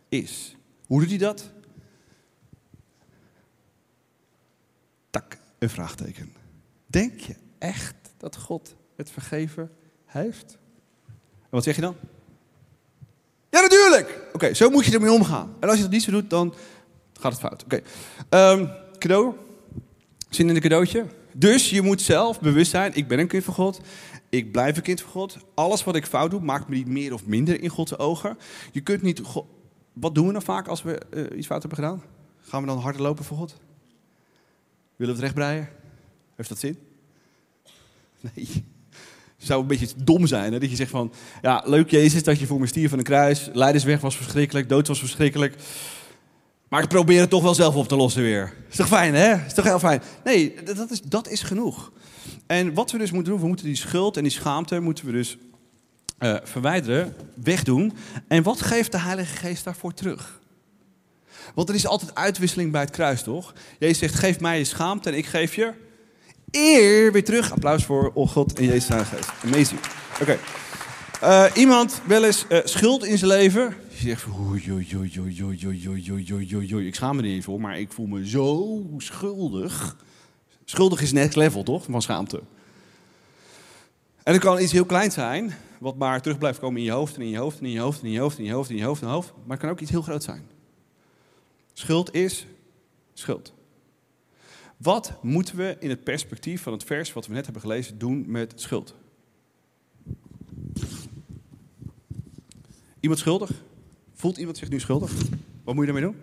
is. 0.09 0.57
Hoe 0.87 1.01
doet 1.01 1.09
hij 1.09 1.19
dat? 1.19 1.53
Tak, 5.11 5.39
een 5.59 5.71
vraagteken. 5.71 6.33
Denk 6.87 7.21
je 7.21 7.37
echt 7.59 7.95
dat 8.17 8.37
God 8.37 8.77
het 8.97 9.11
vergeven 9.11 9.71
heeft? 10.05 10.59
Wat 11.55 11.65
zeg 11.65 11.75
je 11.75 11.81
dan? 11.81 11.97
Ja, 13.51 13.61
natuurlijk! 13.61 14.21
Oké, 14.33 14.55
zo 14.55 14.71
moet 14.71 14.85
je 14.85 14.93
ermee 14.93 15.13
omgaan. 15.13 15.55
En 15.61 15.69
als 15.69 15.77
je 15.77 15.83
dat 15.83 15.93
niet 15.93 16.03
zo 16.03 16.11
doet, 16.11 16.31
dan 16.31 16.55
gaat 17.21 17.33
het 17.33 17.41
fout. 17.41 17.65
Oké. 17.65 17.81
Ehm, 18.29 18.67
cadeau. 18.99 19.35
Zin 20.29 20.49
in 20.49 20.55
een 20.55 20.61
cadeautje. 20.61 21.07
Dus 21.33 21.71
je 21.71 21.83
moet 21.83 22.03
zelf 22.03 22.41
bewust 22.41 22.71
zijn, 22.71 22.95
ik 22.95 23.09
ben 23.09 23.19
een 23.19 23.27
kind 23.27 23.45
van 23.45 23.55
God. 23.55 23.81
Ik 24.29 24.53
blijf 24.53 24.77
een 24.77 24.83
kind 24.83 25.01
van 25.01 25.11
God. 25.11 25.37
Alles 25.55 25.85
wat 25.85 25.97
ik 25.97 26.07
fout 26.07 26.31
doe, 26.31 26.41
maakt 26.41 26.69
me 26.69 26.75
niet 26.77 26.89
meer 26.89 27.13
of 27.13 27.27
minder 27.27 27.63
in 27.63 27.69
Gods 27.69 27.99
ogen. 27.99 28.39
Je 28.73 28.81
kunt 28.81 29.03
niet... 29.03 29.21
Wat 29.93 30.15
doen 30.15 30.27
we 30.27 30.33
dan 30.33 30.43
vaak 30.43 30.69
als 30.69 30.83
we 30.83 31.01
uh, 31.11 31.39
iets 31.39 31.47
fout 31.47 31.63
hebben 31.63 31.79
gedaan? 31.79 32.03
Gaan 32.41 32.61
we 32.61 32.67
dan 32.67 32.79
harder 32.79 33.03
lopen 33.03 33.25
voor 33.25 33.37
God? 33.37 33.57
Willen 34.97 35.15
we 35.15 35.21
het 35.21 35.35
rechtbreien? 35.35 35.69
Heeft 36.35 36.49
dat 36.49 36.59
zin? 36.59 36.79
Nee. 38.35 38.73
Zou 39.45 39.61
een 39.61 39.67
beetje 39.67 39.89
dom 39.97 40.27
zijn. 40.27 40.53
Hè? 40.53 40.59
Dat 40.59 40.71
je 40.71 40.77
zegt 40.77 40.91
van, 40.91 41.13
ja, 41.43 41.63
leuk 41.67 41.91
Jezus 41.91 42.23
dat 42.23 42.39
je 42.39 42.47
voor 42.47 42.61
me 42.61 42.67
stier 42.67 42.89
van 42.89 42.99
een 42.99 43.05
kruis. 43.05 43.49
Leidersweg 43.53 44.01
was 44.01 44.17
verschrikkelijk, 44.17 44.69
dood 44.69 44.89
was 44.89 44.99
verschrikkelijk. 44.99 45.55
Maar 46.69 46.83
ik 46.83 46.89
probeer 46.89 47.21
het 47.21 47.31
toch 47.31 47.43
wel 47.43 47.55
zelf 47.55 47.75
op 47.75 47.89
te 47.89 47.97
lossen 47.97 48.23
weer. 48.23 48.55
Is 48.71 48.77
toch 48.77 48.89
fijn, 48.89 49.15
hè? 49.15 49.45
Is 49.47 49.55
toch 49.55 49.65
heel 49.65 49.79
fijn? 49.79 50.03
Nee, 50.25 50.55
dat 50.65 50.91
is, 50.91 51.01
dat 51.03 51.29
is 51.29 51.43
genoeg. 51.43 51.93
En 52.47 52.75
wat 52.75 52.91
we 52.91 52.99
dus 52.99 53.11
moeten 53.11 53.33
doen, 53.33 53.41
we 53.41 53.49
moeten 53.49 53.67
die 53.67 53.77
schuld 53.77 54.17
en 54.17 54.23
die 54.23 54.33
schaamte 54.33 54.81
moeten 54.81 55.07
we 55.07 55.13
dus 55.13 55.37
uh, 56.19 56.37
verwijderen, 56.43 57.17
wegdoen. 57.35 57.93
En 58.29 58.43
wat 58.43 58.63
geeft 58.63 58.93
de 58.93 58.99
Heilige 58.99 59.37
Geest 59.37 59.65
daarvoor 59.65 59.95
terug? 59.95 60.41
Want 61.55 61.69
er 61.69 61.75
is 61.75 61.87
altijd 61.87 62.15
uitwisseling 62.15 62.73
bij 62.73 62.81
het 62.81 62.91
kruis, 62.91 63.23
toch? 63.23 63.55
Jezus 63.79 63.99
zegt, 63.99 64.15
geef 64.15 64.41
mij 64.41 64.59
je 64.59 64.65
schaamte 64.65 65.11
en 65.11 65.17
ik 65.17 65.27
geef 65.27 65.55
je 65.55 65.73
eer 66.57 67.13
weer 67.13 67.25
terug. 67.25 67.53
Applaus 67.53 67.85
voor 67.85 68.11
oh 68.15 68.29
God 68.29 68.59
en 68.59 68.65
Jezus 68.65 68.87
Geest. 68.87 69.31
Amazing. 69.45 69.81
Oké. 70.13 70.23
Okay. 70.23 70.39
Uh, 71.23 71.57
iemand 71.57 72.01
wel 72.07 72.25
eens 72.25 72.45
uh, 72.49 72.59
schuld 72.65 73.05
in 73.05 73.19
zijn 73.19 73.31
leven. 73.31 73.77
Je 73.89 73.97
zegt, 73.97 74.27
oei, 74.27 74.73
oei, 74.73 74.87
oei, 74.97 75.19
oei, 75.19 75.43
oei, 75.43 75.67
oei, 75.67 76.33
oei, 76.33 76.55
oei, 76.57 76.75
oei, 76.75 76.87
ik 76.87 76.95
schaam 76.95 77.17
me 77.17 77.23
er 77.23 77.29
niet 77.29 77.45
voor, 77.45 77.61
maar 77.61 77.79
ik 77.79 77.93
voel 77.93 78.07
me 78.07 78.29
zo 78.29 78.81
schuldig. 78.99 79.97
Schuldig 80.65 81.01
is 81.03 81.13
next 81.13 81.37
level, 81.37 81.63
toch? 81.63 81.85
Van 81.91 82.03
schaamte. 82.03 82.43
En 84.23 84.33
het 84.33 84.43
kan 84.43 84.61
iets 84.61 84.73
heel 84.73 84.85
kleins 84.85 85.15
zijn, 85.15 85.55
wat 85.79 85.97
maar 85.97 86.23
terug 86.23 86.39
blijft 86.39 86.59
komen 86.59 86.79
in 86.79 86.85
je 86.85 86.91
hoofd 86.91 87.15
en 87.17 87.23
in 87.23 87.29
je 87.29 87.39
hoofd 87.39 87.59
en 87.59 87.65
in 87.65 87.73
je 87.73 87.79
hoofd 87.81 88.01
en 88.01 88.07
in 88.07 88.13
je 88.13 88.21
hoofd 88.21 88.39
en 88.39 88.45
in 88.45 88.51
je 88.51 88.55
hoofd 88.55 88.69
en 88.69 88.75
in 88.75 88.81
je 88.81 88.87
hoofd 88.87 89.01
en 89.01 89.07
in 89.07 89.13
je 89.13 89.17
hoofd. 89.17 89.33
Maar 89.33 89.57
het 89.57 89.59
kan 89.59 89.71
ook 89.71 89.81
iets 89.81 89.91
heel 89.91 90.03
groot 90.03 90.23
zijn. 90.23 90.47
Schuld 91.73 92.15
is 92.15 92.47
schuld. 93.15 93.53
Wat 94.77 95.19
moeten 95.23 95.57
we 95.57 95.77
in 95.81 95.89
het 95.89 96.05
perspectief 96.05 96.63
van 96.63 96.73
het 96.73 96.85
vers 96.85 97.13
wat 97.13 97.27
we 97.27 97.35
net 97.35 97.45
hebben 97.45 97.63
gelezen 97.63 97.99
doen 97.99 98.25
met 98.27 98.53
schuld? 98.57 98.95
Iemand 103.01 103.21
schuldig? 103.21 103.51
Voelt 104.15 104.37
iemand 104.37 104.59
zich 104.59 104.69
nu 104.69 104.81
schuldig? 104.81 105.13
Wat 105.65 105.75
moet 105.75 105.87
je 105.87 105.93
daarmee 105.93 106.13
doen? 106.13 106.21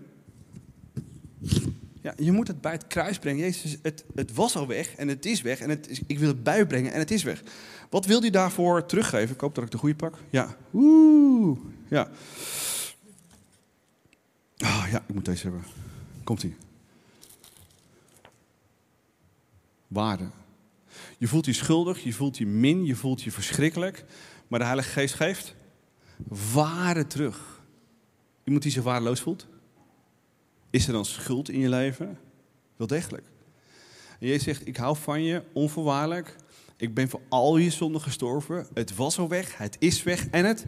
Ja, 2.02 2.14
je 2.18 2.32
moet 2.32 2.48
het 2.48 2.62
bij 2.62 2.72
het 2.72 2.88
kruis 2.88 3.20
brengen. 3.20 3.40
Jezus, 3.40 3.78
het, 3.82 4.04
het 4.16 4.34
was 4.34 4.56
al 4.56 4.68
weg 4.68 4.96
en 4.96 5.08
het 5.08 5.26
is 5.26 5.42
weg. 5.42 5.60
En 5.60 5.70
het 5.70 5.90
is, 5.90 6.02
ik 6.08 6.20
wil 6.20 6.28
het 6.28 6.44
bijbrengen 6.44 6.94
en 6.94 7.00
het 7.00 7.12
is 7.12 7.24
weg. 7.24 7.44
Wat 7.90 8.06
wil 8.06 8.22
hij 8.22 8.30
daarvoor 8.30 8.86
teruggeven? 8.86 9.36
Ik 9.36 9.42
hoop 9.42 9.56
dat 9.56 9.64
ik 9.64 9.72
de 9.72 9.78
goede 9.78 9.96
pak. 9.96 10.18
Ja. 10.30 10.56
Oeh. 10.74 11.60
Ja. 11.88 12.10
Oh, 14.58 14.86
ja, 14.92 15.04
ik 15.08 15.14
moet 15.14 15.26
deze 15.26 15.44
hebben. 15.44 15.64
Komt-ie. 16.24 16.56
Waarde. 19.92 20.30
Je 21.18 21.28
voelt 21.28 21.46
je 21.46 21.54
schuldig, 21.54 22.04
je 22.04 22.14
voelt 22.14 22.38
je 22.38 22.46
min, 22.46 22.86
je 22.86 22.96
voelt 22.96 23.22
je 23.22 23.32
verschrikkelijk. 23.32 24.06
Maar 24.48 24.60
de 24.60 24.66
Heilige 24.66 24.90
Geest 24.90 25.14
geeft 25.14 25.56
waarde 26.54 27.08
terug. 27.08 27.62
Iemand 28.44 28.64
die 28.64 28.72
zich 28.72 28.84
waardeloos 28.84 29.20
voelt? 29.20 29.48
Is 30.70 30.88
er 30.88 30.94
dan 30.94 31.06
schuld 31.06 31.50
in 31.50 31.60
je 31.60 31.70
leven? 31.70 32.20
Wel 32.76 32.88
degelijk. 32.88 33.24
En 34.20 34.28
Jezus 34.28 34.44
zegt, 34.44 34.68
ik 34.68 34.78
hou 34.78 34.98
van 34.98 35.24
je 35.24 35.44
onvoorwaardelijk. 35.54 36.36
Ik 36.78 36.94
ben 36.94 37.10
voor 37.10 37.22
al 37.30 37.58
je 37.58 37.70
zonden 37.70 38.02
gestorven. 38.02 38.68
Het 38.74 38.96
was 38.96 39.20
al 39.20 39.28
weg, 39.28 39.58
het 39.58 39.76
is 39.80 40.04
weg 40.04 40.28
en 40.28 40.46
het 40.46 40.66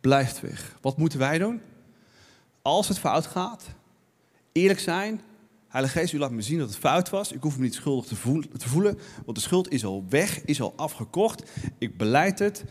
blijft 0.00 0.40
weg. 0.40 0.76
Wat 0.80 0.96
moeten 0.96 1.18
wij 1.18 1.38
doen? 1.38 1.60
Als 2.62 2.88
het 2.88 2.98
fout 2.98 3.26
gaat, 3.26 3.64
eerlijk 4.52 4.80
zijn. 4.80 5.20
Heilige 5.72 5.98
Geest, 5.98 6.12
u 6.12 6.18
laat 6.18 6.30
me 6.30 6.42
zien 6.42 6.58
dat 6.58 6.68
het 6.68 6.78
fout 6.78 7.10
was. 7.10 7.32
Ik 7.32 7.42
hoef 7.42 7.56
me 7.56 7.62
niet 7.62 7.74
schuldig 7.74 8.06
te 8.06 8.66
voelen, 8.68 8.98
want 9.24 9.36
de 9.36 9.42
schuld 9.42 9.70
is 9.70 9.84
al 9.84 10.04
weg, 10.08 10.44
is 10.44 10.60
al 10.60 10.72
afgekocht. 10.76 11.42
Ik 11.78 11.96
beleid 11.96 12.38
het. 12.38 12.64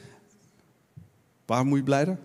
Waarom 1.46 1.68
moet 1.68 1.78
je 1.78 1.84
blijden? 1.84 2.20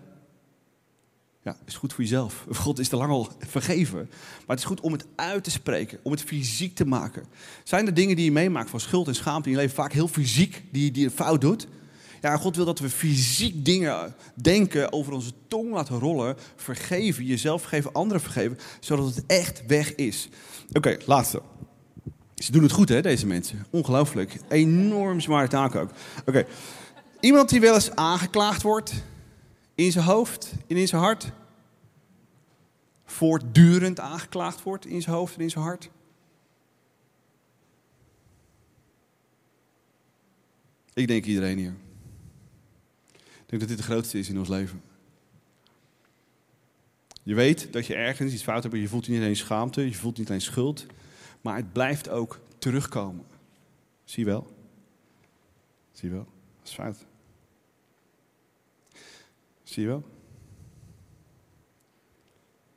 Ja, 1.43 1.57
is 1.65 1.75
goed 1.75 1.93
voor 1.93 2.03
jezelf. 2.03 2.45
God 2.63 2.79
is 2.79 2.87
te 2.87 2.95
lang 2.95 3.11
al 3.11 3.31
vergeven. 3.39 3.97
Maar 4.09 4.55
het 4.55 4.59
is 4.59 4.65
goed 4.65 4.79
om 4.81 4.91
het 4.91 5.05
uit 5.15 5.43
te 5.43 5.51
spreken, 5.51 5.99
om 6.03 6.11
het 6.11 6.21
fysiek 6.21 6.75
te 6.75 6.85
maken. 6.85 7.25
Zijn 7.63 7.87
er 7.87 7.93
dingen 7.93 8.15
die 8.15 8.25
je 8.25 8.31
meemaakt 8.31 8.69
van 8.69 8.79
schuld 8.79 9.07
en 9.07 9.15
schaamte 9.15 9.49
in 9.49 9.55
je 9.55 9.61
leven, 9.61 9.75
vaak 9.75 9.93
heel 9.93 10.07
fysiek, 10.07 10.63
die, 10.71 10.91
die 10.91 11.05
een 11.05 11.11
fout 11.11 11.41
doet? 11.41 11.67
Ja, 12.21 12.37
God 12.37 12.55
wil 12.55 12.65
dat 12.65 12.79
we 12.79 12.89
fysiek 12.89 13.65
dingen 13.65 14.15
denken, 14.33 14.91
over 14.91 15.13
onze 15.13 15.31
tong 15.47 15.71
laten 15.71 15.99
rollen, 15.99 16.35
vergeven, 16.55 17.25
jezelf 17.25 17.61
vergeven, 17.61 17.93
anderen 17.93 18.21
vergeven, 18.21 18.57
zodat 18.79 19.15
het 19.15 19.25
echt 19.25 19.65
weg 19.65 19.95
is. 19.95 20.29
Oké, 20.73 20.97
laatste. 21.05 21.41
Ze 22.35 22.51
doen 22.51 22.63
het 22.63 22.71
goed, 22.71 22.89
hè, 22.89 23.01
deze 23.01 23.27
mensen. 23.27 23.65
Ongelooflijk. 23.69 24.37
Enorm 24.49 25.19
zware 25.19 25.47
taak 25.47 25.75
ook. 25.75 25.89
Oké. 26.25 26.45
Iemand 27.19 27.49
die 27.49 27.59
wel 27.59 27.73
eens 27.73 27.91
aangeklaagd 27.91 28.61
wordt, 28.61 28.93
in 29.75 29.91
zijn 29.91 30.05
hoofd 30.05 30.51
en 30.67 30.77
in 30.77 30.87
zijn 30.87 31.01
hart. 31.01 31.31
Voortdurend 33.05 33.99
aangeklaagd 33.99 34.63
wordt 34.63 34.85
in 34.85 35.01
zijn 35.01 35.15
hoofd 35.15 35.35
en 35.35 35.41
in 35.41 35.49
zijn 35.49 35.63
hart. 35.63 35.89
Ik 40.93 41.07
denk 41.07 41.25
iedereen 41.25 41.57
hier. 41.57 41.75
Denk 43.47 43.61
dat 43.61 43.69
dit 43.69 43.77
de 43.77 43.83
grootste 43.83 44.19
is 44.19 44.29
in 44.29 44.39
ons 44.39 44.49
leven. 44.49 44.81
Je 47.23 47.35
weet 47.35 47.73
dat 47.73 47.85
je 47.85 47.95
ergens 47.95 48.33
iets 48.33 48.43
fout 48.43 48.63
hebt 48.63 48.75
je 48.75 48.87
voelt 48.87 49.07
niet 49.07 49.19
alleen 49.19 49.35
schaamte, 49.35 49.81
je 49.81 49.93
voelt 49.93 50.17
niet 50.17 50.27
alleen 50.27 50.41
schuld, 50.41 50.85
maar 51.41 51.55
het 51.55 51.73
blijft 51.73 52.09
ook 52.09 52.39
terugkomen. 52.57 53.25
Zie 54.03 54.23
je 54.25 54.29
wel? 54.29 54.47
Zie 55.91 56.09
je 56.09 56.15
wel? 56.15 56.27
Dat 56.59 56.67
is 56.67 56.73
fout. 56.73 57.05
Zie 59.63 59.83
je 59.83 59.87
wel? 59.87 60.03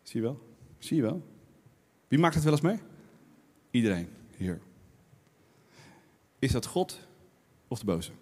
Zie 0.03 0.21
je 0.21 0.27
wel? 0.27 0.41
Zie 0.79 0.97
je 0.97 1.03
wel? 1.03 1.23
Wie 2.09 2.19
maakt 2.19 2.35
het 2.35 2.45
wel 2.45 2.53
eens 2.53 2.63
mee? 2.63 2.79
Iedereen 3.71 4.09
hier. 4.37 4.61
Is 6.39 6.53
dat 6.53 6.67
God 6.67 6.99
of 7.69 7.79
de 7.79 7.85
boze? 7.85 8.13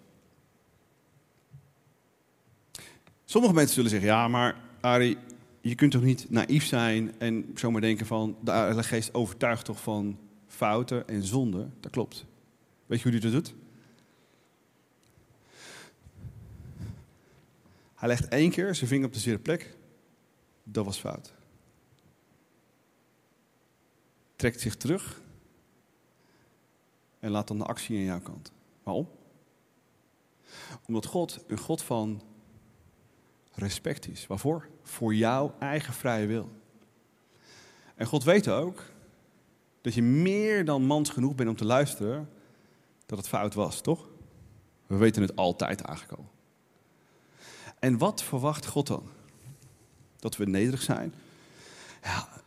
Sommige 3.29 3.53
mensen 3.53 3.73
zullen 3.73 3.89
zeggen, 3.89 4.09
ja, 4.09 4.27
maar 4.27 4.61
Ari, 4.81 5.17
je 5.61 5.75
kunt 5.75 5.91
toch 5.91 6.01
niet 6.01 6.29
naïef 6.29 6.65
zijn 6.65 7.19
en 7.19 7.51
zomaar 7.55 7.81
denken 7.81 8.05
van, 8.05 8.37
de 8.41 8.51
Heilige 8.51 8.87
Geest 8.87 9.13
overtuigt 9.13 9.65
toch 9.65 9.81
van 9.81 10.19
fouten 10.47 11.07
en 11.07 11.23
zonden? 11.23 11.73
Dat 11.79 11.91
klopt. 11.91 12.25
Weet 12.85 13.01
je 13.01 13.09
hoe 13.09 13.19
hij 13.19 13.29
dat 13.29 13.31
doet? 13.31 13.55
Hij 17.95 18.07
legt 18.07 18.27
één 18.27 18.51
keer 18.51 18.75
zijn 18.75 18.89
vinger 18.89 19.05
op 19.05 19.13
de 19.13 19.19
zere 19.19 19.39
plek. 19.39 19.77
Dat 20.63 20.85
was 20.85 20.97
fout. 20.97 21.33
Trekt 24.35 24.61
zich 24.61 24.75
terug. 24.75 25.21
En 27.19 27.31
laat 27.31 27.47
dan 27.47 27.57
de 27.57 27.65
actie 27.65 27.97
aan 27.97 28.03
jouw 28.03 28.21
kant. 28.21 28.51
Waarom? 28.83 29.09
Omdat 30.85 31.05
God 31.05 31.43
een 31.47 31.57
God 31.59 31.81
van 31.81 32.21
respect 33.59 34.07
is. 34.07 34.27
Waarvoor? 34.27 34.67
Voor 34.83 35.15
jouw 35.15 35.55
eigen 35.59 35.93
vrije 35.93 36.27
wil. 36.27 36.49
En 37.95 38.05
God 38.05 38.23
weet 38.23 38.47
ook 38.49 38.83
dat 39.81 39.93
je 39.93 40.01
meer 40.01 40.65
dan 40.65 40.83
mans 40.83 41.09
genoeg 41.09 41.35
bent 41.35 41.49
om 41.49 41.55
te 41.55 41.65
luisteren 41.65 42.29
dat 43.05 43.17
het 43.17 43.27
fout 43.27 43.53
was, 43.53 43.81
toch? 43.81 44.07
We 44.87 44.95
weten 44.95 45.21
het 45.21 45.35
altijd 45.35 45.81
eigenlijk 45.81 46.19
al. 46.19 46.29
En 47.79 47.97
wat 47.97 48.23
verwacht 48.23 48.65
God 48.65 48.87
dan? 48.87 49.09
Dat 50.19 50.37
we 50.37 50.45
nederig 50.45 50.81
zijn? 50.81 51.13
Ja, 52.03 52.38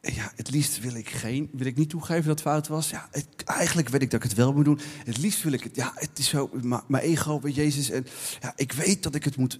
ja, 0.00 0.32
het 0.36 0.50
liefst 0.50 0.80
wil 0.80 0.94
ik, 0.94 1.08
geen, 1.08 1.50
wil 1.52 1.66
ik 1.66 1.76
niet 1.76 1.90
toegeven 1.90 2.24
dat 2.24 2.38
het 2.38 2.40
fout 2.40 2.68
was. 2.68 2.90
Ja, 2.90 3.08
eigenlijk 3.44 3.88
weet 3.88 4.02
ik 4.02 4.10
dat 4.10 4.22
ik 4.22 4.28
het 4.28 4.38
wel 4.38 4.52
moet 4.52 4.64
doen. 4.64 4.80
Het 5.04 5.18
liefst 5.18 5.42
wil 5.42 5.52
ik 5.52 5.62
het. 5.62 5.76
Ja, 5.76 5.92
het 5.94 6.18
is 6.18 6.28
zo. 6.28 6.50
Mijn 6.86 7.04
ego 7.04 7.38
bij 7.38 7.50
Jezus. 7.50 7.90
En 7.90 8.06
ja, 8.40 8.52
ik 8.56 8.72
weet 8.72 9.02
dat 9.02 9.14
ik 9.14 9.24
het 9.24 9.36
moet. 9.36 9.58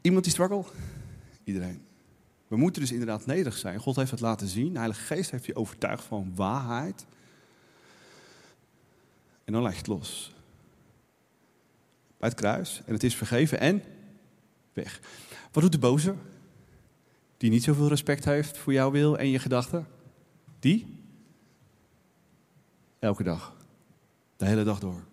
iemand 0.00 0.24
die 0.24 0.32
struggle? 0.32 0.64
Iedereen. 1.44 1.82
We 2.48 2.56
moeten 2.56 2.82
dus 2.82 2.92
inderdaad 2.92 3.26
nederig 3.26 3.56
zijn. 3.56 3.78
God 3.78 3.96
heeft 3.96 4.10
het 4.10 4.20
laten 4.20 4.48
zien. 4.48 4.72
De 4.72 4.78
Heilige 4.78 5.14
Geest 5.14 5.30
heeft 5.30 5.46
je 5.46 5.56
overtuigd 5.56 6.04
van 6.04 6.32
waarheid. 6.34 7.06
En 9.44 9.52
dan 9.52 9.62
leg 9.62 9.72
je 9.72 9.78
het 9.78 9.86
los. 9.86 10.34
Bij 12.18 12.28
het 12.28 12.38
kruis. 12.38 12.82
En 12.86 12.92
het 12.92 13.02
is 13.02 13.16
vergeven 13.16 13.60
en 13.60 13.82
weg. 14.72 15.00
Wat 15.52 15.62
doet 15.62 15.72
de 15.72 15.78
boze? 15.78 16.14
Die 17.38 17.50
niet 17.50 17.62
zoveel 17.62 17.88
respect 17.88 18.24
heeft 18.24 18.58
voor 18.58 18.72
jouw 18.72 18.90
wil 18.90 19.18
en 19.18 19.28
je 19.28 19.38
gedachten? 19.38 19.86
Die? 20.58 21.02
Elke 22.98 23.22
dag. 23.22 23.56
De 24.36 24.46
hele 24.46 24.64
dag 24.64 24.78
door. 24.78 25.04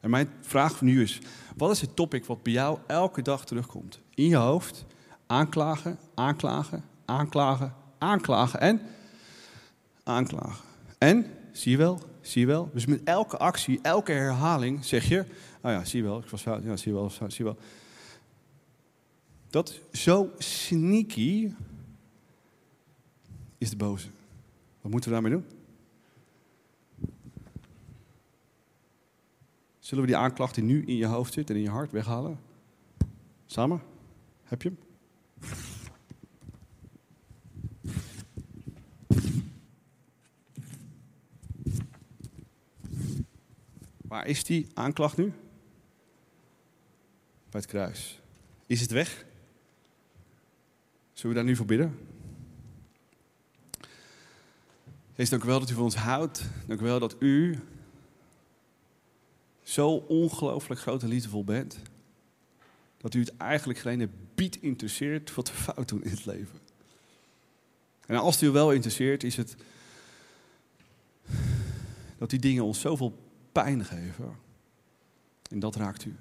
En 0.00 0.10
mijn 0.10 0.28
vraag 0.40 0.80
nu 0.80 1.02
is: 1.02 1.20
wat 1.56 1.70
is 1.70 1.80
het 1.80 1.96
topic 1.96 2.24
wat 2.24 2.42
bij 2.42 2.52
jou 2.52 2.78
elke 2.86 3.22
dag 3.22 3.44
terugkomt? 3.44 4.00
In 4.14 4.28
je 4.28 4.36
hoofd, 4.36 4.84
aanklagen, 5.26 5.98
aanklagen, 6.14 6.84
aanklagen, 7.04 7.74
aanklagen 7.98 8.60
en 8.60 8.80
aanklagen. 10.02 10.64
En, 10.98 11.26
zie 11.52 11.70
je 11.70 11.76
wel, 11.76 12.00
zie 12.20 12.40
je 12.40 12.46
wel. 12.46 12.70
Dus 12.72 12.86
met 12.86 13.00
elke 13.04 13.36
actie, 13.38 13.78
elke 13.82 14.12
herhaling 14.12 14.84
zeg 14.84 15.08
je, 15.08 15.20
oh 15.62 15.70
ja, 15.70 15.84
zie 15.84 16.02
je 16.02 16.08
wel, 16.08 16.18
ik 16.18 16.28
was 16.28 16.42
fout, 16.42 16.64
ja, 16.64 16.76
zie 16.76 16.92
je 16.92 16.98
wel, 16.98 17.10
zie 17.10 17.28
je 17.28 17.44
wel. 17.44 17.58
Dat 19.52 19.80
zo 19.92 20.30
sneaky 20.38 21.52
is 23.58 23.70
de 23.70 23.76
boze. 23.76 24.08
Wat 24.80 24.90
moeten 24.90 25.10
we 25.10 25.20
daarmee 25.20 25.32
doen? 25.32 25.46
Zullen 29.78 30.04
we 30.04 30.10
die 30.10 30.20
aanklacht 30.20 30.54
die 30.54 30.64
nu 30.64 30.84
in 30.84 30.96
je 30.96 31.06
hoofd 31.06 31.32
zit 31.32 31.50
en 31.50 31.56
in 31.56 31.62
je 31.62 31.68
hart 31.68 31.90
weghalen? 31.90 32.40
Samen? 33.46 33.82
Heb 34.42 34.62
je 34.62 34.68
hem? 34.68 34.78
Waar 43.96 44.26
is 44.26 44.44
die 44.44 44.66
aanklacht 44.74 45.16
nu? 45.16 45.32
Bij 47.50 47.60
het 47.60 47.66
kruis. 47.66 48.20
Is 48.66 48.80
het 48.80 48.90
weg? 48.90 49.30
Zullen 51.22 51.36
we 51.36 51.42
daar 51.42 51.52
nu 51.52 51.56
voor 51.56 51.66
bidden? 51.66 51.98
Heer, 55.14 55.28
dank 55.28 55.42
u 55.44 55.46
wel 55.46 55.60
dat 55.60 55.70
u 55.70 55.74
van 55.74 55.82
ons 55.82 55.94
houdt. 55.94 56.42
Dank 56.66 56.80
u 56.80 56.84
wel 56.84 56.98
dat 56.98 57.16
u 57.18 57.58
zo 59.62 59.90
ongelooflijk 59.90 60.80
groot 60.80 61.02
en 61.02 61.08
liefdevol 61.08 61.44
bent. 61.44 61.78
Dat 62.96 63.14
u 63.14 63.20
het 63.20 63.36
eigenlijk 63.36 63.78
geen 63.78 64.10
bied 64.34 64.56
interesseert 64.56 65.34
wat 65.34 65.50
we 65.50 65.54
fout 65.54 65.88
doen 65.88 66.04
in 66.04 66.10
het 66.10 66.24
leven. 66.24 66.58
En 68.06 68.16
als 68.16 68.42
u 68.42 68.50
wel 68.50 68.72
interesseert, 68.72 69.24
is 69.24 69.36
het 69.36 69.56
dat 72.18 72.30
die 72.30 72.40
dingen 72.40 72.64
ons 72.64 72.80
zoveel 72.80 73.18
pijn 73.52 73.84
geven. 73.84 74.36
En 75.50 75.58
dat 75.58 75.76
raakt 75.76 76.04
u. 76.04 76.16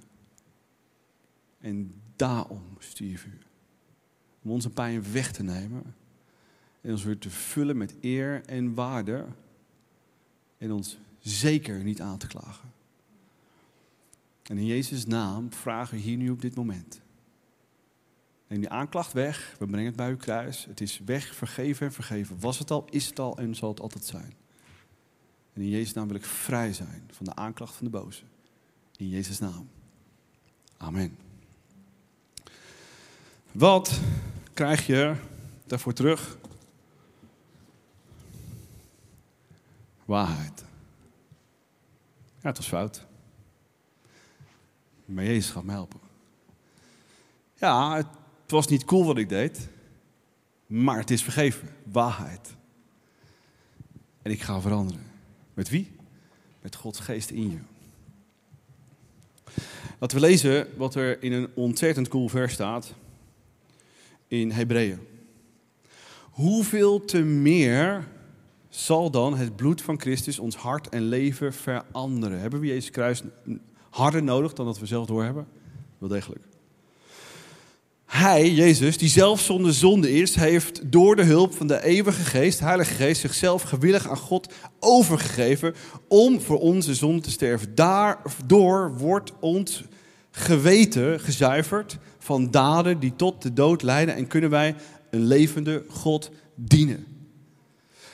En 1.60 2.02
daarom 2.16 2.64
stierf 2.80 3.26
u. 3.26 3.40
Om 4.44 4.52
onze 4.52 4.70
pijn 4.70 5.12
weg 5.12 5.32
te 5.32 5.44
nemen. 5.44 5.96
En 6.82 6.92
ons 6.92 7.04
weer 7.04 7.18
te 7.18 7.30
vullen 7.30 7.78
met 7.78 7.96
eer 8.02 8.46
en 8.46 8.74
waarde. 8.74 9.26
En 10.58 10.72
ons 10.72 10.98
zeker 11.20 11.84
niet 11.84 12.02
aan 12.02 12.18
te 12.18 12.28
klagen. 12.28 12.72
En 14.44 14.58
in 14.58 14.66
Jezus' 14.66 15.06
naam 15.06 15.54
vragen 15.54 15.96
we 15.96 16.04
hier 16.04 16.18
nu 16.18 16.30
op 16.30 16.42
dit 16.42 16.56
moment. 16.56 17.02
Neem 18.48 18.60
die 18.60 18.70
aanklacht 18.70 19.14
weg. 19.14 19.56
We 19.60 19.66
brengen 19.66 19.88
het 19.88 19.96
bij 19.96 20.10
uw 20.10 20.18
kruis. 20.18 20.66
Het 20.66 20.82
is 20.82 21.00
weg, 21.06 21.36
vergeven 21.36 21.86
en 21.86 21.94
vergeven. 21.94 22.40
Was 22.40 22.60
het 22.60 22.72
al, 22.72 22.86
is 22.90 23.06
het 23.06 23.20
al 23.20 23.38
en 23.38 23.56
zal 23.56 23.70
het 23.70 23.80
altijd 23.80 24.06
zijn. 24.06 24.34
En 25.54 25.62
in 25.62 25.70
Jezus' 25.70 25.94
naam 25.94 26.08
wil 26.08 26.16
ik 26.16 26.26
vrij 26.26 26.74
zijn 26.74 27.10
van 27.12 27.26
de 27.26 27.36
aanklacht 27.36 27.76
van 27.76 27.86
de 27.86 27.92
boze. 27.92 28.24
In 28.96 29.10
Jezus' 29.10 29.40
naam. 29.40 29.70
Amen. 30.78 31.18
Wat 33.52 34.00
krijg 34.54 34.86
je 34.86 35.16
daarvoor 35.66 35.94
terug? 35.94 36.38
Waarheid. 40.06 40.64
Ja, 42.42 42.48
het 42.48 42.58
was 42.58 42.68
fout. 42.68 43.06
Maar 45.06 45.24
Jezus 45.24 45.52
gaat 45.52 45.64
me 45.64 45.72
helpen. 45.72 46.00
Ja, 47.54 47.96
het 47.96 48.06
was 48.48 48.68
niet 48.68 48.86
cool 48.86 49.06
wat 49.06 49.18
ik 49.18 49.30
deed. 49.30 49.70
Maar 50.68 50.98
het 50.98 51.12
is 51.12 51.24
vergeven. 51.24 51.70
Waarheid. 51.84 52.56
En 54.22 54.32
ik 54.32 54.42
ga 54.42 54.62
veranderen. 54.62 55.04
Met 55.54 55.70
wie? 55.70 55.92
Met 56.62 56.76
Gods 56.76 57.00
geest 57.00 57.30
in 57.30 57.52
je. 57.52 57.60
Laten 60.00 60.20
we 60.20 60.26
lezen 60.26 60.68
wat 60.78 60.96
er 60.96 61.24
in 61.24 61.32
een 61.32 61.50
ontzettend 61.54 62.08
cool 62.08 62.28
vers 62.28 62.54
staat 62.54 62.94
in 64.32 64.52
Hebreeën. 64.52 65.00
Hoeveel 66.32 67.06
te 67.06 67.20
meer 67.20 68.08
zal 68.70 69.12
dan 69.12 69.38
het 69.38 69.56
bloed 69.56 69.82
van 69.82 70.00
Christus 70.00 70.40
ons 70.40 70.56
hart 70.56 70.90
en 70.90 71.02
leven 71.02 71.54
veranderen? 71.54 72.40
Hebben 72.40 72.60
we 72.60 72.68
Jezus 72.68 72.90
kruis 72.90 73.22
harder 73.90 74.24
nodig 74.24 74.54
dan 74.54 74.66
dat 74.66 74.80
we 74.80 74.86
zelf 74.86 75.06
doorhebben? 75.06 75.48
Wel 75.98 76.10
degelijk. 76.10 76.44
Hij, 78.06 78.52
Jezus, 78.52 78.98
die 78.98 79.10
zelf 79.10 79.42
zonder 79.42 79.74
zonde 79.74 80.12
is, 80.12 80.36
heeft 80.36 80.92
door 80.92 81.16
de 81.16 81.24
hulp 81.24 81.54
van 81.54 81.68
de 81.68 81.84
eeuwige 81.84 82.24
geest, 82.24 82.60
Heilige 82.60 82.94
Geest, 82.94 83.22
zichzelf 83.22 83.62
gewillig 83.62 84.10
aan 84.10 84.18
God 84.18 84.54
overgegeven 84.80 85.76
om 86.08 86.42
voor 86.42 86.60
onze 86.60 86.96
zonde 86.96 87.22
te 87.22 87.32
sterven. 87.32 87.76
Daardoor 87.76 88.98
wordt 88.98 89.32
ons 89.40 89.84
geweten 90.32 91.20
gezuiverd 91.20 91.98
van 92.20 92.52
daden 92.52 93.00
die 93.00 93.16
tot 93.16 93.42
de 93.42 93.54
dood 93.54 93.82
leiden 93.82 94.16
en 94.16 94.28
kunnen 94.28 94.50
wij 94.50 94.76
een 95.10 95.26
levende 95.26 95.84
God 95.88 96.32
dienen. 96.56 97.06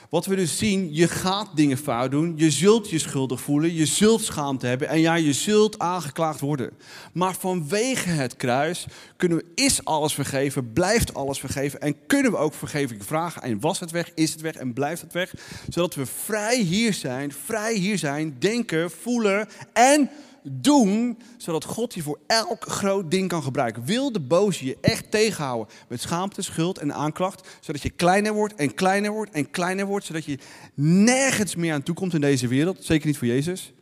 Wat 0.09 0.25
we 0.25 0.35
dus 0.35 0.57
zien, 0.57 0.93
je 0.93 1.07
gaat 1.07 1.49
dingen 1.55 1.77
fout 1.77 2.11
doen, 2.11 2.33
je 2.35 2.51
zult 2.51 2.89
je 2.89 2.99
schuldig 2.99 3.41
voelen, 3.41 3.73
je 3.73 3.85
zult 3.85 4.23
schaamte 4.23 4.67
hebben 4.67 4.87
en 4.87 4.99
ja, 4.99 5.15
je 5.15 5.33
zult 5.33 5.79
aangeklaagd 5.79 6.39
worden. 6.39 6.71
Maar 7.13 7.35
vanwege 7.35 8.09
het 8.09 8.35
kruis 8.35 8.85
kunnen 9.17 9.37
we, 9.37 9.45
is 9.55 9.85
alles 9.85 10.13
vergeven, 10.13 10.73
blijft 10.73 11.13
alles 11.13 11.39
vergeven 11.39 11.81
en 11.81 11.95
kunnen 12.05 12.31
we 12.31 12.37
ook 12.37 12.53
vergeving 12.53 13.05
vragen. 13.05 13.41
En 13.41 13.59
was 13.59 13.79
het 13.79 13.91
weg, 13.91 14.11
is 14.13 14.31
het 14.31 14.41
weg 14.41 14.55
en 14.55 14.73
blijft 14.73 15.01
het 15.01 15.13
weg, 15.13 15.33
zodat 15.69 15.95
we 15.95 16.05
vrij 16.05 16.57
hier 16.59 16.93
zijn, 16.93 17.31
vrij 17.31 17.73
hier 17.73 17.97
zijn, 17.97 18.35
denken, 18.39 18.91
voelen 18.91 19.47
en 19.73 20.09
doen, 20.51 21.17
zodat 21.37 21.63
God 21.63 21.93
je 21.93 22.01
voor 22.01 22.19
elk 22.27 22.65
groot 22.69 23.11
ding 23.11 23.27
kan 23.29 23.43
gebruiken. 23.43 23.85
Wil 23.85 24.11
de 24.11 24.19
boze 24.19 24.65
je 24.65 24.77
echt 24.81 25.11
tegenhouden 25.11 25.73
met 25.87 26.01
schaamte, 26.01 26.41
schuld 26.41 26.77
en 26.77 26.93
aanklacht, 26.93 27.47
zodat 27.59 27.81
je 27.81 27.89
kleiner 27.89 28.33
wordt 28.33 28.55
en 28.55 28.73
kleiner 28.73 29.11
wordt 29.11 29.31
en 29.31 29.49
kleiner 29.49 29.85
wordt, 29.85 30.05
zodat 30.05 30.25
je 30.25 30.37
nergens 30.73 31.55
meer 31.55 31.73
aan 31.73 31.83
toe 31.83 31.95
komt 31.95 32.13
in 32.13 32.21
deze 32.21 32.47
wereld, 32.47 32.83
zeker 32.83 33.07
niet 33.07 33.17
voor 33.17 33.27
Jezus. 33.27 33.73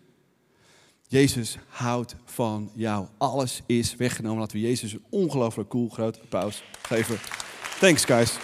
Jezus 1.07 1.57
houdt 1.67 2.15
van 2.25 2.71
jou. 2.73 3.07
Alles 3.17 3.61
is 3.65 3.95
weggenomen. 3.95 4.39
Laten 4.39 4.57
we 4.57 4.63
Jezus 4.63 4.93
een 4.93 5.03
ongelooflijk 5.09 5.69
cool 5.69 5.89
groot 5.89 6.21
applaus 6.21 6.63
geven. 6.81 7.17
Thanks 7.79 8.05
guys. 8.05 8.37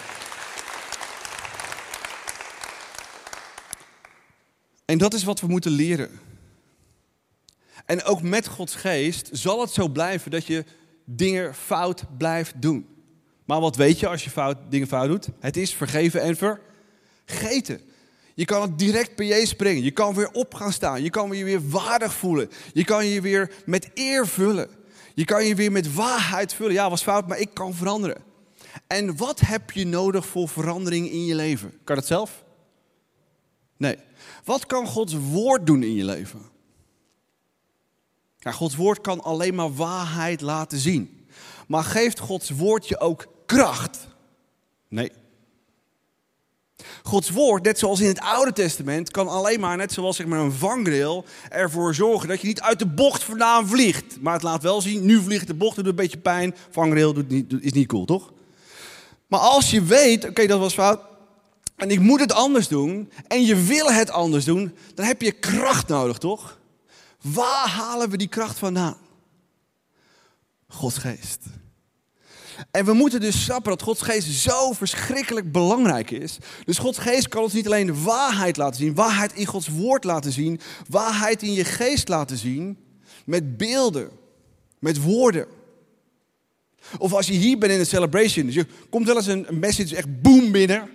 En 4.86 4.98
dat 4.98 5.14
is 5.14 5.24
wat 5.24 5.40
we 5.40 5.48
moeten 5.48 5.72
leren. 5.72 6.31
En 7.92 8.04
ook 8.04 8.22
met 8.22 8.48
Gods 8.48 8.76
geest 8.76 9.30
zal 9.32 9.62
het 9.62 9.70
zo 9.70 9.88
blijven 9.88 10.32
dat 10.32 10.46
je 10.46 10.66
dingen 11.06 11.56
fout 11.56 12.04
blijft 12.18 12.62
doen. 12.62 12.88
Maar 13.46 13.60
wat 13.60 13.76
weet 13.76 14.00
je 14.00 14.08
als 14.08 14.24
je 14.24 14.30
fout, 14.30 14.58
dingen 14.70 14.88
fout 14.88 15.08
doet? 15.08 15.28
Het 15.40 15.58
is 15.58 15.74
vergeven 15.74 16.22
en 16.22 16.60
vergeten. 17.26 17.82
Je 18.34 18.46
kan 18.46 18.62
het 18.62 18.80
direct 18.80 19.16
bij 19.16 19.26
je 19.26 19.46
springen. 19.46 19.84
Je 19.84 19.92
kan 19.92 20.14
weer 20.14 20.32
op 20.32 20.54
gaan 20.54 20.74
staan. 20.74 21.04
Je 21.04 21.10
kan 21.10 21.32
je 21.32 21.44
weer 21.44 21.70
waardig 21.70 22.14
voelen. 22.14 22.50
Je 22.74 22.84
kan 22.84 23.06
je 23.06 23.22
weer 23.22 23.54
met 23.66 23.90
eer 23.94 24.28
vullen. 24.28 24.70
Je 25.14 25.26
kan 25.26 25.46
je 25.46 25.56
weer 25.56 25.72
met 25.72 25.94
waarheid 25.94 26.54
vullen. 26.54 26.74
Ja, 26.74 26.90
was 26.90 27.04
fout, 27.04 27.28
maar 27.28 27.40
ik 27.40 27.54
kan 27.54 27.74
veranderen. 27.74 28.24
En 28.88 29.18
wat 29.18 29.40
heb 29.40 29.72
je 29.72 29.86
nodig 29.86 30.26
voor 30.26 30.50
verandering 30.50 31.12
in 31.12 31.26
je 31.26 31.36
leven? 31.36 31.74
Kan 31.84 31.96
dat 31.96 32.08
zelf? 32.08 32.44
Nee. 33.78 33.98
Wat 34.44 34.66
kan 34.66 34.88
Gods 34.88 35.14
woord 35.14 35.66
doen 35.66 35.84
in 35.84 35.96
je 35.96 36.06
leven? 36.06 36.51
Gods 38.50 38.76
woord 38.76 39.02
kan 39.02 39.24
alleen 39.24 39.56
maar 39.56 39.74
waarheid 39.74 40.42
laten 40.42 40.78
zien. 40.78 41.26
Maar 41.68 41.84
geeft 41.84 42.20
Gods 42.20 42.50
woord 42.50 42.88
je 42.88 43.00
ook 43.00 43.28
kracht? 43.46 44.08
Nee. 44.88 45.12
Gods 47.04 47.30
woord, 47.30 47.64
net 47.64 47.80
zoals 47.80 48.00
in 48.00 48.08
het 48.08 48.20
Oude 48.20 48.54
Testament, 48.54 49.12
kan 49.12 49.28
alleen 49.28 49.60
maar, 49.60 49.78
net 49.78 49.92
zoals 49.92 50.16
zeg 50.16 50.26
maar, 50.26 50.40
een 50.40 50.52
vangrail, 50.52 51.26
ervoor 51.50 51.96
zorgen 51.96 52.28
dat 52.28 52.42
je 52.42 52.48
niet 52.48 52.62
uit 52.62 52.80
de 52.80 52.86
bocht 52.86 53.24
vandaan 53.24 53.68
vliegt. 53.68 54.22
Maar 54.22 54.34
het 54.34 54.44
laat 54.44 54.64
wel 54.64 54.82
zien, 54.82 55.06
nu 55.06 55.22
vliegt 55.22 55.48
de 55.48 55.54
bocht, 55.54 55.76
doet 55.76 55.86
een 55.86 55.96
beetje 55.96 56.18
pijn. 56.18 56.56
Vangrail 56.70 57.14
doet 57.14 57.30
niet, 57.30 57.54
is 57.60 57.72
niet 57.72 57.88
cool, 57.88 58.06
toch? 58.06 58.34
Maar 59.28 59.40
als 59.40 59.72
je 59.72 59.84
weet, 59.84 60.30
oké, 60.30 60.48
dat 60.48 60.60
was 60.60 60.74
fout, 60.74 61.00
en 61.76 61.92
ik 61.92 62.00
moet 62.00 62.20
het 62.20 62.34
anders 62.34 62.68
doen, 62.68 63.12
en 63.28 63.46
je 63.46 63.56
wil 63.56 63.92
het 63.92 64.12
anders 64.12 64.46
doen, 64.46 64.76
dan 64.96 65.06
heb 65.06 65.22
je 65.22 65.32
kracht 65.32 65.88
nodig, 65.88 66.18
toch? 66.18 66.60
Waar 67.22 67.68
halen 67.68 68.10
we 68.10 68.18
die 68.18 68.28
kracht 68.28 68.60
vandaan? 68.60 68.98
Gods 70.68 70.98
geest. 70.98 71.40
En 72.72 72.86
we 72.86 72.94
moeten 72.94 73.20
dus 73.20 73.44
snappen 73.44 73.72
dat 73.72 73.82
Gods 73.82 74.02
geest 74.02 74.28
zo 74.28 74.72
verschrikkelijk 74.72 75.52
belangrijk 75.52 76.12
is. 76.12 76.38
Dus 76.66 76.78
Gods 76.78 76.98
geest 76.98 77.28
kan 77.28 77.44
ons 77.44 77.54
niet 77.54 77.66
alleen 77.66 77.86
de 77.86 78.02
waarheid 78.02 78.58
laten 78.58 78.80
zien, 78.80 78.94
waarheid 78.94 79.34
in 79.34 79.46
Gods 79.46 79.68
woord 79.68 80.04
laten 80.04 80.32
zien, 80.32 80.60
waarheid 80.90 81.44
in 81.44 81.54
je 81.54 81.66
geest 81.66 82.08
laten 82.08 82.38
zien, 82.38 82.78
met 83.26 83.58
beelden, 83.58 84.10
met 84.80 85.02
woorden. 85.02 85.48
Of 86.98 87.14
als 87.14 87.28
je 87.28 87.34
hier 87.34 87.58
bent 87.58 87.72
in 87.72 87.80
een 87.80 87.86
celebration, 87.86 88.46
dus 88.46 88.56
je 88.56 88.66
komt 88.90 89.06
wel 89.06 89.16
eens 89.16 89.28
een 89.28 89.48
message 89.50 89.96
echt 89.96 90.22
boom 90.22 90.52
binnen. 90.52 90.90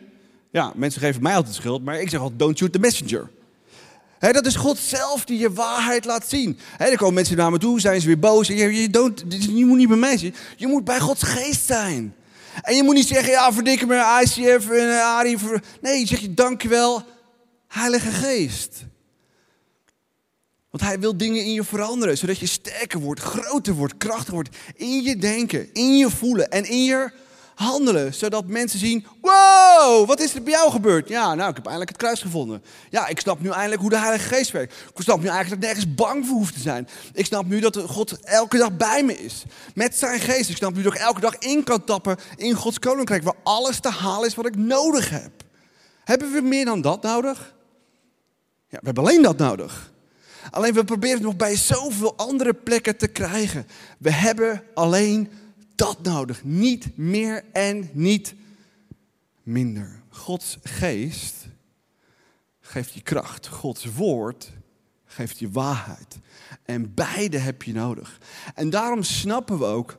Ja, 0.51 0.73
mensen 0.77 1.01
geven 1.01 1.23
mij 1.23 1.37
altijd 1.37 1.55
schuld, 1.55 1.85
maar 1.85 2.01
ik 2.01 2.11
zeg 2.11 2.21
altijd 2.21 2.39
don't 2.39 2.59
shoot 2.59 2.73
the 2.73 2.79
messenger. 2.79 3.31
Dat 4.19 4.47
is 4.47 4.57
God 4.57 4.79
zelf 4.79 5.25
die 5.25 5.39
je 5.39 5.53
waarheid 5.53 6.05
laat 6.05 6.29
zien. 6.29 6.59
He, 6.77 6.85
er 6.85 6.97
komen 6.97 7.15
mensen 7.15 7.37
naar 7.37 7.51
me 7.51 7.59
toe, 7.59 7.81
zijn 7.81 8.01
ze 8.01 8.07
weer 8.07 8.19
boos. 8.19 8.47
Je, 8.47 8.81
je, 8.81 8.91
don't, 8.91 9.25
je 9.29 9.65
moet 9.65 9.77
niet 9.77 9.89
bij 9.89 9.97
mij 9.97 10.19
zijn. 10.19 10.35
Je 10.57 10.67
moet 10.67 10.85
bij 10.85 11.01
Gods 11.01 11.23
geest 11.23 11.67
zijn. 11.67 12.15
En 12.63 12.77
je 12.77 12.83
moet 12.83 12.95
niet 12.95 13.07
zeggen, 13.07 13.31
ja, 13.31 13.53
verdikken 13.53 13.89
me, 13.89 14.23
ICF 14.23 14.71
en 14.71 14.89
uh, 14.89 15.17
Ari. 15.17 15.37
Nee, 15.81 16.01
je 16.01 16.07
zegt 16.07 16.21
je 16.21 16.35
dankjewel, 16.35 17.03
Heilige 17.69 18.11
Geest. 18.11 18.85
Want 20.71 20.83
hij 20.83 21.01
wil 21.01 21.17
dingen 21.17 21.45
in 21.45 21.53
je 21.53 21.65
veranderen, 21.65 22.19
zodat 22.19 22.39
je 22.39 22.47
sterker 22.47 23.01
wordt, 23.01 23.21
groter 23.21 23.75
wordt, 23.75 23.97
krachtiger 23.97 24.35
wordt. 24.35 24.57
In 24.75 25.03
je 25.03 25.17
denken, 25.17 25.69
in 25.73 25.97
je 25.97 26.11
voelen 26.11 26.51
en 26.51 26.65
in 26.65 26.85
je 26.85 27.11
handelen. 27.57 28.15
Zodat 28.15 28.47
mensen 28.47 28.79
zien, 28.79 29.07
wow, 29.21 30.07
wat 30.07 30.21
is 30.21 30.35
er 30.35 30.43
bij 30.43 30.53
jou 30.53 30.71
gebeurd? 30.71 31.09
Ja, 31.09 31.35
nou, 31.35 31.51
ik 31.51 31.57
heb 31.57 31.65
eindelijk 31.65 31.91
het 31.91 32.01
kruis 32.01 32.21
gevonden. 32.21 32.63
Ja, 32.91 33.07
ik 33.07 33.21
snap 33.21 33.41
nu 33.41 33.51
eindelijk 33.51 33.81
hoe 33.81 33.91
de 33.91 33.99
Heilige 33.99 34.35
Geest 34.35 34.51
werkt. 34.51 34.75
Ik 34.95 35.03
snap 35.03 35.21
nu 35.21 35.29
eigenlijk 35.29 35.49
dat 35.49 35.71
ik 35.71 35.77
nergens 35.77 35.95
bang 35.95 36.27
voor 36.27 36.37
hoef 36.37 36.53
te 36.53 36.61
zijn. 36.61 36.89
Ik 37.13 37.27
snap 37.27 37.47
nu 37.47 37.61
dat 37.61 37.77
God 37.77 38.21
elke 38.21 38.59
dag 38.59 38.77
bij 38.77 39.03
me 39.05 39.19
is. 39.19 39.45
Met 39.75 39.97
zijn 39.97 40.21
geest. 40.21 40.51
Ik 40.51 40.57
snap 40.57 40.75
nu 40.75 40.83
dat 40.83 40.95
ik 40.95 41.01
elke 41.01 41.21
dag 41.21 41.39
in 41.39 41.65
kan 41.65 41.85
tappen 41.85 42.17
in 42.37 42.55
Gods 42.55 42.79
koninkrijk. 42.79 43.23
Waar 43.23 43.35
alles 43.43 43.81
te 43.81 43.91
halen 43.91 44.29
is 44.29 44.35
wat 44.35 44.47
ik 44.47 44.57
nodig 44.57 45.11
heb. 45.11 45.31
Hebben 46.05 46.33
we 46.33 46.41
meer 46.41 46.65
dan 46.65 46.81
dat 46.81 47.03
nodig? 47.03 47.55
Ja, 48.69 48.79
we 48.79 48.85
hebben 48.85 49.05
alleen 49.05 49.23
dat 49.23 49.39
nodig. 49.39 49.93
Alleen 50.51 50.75
we 50.75 50.85
proberen 50.85 51.17
het 51.17 51.25
nog 51.25 51.37
bij 51.37 51.57
zoveel 51.57 52.17
andere 52.17 52.55
plekken 52.55 52.97
te 52.97 53.07
krijgen. 53.07 53.67
We 53.99 54.13
hebben 54.13 54.63
alleen 54.75 55.31
dat 55.77 56.03
nodig. 56.03 56.45
Niet 56.45 56.97
meer 56.97 57.45
en 57.53 57.91
niet 57.93 58.35
minder. 59.43 60.03
Gods 60.09 60.59
geest 60.63 61.35
geeft 62.61 62.93
je 62.93 63.03
kracht. 63.03 63.47
Gods 63.47 63.85
woord 63.85 64.53
geeft 65.05 65.39
je 65.39 65.51
waarheid. 65.51 66.19
En 66.63 66.95
beide 66.95 67.39
heb 67.39 67.63
je 67.63 67.73
nodig. 67.73 68.19
En 68.55 68.71
daarom 68.71 69.03
snappen 69.03 69.59
we 69.59 69.65
ook 69.65 69.99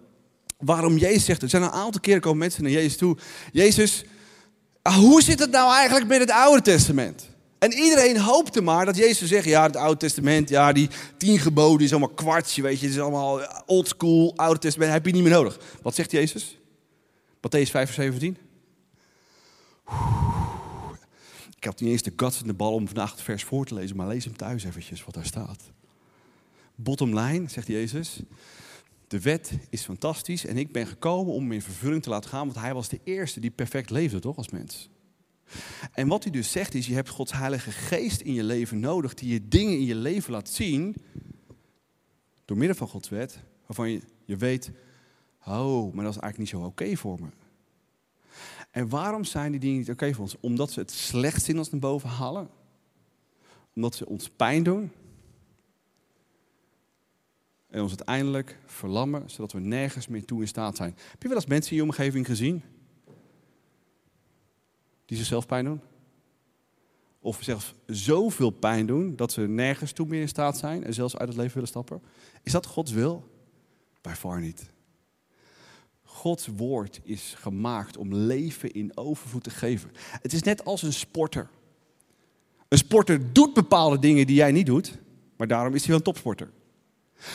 waarom 0.58 0.98
Jezus 0.98 1.26
zegt. 1.26 1.42
Er 1.42 1.50
zijn 1.50 1.64
een 1.64 1.70
aantal 1.70 2.02
keren 2.02 2.22
komen 2.22 2.38
mensen 2.38 2.64
naar 2.64 2.72
Jezus 2.72 2.98
toe. 2.98 3.18
Jezus, 3.52 4.04
hoe 4.82 5.22
zit 5.22 5.40
het 5.40 5.52
nou 5.52 5.74
eigenlijk 5.74 6.08
met 6.08 6.20
het 6.20 6.32
Oude 6.32 6.62
Testament? 6.62 7.30
En 7.60 7.74
iedereen 7.74 8.20
hoopte 8.20 8.62
maar 8.62 8.86
dat 8.86 8.96
Jezus 8.96 9.30
zeggen, 9.30 9.52
ja, 9.52 9.64
het 9.64 9.76
Oude 9.76 10.00
Testament, 10.00 10.50
ja, 10.50 10.72
die 10.72 10.90
tien 11.18 11.40
geboden 11.40 11.86
is 11.86 11.92
allemaal 11.92 12.10
kwartje, 12.10 12.62
weet 12.62 12.80
je, 12.80 12.86
het 12.86 12.96
is 12.96 13.02
allemaal 13.02 13.42
old 13.66 13.88
school, 13.88 14.34
Oude 14.36 14.60
Testament, 14.60 14.92
heb 14.92 15.06
je 15.06 15.12
niet 15.12 15.24
meer 15.24 15.32
nodig. 15.32 15.60
Wat 15.82 15.96
zegt 15.96 16.12
Jezus? 16.12 16.58
Matthäus 17.38 17.70
5 17.70 17.72
vers 17.72 17.96
17. 17.96 18.38
Ik 21.58 21.64
had 21.64 21.80
niet 21.80 21.92
eens 21.92 22.02
de 22.02 22.14
guts 22.16 22.42
in 22.42 22.48
de 22.48 22.54
bal 22.54 22.74
om 22.74 22.86
vandaag 22.86 23.12
het 23.12 23.22
vers 23.22 23.44
voor 23.44 23.66
te 23.66 23.74
lezen, 23.74 23.96
maar 23.96 24.08
lees 24.08 24.26
hem 24.26 24.38
thuis 24.38 24.64
eventjes 24.64 25.06
wat 25.06 25.14
daar 25.14 25.26
staat. 25.26 25.64
Bottom 26.76 27.20
line, 27.20 27.50
zegt 27.50 27.68
Jezus, 27.68 28.20
de 29.08 29.22
wet 29.22 29.52
is 29.70 29.84
fantastisch 29.84 30.46
en 30.46 30.58
ik 30.58 30.72
ben 30.72 30.88
gekomen 30.88 31.34
om 31.34 31.42
hem 31.42 31.52
in 31.52 31.62
vervulling 31.62 32.04
te 32.04 32.10
laten 32.10 32.30
gaan, 32.30 32.46
want 32.46 32.60
hij 32.60 32.74
was 32.74 32.90
de 32.90 33.00
eerste 33.04 33.40
die 33.40 33.52
perfect 33.52 33.90
leefde, 33.90 34.20
toch, 34.20 34.38
als 34.38 34.50
mens. 34.50 34.90
En 35.94 36.08
wat 36.08 36.24
hij 36.24 36.32
dus 36.32 36.52
zegt 36.52 36.74
is, 36.74 36.88
je 36.88 36.94
hebt 36.94 37.10
Gods 37.10 37.32
heilige 37.32 37.72
geest 37.72 38.22
in 38.22 38.34
je 38.34 38.44
leven 38.44 38.80
nodig, 38.80 39.14
die 39.14 39.34
je 39.34 39.48
dingen 39.48 39.74
in 39.74 39.86
je 39.86 39.96
leven 39.96 40.32
laat 40.32 40.50
zien, 40.50 40.96
door 42.46 42.58
middel 42.58 42.78
van 42.78 42.88
Gods 42.88 43.10
wet, 43.10 43.40
waarvan 43.66 43.90
je, 44.26 44.36
weet, 44.36 44.72
oh, 45.46 45.94
maar 45.94 46.04
dat 46.04 46.16
is 46.16 46.22
eigenlijk 46.22 46.38
niet 46.38 46.50
zo 46.50 46.62
oké 46.62 46.96
voor 46.96 47.20
me. 47.22 47.28
En 48.72 48.90
waarom 48.90 49.24
zijn 49.24 49.52
die 49.52 49.60
dingen 49.60 49.78
niet 49.78 49.90
oké 49.90 50.14
voor 50.14 50.24
ons? 50.24 50.40
Omdat 50.40 50.72
ze 50.72 50.80
het 50.80 50.92
slechtste 50.92 51.52
in 51.52 51.58
ons 51.58 51.70
naar 51.70 51.80
boven 51.80 52.10
halen. 52.10 52.50
Omdat 53.76 53.96
ze 53.96 54.08
ons 54.08 54.30
pijn 54.30 54.64
doen. 54.64 54.92
En 57.70 57.82
ons 57.82 57.90
uiteindelijk 57.90 58.58
verlammen, 58.66 59.30
zodat 59.30 59.52
we 59.52 59.60
nergens 59.60 60.08
meer 60.08 60.26
toe 60.26 60.42
in 60.42 60.48
staat 60.48 60.76
zijn. 60.76 60.96
Heb 61.12 61.22
je 61.22 61.28
wel 61.28 61.38
eens 61.38 61.46
mensen 61.46 61.72
in 61.72 61.78
je 61.78 61.84
omgeving 61.84 62.26
gezien? 62.26 62.64
Die 65.08 65.18
zichzelf 65.18 65.46
pijn 65.46 65.66
doen? 65.66 65.82
Of 67.20 67.40
zelfs 67.42 67.74
zoveel 67.86 68.50
pijn 68.50 68.86
doen 68.86 69.16
dat 69.16 69.32
ze 69.32 69.42
nergens 69.42 69.92
toe 69.92 70.08
meer 70.08 70.22
in 70.22 70.28
staat 70.28 70.58
zijn 70.58 70.84
en 70.84 70.94
zelfs 70.94 71.18
uit 71.18 71.28
het 71.28 71.38
leven 71.38 71.54
willen 71.54 71.70
stappen? 71.70 72.02
Is 72.44 72.52
dat 72.52 72.66
Gods 72.66 72.92
wil? 72.92 73.30
Bij 74.02 74.16
far 74.16 74.40
niet. 74.40 74.70
Gods 76.04 76.48
woord 76.48 77.00
is 77.04 77.34
gemaakt 77.38 77.98
om 77.98 78.14
leven 78.14 78.72
in 78.72 78.98
overvloed 78.98 79.44
te 79.44 79.50
geven. 79.50 79.92
Het 79.96 80.34
is 80.34 80.44
net 80.44 80.66
als 80.66 80.82
een 80.82 80.94
sporter. 80.94 81.50
Een 82.68 82.78
sporter 82.78 83.34
doet 83.34 83.54
bepaalde 83.54 84.00
dingen 84.00 84.28
die 84.28 84.36
jij 84.36 84.52
niet 84.52 84.66
doet, 84.66 84.98
maar 85.38 85.48
daarom 85.48 85.74
is 85.74 85.80
hij 85.80 85.90
wel 85.90 85.98
een 85.98 86.04
topsporter. 86.04 86.52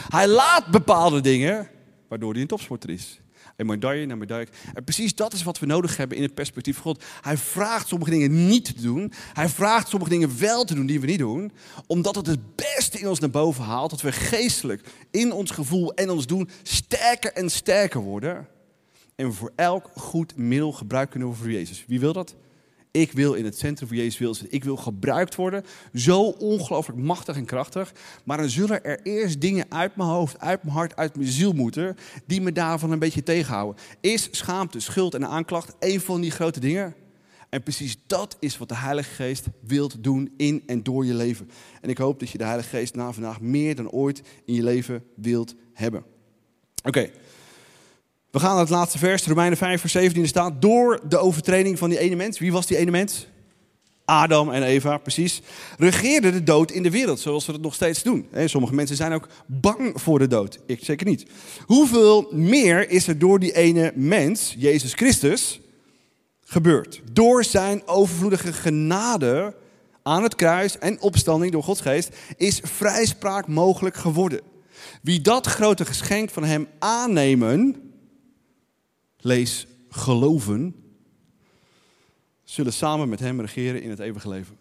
Hij 0.08 0.28
laat 0.28 0.66
bepaalde 0.66 1.20
dingen, 1.20 1.70
waardoor 2.08 2.32
hij 2.32 2.40
een 2.40 2.46
topsporter 2.46 2.90
is. 2.90 3.21
En 3.57 3.67
medaille 3.67 4.07
naar 4.07 4.19
medaille. 4.19 4.49
En 4.75 4.85
precies 4.85 5.15
dat 5.15 5.33
is 5.33 5.43
wat 5.43 5.59
we 5.59 5.67
nodig 5.67 5.97
hebben 5.97 6.17
in 6.17 6.23
het 6.23 6.35
perspectief 6.35 6.75
van 6.75 6.83
God. 6.83 7.05
Hij 7.21 7.37
vraagt 7.37 7.88
sommige 7.88 8.11
dingen 8.11 8.47
niet 8.47 8.65
te 8.65 8.83
doen. 8.83 9.12
Hij 9.33 9.49
vraagt 9.49 9.88
sommige 9.88 10.11
dingen 10.11 10.38
wel 10.38 10.65
te 10.65 10.75
doen 10.75 10.87
die 10.87 11.01
we 11.01 11.07
niet 11.07 11.19
doen. 11.19 11.53
Omdat 11.87 12.15
het 12.15 12.27
het 12.27 12.57
beste 12.57 12.99
in 12.99 13.09
ons 13.09 13.19
naar 13.19 13.31
boven 13.31 13.65
haalt. 13.65 13.91
Dat 13.91 14.01
we 14.01 14.12
geestelijk 14.12 14.88
in 15.11 15.33
ons 15.33 15.51
gevoel 15.51 15.95
en 15.95 16.11
ons 16.11 16.27
doen 16.27 16.49
sterker 16.62 17.33
en 17.33 17.51
sterker 17.51 18.01
worden. 18.01 18.49
En 19.17 19.27
we 19.27 19.33
voor 19.33 19.53
elk 19.57 19.91
goed 19.95 20.37
middel 20.37 20.73
gebruik 20.73 21.11
kunnen 21.11 21.35
voor 21.35 21.51
Jezus. 21.51 21.85
Wie 21.87 22.01
wil 22.01 22.12
dat? 22.12 22.35
Ik 22.92 23.12
wil 23.12 23.35
in 23.35 23.44
het 23.44 23.59
centrum 23.59 23.88
van 23.88 23.96
Jezus 23.96 24.18
wil 24.18 24.35
zitten. 24.35 24.57
Ik 24.57 24.64
wil 24.64 24.76
gebruikt 24.76 25.35
worden. 25.35 25.64
Zo 25.94 26.22
ongelooflijk 26.22 26.98
machtig 26.98 27.37
en 27.37 27.44
krachtig. 27.44 27.92
Maar 28.24 28.37
dan 28.37 28.48
zullen 28.48 28.85
er 28.85 29.00
eerst 29.02 29.40
dingen 29.40 29.66
uit 29.68 29.96
mijn 29.96 30.09
hoofd, 30.09 30.40
uit 30.40 30.62
mijn 30.62 30.76
hart, 30.76 30.96
uit 30.96 31.16
mijn 31.16 31.28
ziel 31.28 31.52
moeten. 31.52 31.96
die 32.26 32.40
me 32.40 32.52
daarvan 32.52 32.90
een 32.90 32.98
beetje 32.98 33.22
tegenhouden. 33.22 33.83
Is 34.00 34.28
schaamte, 34.31 34.81
schuld 34.81 35.14
en 35.14 35.26
aanklacht 35.26 35.74
een 35.78 36.00
van 36.00 36.20
die 36.20 36.31
grote 36.31 36.61
dingen? 36.61 36.94
En 37.48 37.62
precies 37.62 37.96
dat 38.07 38.37
is 38.40 38.59
wat 38.59 38.68
de 38.68 38.76
Heilige 38.76 39.11
Geest 39.11 39.46
wilt 39.61 40.05
doen 40.05 40.33
in 40.37 40.62
en 40.66 40.83
door 40.83 41.07
je 41.07 41.14
leven. 41.14 41.50
En 41.81 41.90
ik 41.90 41.98
hoop 41.98 42.20
dat 42.20 42.31
je 42.31 42.38
de 42.38 42.44
Heilige 42.44 42.68
Geest 42.68 42.94
na 42.94 43.12
vandaag 43.12 43.40
meer 43.40 43.74
dan 43.74 43.90
ooit 43.90 44.22
in 44.44 44.55
je 44.55 44.62
leven 44.62 45.05
wilt 45.14 45.55
hebben. 45.72 46.05
Oké. 46.83 47.11
We 48.33 48.38
gaan 48.38 48.51
naar 48.51 48.61
het 48.61 48.71
laatste 48.71 48.99
vers, 48.99 49.27
Romeinen 49.27 49.59
5, 49.59 49.81
vers 49.81 49.92
17. 49.92 50.23
Er 50.23 50.29
staat, 50.29 50.62
door 50.62 51.01
de 51.09 51.18
overtreding 51.18 51.79
van 51.79 51.88
die 51.88 51.99
ene 51.99 52.16
mens. 52.16 52.38
Wie 52.38 52.53
was 52.53 52.66
die 52.66 52.77
ene 52.77 52.90
mens? 52.90 53.27
Adam 54.05 54.51
en 54.51 54.62
Eva, 54.62 54.99
precies. 54.99 55.40
Regeerde 55.79 56.33
de 56.33 56.42
dood 56.42 56.71
in 56.71 56.83
de 56.83 56.90
wereld, 56.90 57.21
zoals 57.21 57.47
we 57.47 57.53
het 57.53 57.62
nog 57.62 57.75
steeds 57.75 58.03
doen. 58.03 58.29
Sommige 58.45 58.75
mensen 58.75 58.97
zijn 58.97 59.12
ook 59.12 59.29
bang 59.47 60.01
voor 60.01 60.18
de 60.18 60.27
dood. 60.27 60.59
Ik 60.66 60.85
zeker 60.85 61.07
niet. 61.07 61.27
Hoeveel 61.66 62.29
meer 62.31 62.90
is 62.90 63.09
er 63.09 63.18
door 63.18 63.38
die 63.38 63.53
ene 63.53 63.92
mens, 63.95 64.55
Jezus 64.59 64.95
Christus, 64.95 65.61
gebeurd? 66.45 67.01
Door 67.12 67.45
zijn 67.45 67.83
overvloedige 67.87 68.53
genade 68.53 69.55
aan 70.03 70.23
het 70.23 70.35
kruis 70.35 70.79
en 70.79 71.00
opstanding 71.00 71.52
door 71.52 71.63
Gods 71.63 71.81
geest 71.81 72.17
is 72.37 72.61
vrijspraak 72.63 73.46
mogelijk 73.46 73.96
geworden. 73.96 74.40
Wie 75.02 75.21
dat 75.21 75.46
grote 75.46 75.85
geschenk 75.85 76.31
van 76.31 76.44
hem 76.44 76.69
aannemen, 76.79 77.90
lees 79.23 79.66
geloven, 79.88 80.75
zullen 82.44 82.73
samen 82.73 83.08
met 83.08 83.20
hem 83.20 83.40
regeren 83.40 83.83
in 83.83 83.90
het 83.90 83.98
eeuwige 83.98 84.29
leven. 84.29 84.58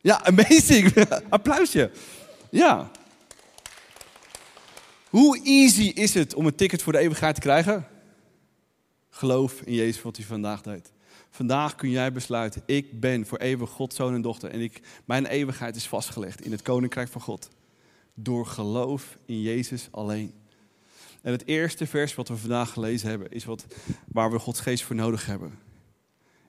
Ja, 0.00 0.24
amazing. 0.24 1.08
Applausje. 1.28 1.90
Ja. 2.50 2.90
Hoe 5.10 5.40
easy 5.44 5.92
is 5.94 6.14
het 6.14 6.34
om 6.34 6.46
een 6.46 6.54
ticket 6.54 6.82
voor 6.82 6.92
de 6.92 6.98
eeuwigheid 6.98 7.34
te 7.34 7.40
krijgen? 7.40 7.86
Geloof 9.10 9.60
in 9.60 9.74
Jezus 9.74 10.02
wat 10.02 10.16
hij 10.16 10.26
vandaag 10.26 10.62
deed. 10.62 10.92
Vandaag 11.30 11.74
kun 11.74 11.90
jij 11.90 12.12
besluiten, 12.12 12.62
ik 12.66 13.00
ben 13.00 13.26
voor 13.26 13.38
eeuwig 13.38 13.70
God, 13.70 13.94
zoon 13.94 14.14
en 14.14 14.22
dochter. 14.22 14.50
En 14.50 14.60
ik, 14.60 14.80
mijn 15.04 15.26
eeuwigheid 15.26 15.76
is 15.76 15.88
vastgelegd 15.88 16.44
in 16.44 16.52
het 16.52 16.62
koninkrijk 16.62 17.08
van 17.08 17.20
God. 17.20 17.48
Door 18.14 18.46
geloof 18.46 19.18
in 19.26 19.40
Jezus 19.40 19.88
alleen. 19.90 20.32
En 21.28 21.34
het 21.34 21.46
eerste 21.46 21.86
vers 21.86 22.14
wat 22.14 22.28
we 22.28 22.36
vandaag 22.36 22.72
gelezen 22.72 23.08
hebben, 23.08 23.30
is 23.30 23.44
wat, 23.44 23.66
waar 24.12 24.30
we 24.30 24.38
Gods 24.38 24.60
geest 24.60 24.84
voor 24.84 24.96
nodig 24.96 25.26
hebben. 25.26 25.58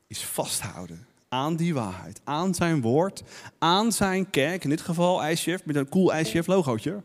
Is 0.08 0.24
vasthouden 0.24 1.08
aan 1.30 1.56
die 1.56 1.74
waarheid, 1.74 2.22
aan 2.24 2.54
zijn 2.54 2.82
woord, 2.82 3.24
aan 3.58 3.92
zijn 3.92 4.30
kerk, 4.30 4.64
in 4.64 4.70
dit 4.70 4.82
geval 4.82 5.26
ICF 5.26 5.66
met 5.66 5.76
een 5.76 5.90
cool 5.90 6.16
ICF 6.16 6.48
logootje. 6.48 7.02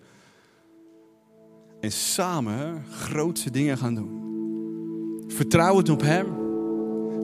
En 1.80 1.92
samen 1.92 2.84
grootse 2.90 3.50
dingen 3.50 3.78
gaan 3.78 3.94
doen. 3.94 5.24
Vertrouwend 5.28 5.88
op 5.88 6.00
Hem, 6.00 6.26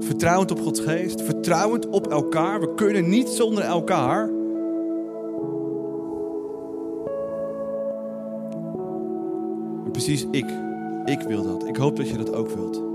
vertrouwend 0.03 0.51
op 0.51 0.61
Gods 0.61 0.81
geest, 0.81 1.23
vertrouwend 1.23 1.89
op 1.89 2.11
elkaar. 2.11 2.61
We 2.61 2.75
kunnen 2.75 3.09
niet 3.09 3.29
zonder 3.29 3.65
elkaar. 3.65 4.40
Precies 9.91 10.27
ik, 10.31 10.47
ik 11.05 11.21
wil 11.21 11.43
dat. 11.43 11.69
Ik 11.69 11.77
hoop 11.77 11.97
dat 11.97 12.09
je 12.09 12.17
dat 12.17 12.35
ook 12.35 12.51
wilt 12.51 12.89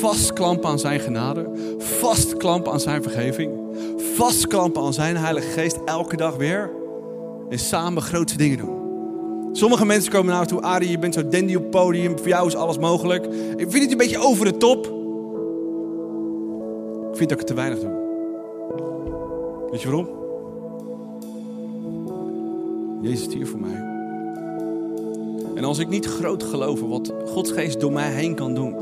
vastklampen 0.00 0.70
aan 0.70 0.78
zijn 0.78 1.00
genade, 1.00 1.50
vastklampen 1.78 2.72
aan 2.72 2.80
zijn 2.80 3.02
vergeving, 3.02 3.52
vastklampen 3.96 4.82
aan 4.82 4.92
zijn 4.92 5.16
Heilige 5.16 5.48
Geest 5.48 5.78
elke 5.84 6.16
dag 6.16 6.36
weer 6.36 6.70
en 7.48 7.58
samen 7.58 8.02
grote 8.02 8.36
dingen 8.36 8.58
doen. 8.58 8.74
Sommige 9.52 9.86
mensen 9.86 10.12
komen 10.12 10.34
naar 10.34 10.46
toe, 10.46 10.60
Arie, 10.60 10.90
je 10.90 10.98
bent 10.98 11.14
zo 11.14 11.28
dandy 11.28 11.54
op 11.54 11.70
podium, 11.70 12.18
voor 12.18 12.28
jou 12.28 12.46
is 12.46 12.56
alles 12.56 12.78
mogelijk. 12.78 13.24
Ik 13.56 13.70
vind 13.70 13.82
het 13.82 13.90
een 13.90 13.96
beetje 13.96 14.18
over 14.18 14.44
de 14.44 14.56
top. 14.56 14.86
Ik 17.10 17.16
vind 17.16 17.28
dat 17.28 17.30
ik 17.30 17.38
het 17.38 17.46
te 17.46 17.54
weinig 17.54 17.78
doe. 17.78 18.04
Weet 19.70 19.82
je 19.82 19.88
waarom? 19.88 20.08
Jezus 23.02 23.24
stierf 23.24 23.50
voor 23.50 23.60
mij. 23.60 23.85
En 25.56 25.64
als 25.64 25.78
ik 25.78 25.88
niet 25.88 26.06
groot 26.06 26.42
geloof 26.42 26.80
wat 26.80 27.12
Gods 27.26 27.50
geest 27.50 27.80
door 27.80 27.92
mij 27.92 28.10
heen 28.10 28.34
kan 28.34 28.54
doen, 28.54 28.74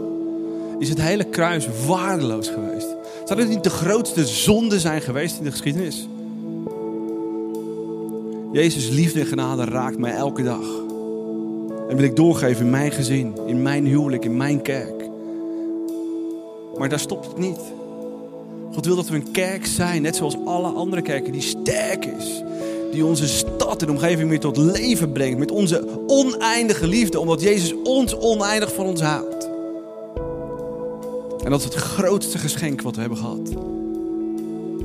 is 0.78 0.88
het 0.88 1.00
hele 1.00 1.24
kruis 1.24 1.68
waardeloos 1.86 2.48
geweest. 2.48 2.96
Zou 3.24 3.40
dit 3.40 3.48
niet 3.48 3.64
de 3.64 3.70
grootste 3.70 4.26
zonde 4.26 4.80
zijn 4.80 5.00
geweest 5.00 5.38
in 5.38 5.44
de 5.44 5.50
geschiedenis? 5.50 6.08
Jezus 8.52 8.88
liefde 8.88 9.20
en 9.20 9.26
genade 9.26 9.64
raakt 9.64 9.98
mij 9.98 10.12
elke 10.12 10.42
dag. 10.42 10.64
En 11.88 11.96
wil 11.96 12.04
ik 12.04 12.16
doorgeven 12.16 12.64
in 12.64 12.70
mijn 12.70 12.92
gezin, 12.92 13.34
in 13.46 13.62
mijn 13.62 13.86
huwelijk, 13.86 14.24
in 14.24 14.36
mijn 14.36 14.62
kerk. 14.62 15.08
Maar 16.78 16.88
daar 16.88 17.00
stopt 17.00 17.26
het 17.26 17.38
niet. 17.38 17.60
God 18.72 18.86
wil 18.86 18.96
dat 18.96 19.08
we 19.08 19.14
een 19.14 19.30
kerk 19.30 19.66
zijn, 19.66 20.02
net 20.02 20.16
zoals 20.16 20.36
alle 20.44 20.68
andere 20.68 21.02
kerken, 21.02 21.32
die 21.32 21.40
sterk 21.40 22.04
is. 22.04 22.42
Die 22.94 23.04
onze 23.04 23.28
stad 23.28 23.82
en 23.82 23.90
omgeving 23.90 24.28
weer 24.28 24.40
tot 24.40 24.56
leven 24.56 25.12
brengt. 25.12 25.38
Met 25.38 25.50
onze 25.50 25.88
oneindige 26.06 26.86
liefde, 26.86 27.20
omdat 27.20 27.40
Jezus 27.40 27.74
ons 27.84 28.18
oneindig 28.18 28.74
van 28.74 28.86
ons 28.86 29.00
houdt. 29.00 29.48
En 31.44 31.50
dat 31.50 31.58
is 31.58 31.64
het 31.64 31.74
grootste 31.74 32.38
geschenk 32.38 32.82
wat 32.82 32.94
we 32.94 33.00
hebben 33.00 33.18
gehad. 33.18 33.52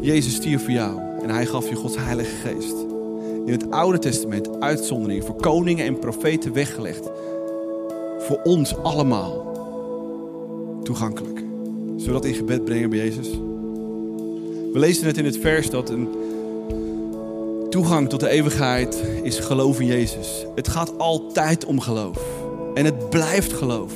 Jezus 0.02 0.36
stierf 0.36 0.64
voor 0.64 0.72
jou 0.72 1.00
en 1.22 1.30
hij 1.30 1.46
gaf 1.46 1.70
je 1.70 1.76
Gods 1.76 1.96
Heilige 1.98 2.36
Geest. 2.36 2.76
In 3.46 3.52
het 3.52 3.72
Oude 3.72 4.00
Testament 4.00 4.60
uitzonderingen 4.60 5.26
voor 5.26 5.36
koningen 5.36 5.86
en 5.86 6.00
profeten 6.00 6.54
weggelegd. 6.54 7.10
Voor 8.20 8.40
ons 8.44 8.78
allemaal 8.78 9.52
toegankelijk. 10.84 11.38
Zullen 11.98 12.06
we 12.06 12.12
dat 12.12 12.26
in 12.26 12.34
gebed 12.34 12.66
brengen 12.66 12.90
bij 12.90 13.00
Jezus? 13.00 13.30
We 14.74 14.80
lezen 14.80 15.06
net 15.06 15.18
in 15.18 15.26
het 15.26 15.38
vers 15.38 15.70
dat 15.70 15.90
een 15.90 16.08
toegang 17.70 18.10
tot 18.10 18.20
de 18.20 18.30
eeuwigheid 18.30 19.04
is 19.24 19.40
geloof 19.40 19.80
in 19.80 19.86
Jezus. 19.86 20.46
Het 20.56 20.68
gaat 20.68 20.98
altijd 20.98 21.66
om 21.66 21.80
geloof. 21.80 22.18
En 22.74 22.86
het 22.86 23.10
blijft 23.10 23.54
geloof 23.54 23.94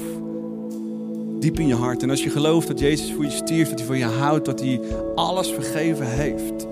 diep 1.39 1.59
in 1.59 1.67
je 1.67 1.75
hart. 1.75 2.03
En 2.03 2.09
als 2.09 2.23
je 2.23 2.29
gelooft 2.29 2.67
dat 2.67 2.79
Jezus 2.79 3.13
voor 3.13 3.23
je 3.23 3.31
stierf, 3.31 3.69
dat 3.69 3.77
hij 3.77 3.87
van 3.87 3.97
je 3.97 4.05
houdt, 4.05 4.45
dat 4.45 4.59
hij 4.59 4.79
alles 5.15 5.51
vergeven 5.51 6.07
heeft, 6.07 6.67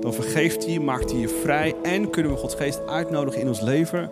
dan 0.00 0.14
vergeeft 0.14 0.66
hij, 0.66 0.78
maakt 0.78 1.10
hij 1.10 1.20
je 1.20 1.28
vrij 1.28 1.74
en 1.82 2.10
kunnen 2.10 2.32
we 2.32 2.38
Gods 2.38 2.54
geest 2.54 2.86
uitnodigen 2.86 3.40
in 3.40 3.48
ons 3.48 3.60
leven 3.60 4.10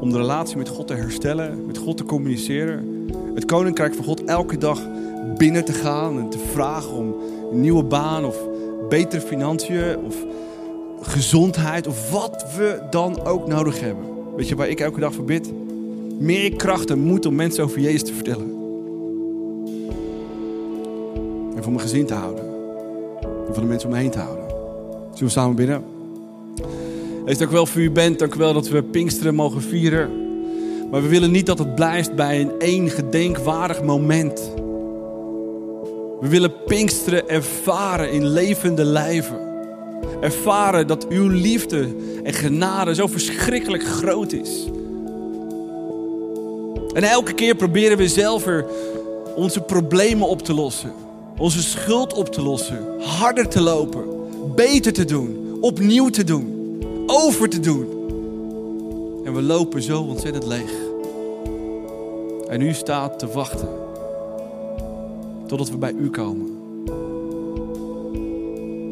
om 0.00 0.10
de 0.10 0.16
relatie 0.16 0.56
met 0.56 0.68
God 0.68 0.86
te 0.86 0.94
herstellen, 0.94 1.66
met 1.66 1.78
God 1.78 1.96
te 1.96 2.04
communiceren. 2.04 3.08
Het 3.34 3.44
koninkrijk 3.44 3.94
van 3.94 4.04
God 4.04 4.24
elke 4.24 4.58
dag 4.58 4.80
binnen 5.36 5.64
te 5.64 5.72
gaan 5.72 6.18
en 6.18 6.30
te 6.30 6.38
vragen 6.52 6.92
om 6.92 7.14
een 7.52 7.60
nieuwe 7.60 7.84
baan 7.84 8.24
of 8.24 8.36
betere 8.88 9.20
financiën 9.20 9.98
of 10.04 10.16
gezondheid 11.08 11.86
of 11.86 12.10
wat 12.10 12.44
we 12.56 12.82
dan 12.90 13.24
ook 13.24 13.46
nodig 13.46 13.80
hebben. 13.80 14.04
Weet 14.36 14.48
je 14.48 14.56
waar 14.56 14.68
ik 14.68 14.80
elke 14.80 15.00
dag 15.00 15.14
voor 15.14 15.24
bid? 15.24 15.52
Meer 16.18 16.56
kracht 16.56 16.90
en 16.90 16.98
moed 16.98 17.26
om 17.26 17.34
mensen 17.34 17.64
over 17.64 17.80
Jezus 17.80 18.02
te 18.02 18.14
vertellen. 18.14 18.54
voor 21.64 21.72
mijn 21.72 21.84
gezin 21.84 22.06
te 22.06 22.14
houden. 22.14 22.44
En 23.22 23.54
voor 23.54 23.62
de 23.62 23.68
mensen 23.68 23.88
om 23.88 23.94
me 23.94 24.00
heen 24.00 24.10
te 24.10 24.18
houden. 24.18 24.44
Zullen 25.10 25.24
we 25.24 25.28
samen 25.28 25.56
bidden? 25.56 25.84
Heer, 27.24 27.38
dank 27.38 27.50
wel 27.50 27.66
voor 27.66 27.80
u 27.80 27.90
bent. 27.90 28.18
Dank 28.18 28.34
wel 28.34 28.52
dat 28.52 28.68
we 28.68 28.82
Pinksteren 28.82 29.34
mogen 29.34 29.62
vieren. 29.62 30.10
Maar 30.90 31.02
we 31.02 31.08
willen 31.08 31.30
niet 31.30 31.46
dat 31.46 31.58
het 31.58 31.74
blijft 31.74 32.14
bij 32.14 32.40
een 32.40 32.52
één 32.58 32.90
gedenkwaardig 32.90 33.82
moment. 33.82 34.52
We 36.20 36.28
willen 36.28 36.52
Pinksteren 36.66 37.28
ervaren 37.28 38.10
in 38.10 38.26
levende 38.26 38.84
lijven. 38.84 39.43
Ervaren 40.24 40.86
dat 40.86 41.08
uw 41.08 41.28
liefde 41.28 41.88
en 42.22 42.32
genade 42.32 42.94
zo 42.94 43.06
verschrikkelijk 43.06 43.84
groot 43.84 44.32
is. 44.32 44.64
En 46.92 47.02
elke 47.02 47.32
keer 47.32 47.54
proberen 47.54 47.96
we 47.96 48.08
zelf 48.08 48.46
er 48.46 48.66
onze 49.34 49.60
problemen 49.60 50.28
op 50.28 50.42
te 50.42 50.54
lossen 50.54 50.92
onze 51.38 51.62
schuld 51.62 52.12
op 52.12 52.28
te 52.28 52.42
lossen, 52.42 53.00
harder 53.00 53.48
te 53.48 53.60
lopen, 53.60 54.04
beter 54.54 54.92
te 54.92 55.04
doen, 55.04 55.58
opnieuw 55.60 56.08
te 56.08 56.24
doen, 56.24 56.78
over 57.06 57.48
te 57.48 57.60
doen. 57.60 57.86
En 59.24 59.34
we 59.34 59.42
lopen 59.42 59.82
zo 59.82 60.02
ontzettend 60.02 60.46
leeg. 60.46 60.72
En 62.48 62.60
u 62.60 62.72
staat 62.72 63.18
te 63.18 63.26
wachten 63.26 63.68
totdat 65.46 65.70
we 65.70 65.76
bij 65.76 65.92
u 65.92 66.10
komen. 66.10 66.46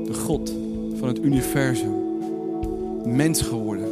De 0.05 0.15
God 0.15 0.53
van 1.03 1.11
het 1.11 1.23
universum, 1.23 1.95
mens 3.05 3.43
geworden, 3.43 3.89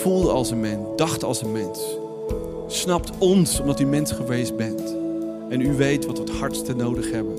voelde 0.00 0.30
als 0.30 0.50
een 0.50 0.60
mens, 0.60 0.86
dacht 0.96 1.24
als 1.24 1.42
een 1.42 1.52
mens, 1.52 1.80
snapt 2.66 3.10
ons 3.18 3.60
omdat 3.60 3.80
u 3.80 3.86
mens 3.86 4.12
geweest 4.12 4.56
bent. 4.56 4.96
En 5.48 5.60
u 5.60 5.76
weet 5.76 6.06
wat 6.06 6.18
we 6.18 6.24
het 6.24 6.38
hardste 6.38 6.74
nodig 6.74 7.10
hebben. 7.10 7.34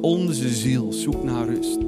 Onze 0.00 0.48
ziel 0.48 0.92
zoekt 0.92 1.24
naar 1.24 1.46
rust. 1.46 1.78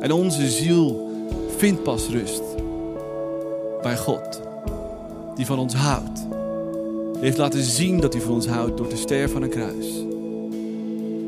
En 0.00 0.12
onze 0.12 0.48
ziel 0.48 1.10
vindt 1.56 1.82
pas 1.82 2.08
rust 2.08 2.42
bij 3.82 3.96
God, 3.96 4.40
die 5.34 5.46
van 5.46 5.58
ons 5.58 5.74
houdt. 5.74 6.26
Heeft 7.18 7.38
laten 7.38 7.62
zien 7.62 8.00
dat 8.00 8.12
hij 8.12 8.22
van 8.22 8.34
ons 8.34 8.46
houdt 8.46 8.76
door 8.76 8.88
de 8.88 8.96
ster 8.96 9.28
van 9.30 9.42
een 9.42 9.50
kruis. 9.50 9.86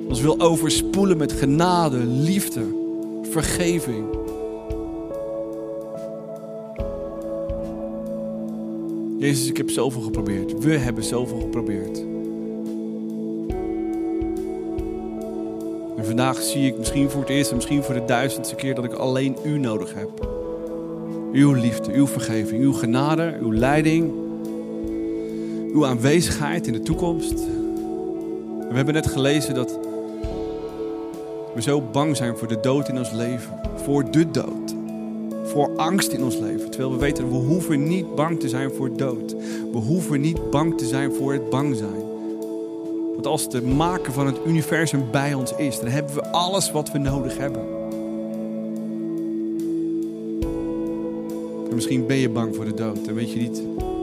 Ons 0.09 0.21
wil 0.21 0.41
overspoelen 0.41 1.17
met 1.17 1.33
genade, 1.33 1.97
liefde, 2.07 2.81
vergeving. 3.33 4.05
Jezus, 9.19 9.49
ik 9.49 9.57
heb 9.57 9.71
zoveel 9.71 10.01
geprobeerd. 10.01 10.59
We 10.59 10.77
hebben 10.77 11.05
zoveel 11.05 11.41
geprobeerd. 11.41 11.99
En 15.97 16.05
vandaag 16.05 16.43
zie 16.43 16.67
ik 16.67 16.79
misschien 16.79 17.11
voor 17.11 17.21
het 17.21 17.31
eerst 17.31 17.51
en 17.51 17.57
misschien 17.57 17.83
voor 17.83 17.95
de 17.95 18.05
duizendste 18.05 18.55
keer 18.55 18.75
dat 18.75 18.85
ik 18.85 18.93
alleen 18.93 19.37
u 19.45 19.59
nodig 19.59 19.95
heb. 19.95 20.29
Uw 21.33 21.53
liefde, 21.53 21.93
uw 21.93 22.07
vergeving, 22.07 22.63
uw 22.63 22.73
genade, 22.73 23.37
uw 23.41 23.53
leiding, 23.53 24.13
uw 25.73 25.87
aanwezigheid 25.87 26.67
in 26.67 26.73
de 26.73 26.83
toekomst. 26.83 27.35
we 28.69 28.75
hebben 28.75 28.95
net 28.95 29.07
gelezen 29.07 29.55
dat 29.55 29.79
we 31.55 31.63
zo 31.63 31.81
bang 31.81 32.17
zijn 32.17 32.37
voor 32.37 32.49
de 32.49 32.61
dood 32.61 32.89
in 32.89 32.99
ons 32.99 33.11
leven, 33.11 33.61
voor 33.75 34.11
de 34.11 34.31
dood, 34.31 34.75
voor 35.45 35.77
angst 35.77 36.13
in 36.13 36.23
ons 36.23 36.37
leven. 36.37 36.71
Terwijl 36.71 36.93
we 36.93 36.99
weten, 36.99 37.29
we 37.29 37.35
hoeven 37.35 37.89
niet 37.89 38.15
bang 38.15 38.41
te 38.41 38.49
zijn 38.49 38.71
voor 38.71 38.97
dood. 38.97 39.35
We 39.73 39.79
hoeven 39.79 40.21
niet 40.21 40.51
bang 40.51 40.79
te 40.79 40.87
zijn 40.87 41.13
voor 41.13 41.33
het 41.33 41.51
bang 41.51 41.77
zijn. 41.77 42.11
Want 43.13 43.27
als 43.27 43.51
de 43.51 43.63
maker 43.63 44.13
van 44.13 44.27
het 44.27 44.37
universum 44.47 45.11
bij 45.11 45.35
ons 45.35 45.55
is, 45.57 45.81
dan 45.81 45.89
hebben 45.89 46.15
we 46.15 46.31
alles 46.31 46.71
wat 46.71 46.93
we 46.93 46.99
nodig 46.99 47.39
hebben. 47.39 47.63
En 51.69 51.75
misschien 51.75 52.07
ben 52.07 52.17
je 52.17 52.29
bang 52.29 52.55
voor 52.57 52.65
de 52.65 52.75
dood 52.75 53.07
en 53.07 53.15
weet 53.15 53.33
je 53.33 53.39
niet 53.39 53.63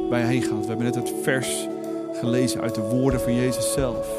waar 0.09 0.19
je 0.19 0.25
heen 0.25 0.41
gaat. 0.41 0.59
We 0.59 0.67
hebben 0.67 0.85
net 0.85 0.95
het 0.95 1.13
vers 1.21 1.67
gelezen 2.13 2.61
uit 2.61 2.75
de 2.75 2.81
woorden 2.81 3.21
van 3.21 3.35
Jezus 3.35 3.73
zelf. 3.73 4.18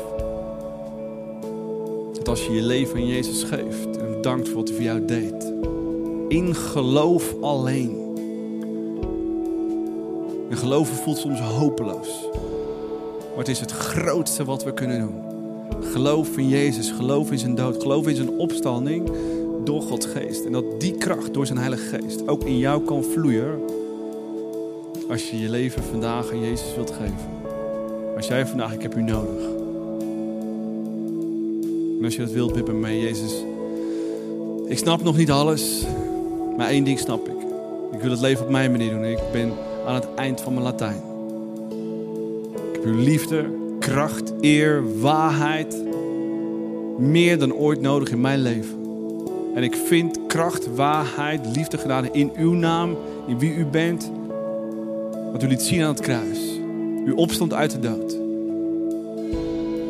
Dat 2.21 2.29
als 2.29 2.47
je 2.47 2.53
je 2.53 2.62
leven 2.62 2.95
aan 2.95 3.07
Jezus 3.07 3.43
geeft 3.43 3.97
en 3.97 4.23
dankt 4.23 4.49
voor 4.49 4.57
wat 4.57 4.68
hij 4.68 4.77
voor 4.77 4.87
jou 4.87 5.05
deed. 5.05 5.53
In 6.29 6.55
geloof 6.55 7.35
alleen. 7.41 7.99
En 10.51 10.57
geloven 10.57 10.95
voelt 10.95 11.18
soms 11.18 11.41
hopeloos. 11.41 12.09
Maar 13.29 13.39
het 13.39 13.49
is 13.49 13.61
het 13.61 13.71
grootste 13.71 14.45
wat 14.45 14.64
we 14.64 14.75
kunnen 14.75 15.01
doen. 15.01 15.14
Geloof 15.93 16.37
in 16.37 16.49
Jezus, 16.49 16.91
geloof 16.91 17.31
in 17.31 17.39
zijn 17.39 17.55
dood, 17.55 17.83
geloof 17.83 18.09
in 18.09 18.16
zijn 18.16 18.39
opstanding 18.39 19.11
door 19.64 19.83
Gods 19.83 20.07
geest. 20.07 20.45
En 20.45 20.53
dat 20.53 20.81
die 20.81 20.93
kracht 20.93 21.35
door 21.35 21.47
zijn 21.47 21.59
Heilige 21.59 21.97
Geest 21.97 22.29
ook 22.29 22.45
in 22.45 22.59
jou 22.59 22.85
kan 22.85 23.05
vloeien 23.05 23.61
als 25.11 25.31
je 25.31 25.39
je 25.39 25.49
leven 25.49 25.83
vandaag 25.83 26.31
aan 26.31 26.41
Jezus 26.41 26.75
wilt 26.75 26.91
geven. 26.91 27.39
Als 28.16 28.27
jij 28.27 28.47
vandaag, 28.47 28.73
ik 28.73 28.83
heb 28.83 28.97
u 28.97 29.03
nodig. 29.03 29.60
En 32.01 32.07
als 32.07 32.14
je 32.14 32.20
dat 32.20 32.32
wilt, 32.32 32.53
bid 32.53 32.86
Jezus. 32.86 33.44
Ik 34.66 34.78
snap 34.78 35.03
nog 35.03 35.16
niet 35.16 35.30
alles, 35.30 35.84
maar 36.57 36.68
één 36.68 36.84
ding 36.84 36.98
snap 36.98 37.28
ik. 37.28 37.34
Ik 37.92 38.01
wil 38.01 38.11
het 38.11 38.20
leven 38.20 38.44
op 38.44 38.51
mijn 38.51 38.70
manier 38.70 38.90
doen. 38.90 39.05
Ik 39.05 39.18
ben 39.32 39.53
aan 39.86 39.94
het 39.94 40.14
eind 40.14 40.40
van 40.40 40.53
mijn 40.53 40.64
Latijn. 40.64 41.03
Ik 42.68 42.74
heb 42.74 42.84
uw 42.84 42.98
liefde, 42.98 43.44
kracht, 43.78 44.32
eer, 44.40 45.01
waarheid 45.01 45.82
meer 46.98 47.38
dan 47.38 47.55
ooit 47.55 47.80
nodig 47.80 48.11
in 48.11 48.20
mijn 48.20 48.40
leven. 48.40 48.78
En 49.55 49.62
ik 49.62 49.74
vind 49.74 50.18
kracht, 50.26 50.74
waarheid, 50.74 51.57
liefde 51.57 51.78
gedaan 51.78 52.14
in 52.14 52.32
uw 52.36 52.53
naam, 52.53 52.96
in 53.26 53.38
wie 53.38 53.55
u 53.55 53.64
bent. 53.64 54.11
Wat 55.32 55.42
u 55.42 55.46
liet 55.46 55.62
zien 55.62 55.82
aan 55.82 55.90
het 55.90 56.01
kruis. 56.01 56.38
U 57.07 57.12
opstond 57.12 57.55
uit 57.55 57.70
de 57.70 57.78
dood. 57.78 58.30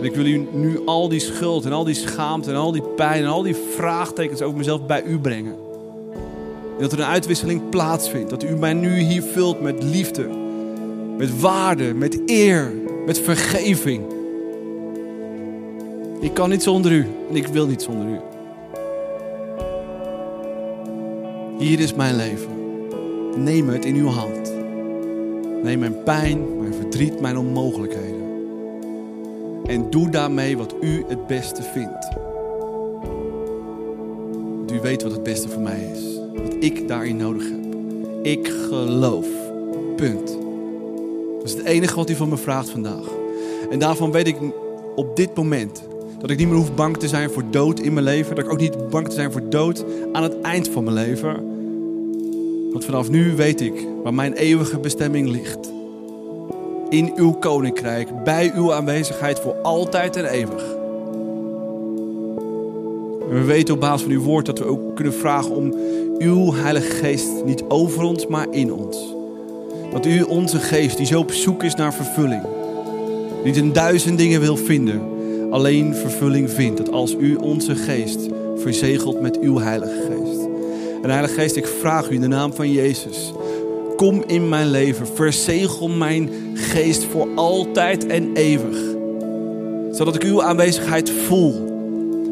En 0.00 0.06
ik 0.06 0.14
wil 0.14 0.26
u 0.26 0.48
nu 0.52 0.80
al 0.84 1.08
die 1.08 1.20
schuld 1.20 1.64
en 1.64 1.72
al 1.72 1.84
die 1.84 1.94
schaamte 1.94 2.50
en 2.50 2.56
al 2.56 2.72
die 2.72 2.82
pijn 2.82 3.22
en 3.22 3.28
al 3.28 3.42
die 3.42 3.56
vraagtekens 3.76 4.42
over 4.42 4.58
mezelf 4.58 4.86
bij 4.86 5.02
u 5.02 5.18
brengen. 5.18 5.54
En 6.76 6.86
dat 6.86 6.92
er 6.92 6.98
een 6.98 7.04
uitwisseling 7.04 7.68
plaatsvindt. 7.68 8.30
Dat 8.30 8.42
u 8.42 8.56
mij 8.56 8.72
nu 8.72 8.98
hier 8.98 9.22
vult 9.22 9.60
met 9.60 9.82
liefde, 9.82 10.28
met 11.16 11.40
waarde, 11.40 11.94
met 11.94 12.22
eer, 12.26 12.72
met 13.06 13.20
vergeving. 13.20 14.02
Ik 16.20 16.34
kan 16.34 16.50
niet 16.50 16.62
zonder 16.62 16.92
u 16.92 17.06
en 17.28 17.36
ik 17.36 17.46
wil 17.46 17.66
niet 17.66 17.82
zonder 17.82 18.06
u. 18.06 18.18
Hier 21.58 21.80
is 21.80 21.94
mijn 21.94 22.16
leven. 22.16 22.58
Neem 23.36 23.68
het 23.68 23.84
in 23.84 23.94
uw 23.94 24.08
hand. 24.08 24.52
Neem 25.62 25.78
mijn 25.78 26.02
pijn, 26.02 26.58
mijn 26.60 26.74
verdriet, 26.74 27.20
mijn 27.20 27.38
onmogelijkheden. 27.38 28.09
En 29.70 29.90
doe 29.90 30.10
daarmee 30.10 30.56
wat 30.56 30.74
u 30.80 31.04
het 31.08 31.26
beste 31.26 31.62
vindt. 31.62 32.08
Want 34.56 34.72
u 34.72 34.80
weet 34.80 35.02
wat 35.02 35.12
het 35.12 35.22
beste 35.22 35.48
voor 35.48 35.62
mij 35.62 35.90
is. 35.94 36.18
Wat 36.42 36.54
ik 36.58 36.88
daarin 36.88 37.16
nodig 37.16 37.42
heb. 37.50 37.58
Ik 38.22 38.48
geloof. 38.48 39.26
Punt. 39.96 40.38
Dat 41.38 41.44
is 41.44 41.52
het 41.52 41.64
enige 41.64 41.94
wat 41.94 42.10
u 42.10 42.14
van 42.14 42.28
me 42.28 42.36
vraagt 42.36 42.70
vandaag. 42.70 43.08
En 43.70 43.78
daarvan 43.78 44.12
weet 44.12 44.26
ik 44.26 44.36
op 44.94 45.16
dit 45.16 45.34
moment 45.34 45.82
dat 46.18 46.30
ik 46.30 46.38
niet 46.38 46.48
meer 46.48 46.56
hoef 46.56 46.74
bang 46.74 46.96
te 46.96 47.08
zijn 47.08 47.30
voor 47.30 47.44
dood 47.50 47.80
in 47.80 47.92
mijn 47.92 48.04
leven. 48.04 48.34
Dat 48.34 48.44
ik 48.44 48.50
ook 48.52 48.60
niet 48.60 48.88
bang 48.88 49.08
te 49.08 49.14
zijn 49.14 49.32
voor 49.32 49.48
dood 49.48 49.84
aan 50.12 50.22
het 50.22 50.40
eind 50.40 50.68
van 50.68 50.84
mijn 50.84 50.96
leven. 50.96 51.34
Want 52.72 52.84
vanaf 52.84 53.10
nu 53.10 53.36
weet 53.36 53.60
ik 53.60 53.86
waar 54.02 54.14
mijn 54.14 54.32
eeuwige 54.32 54.78
bestemming 54.78 55.28
ligt. 55.28 55.79
In 56.90 57.12
uw 57.14 57.32
koninkrijk, 57.32 58.24
bij 58.24 58.52
uw 58.54 58.72
aanwezigheid 58.72 59.40
voor 59.40 59.54
altijd 59.62 60.16
en 60.16 60.24
eeuwig. 60.24 60.64
We 63.28 63.44
weten 63.44 63.74
op 63.74 63.80
basis 63.80 64.02
van 64.02 64.10
uw 64.10 64.22
woord 64.22 64.46
dat 64.46 64.58
we 64.58 64.64
ook 64.64 64.96
kunnen 64.96 65.14
vragen 65.14 65.50
om 65.50 65.74
uw 66.18 66.54
Heilige 66.54 66.90
Geest 66.90 67.44
niet 67.44 67.62
over 67.68 68.02
ons, 68.02 68.26
maar 68.26 68.46
in 68.50 68.72
ons. 68.72 69.14
Dat 69.92 70.06
u 70.06 70.22
onze 70.22 70.58
geest, 70.58 70.96
die 70.96 71.06
zo 71.06 71.18
op 71.18 71.32
zoek 71.32 71.62
is 71.62 71.74
naar 71.74 71.94
vervulling, 71.94 72.42
niet 73.44 73.56
in 73.56 73.72
duizend 73.72 74.18
dingen 74.18 74.40
wil 74.40 74.56
vinden, 74.56 75.00
alleen 75.50 75.94
vervulling 75.94 76.50
vindt. 76.50 76.76
Dat 76.76 76.90
als 76.90 77.14
u 77.18 77.34
onze 77.34 77.74
geest 77.74 78.20
verzegelt 78.56 79.20
met 79.20 79.38
uw 79.40 79.58
Heilige 79.58 80.00
Geest. 80.10 80.48
En 81.02 81.10
Heilige 81.10 81.34
Geest, 81.34 81.56
ik 81.56 81.66
vraag 81.66 82.10
u 82.10 82.14
in 82.14 82.20
de 82.20 82.28
naam 82.28 82.52
van 82.52 82.70
Jezus. 82.70 83.32
Kom 84.00 84.22
in 84.26 84.48
mijn 84.48 84.70
leven. 84.70 85.06
Verzegel 85.06 85.88
mijn 85.88 86.30
geest 86.54 87.04
voor 87.04 87.28
altijd 87.34 88.06
en 88.06 88.30
eeuwig. 88.34 88.78
Zodat 89.90 90.14
ik 90.14 90.22
uw 90.22 90.42
aanwezigheid 90.42 91.10
voel. 91.10 91.52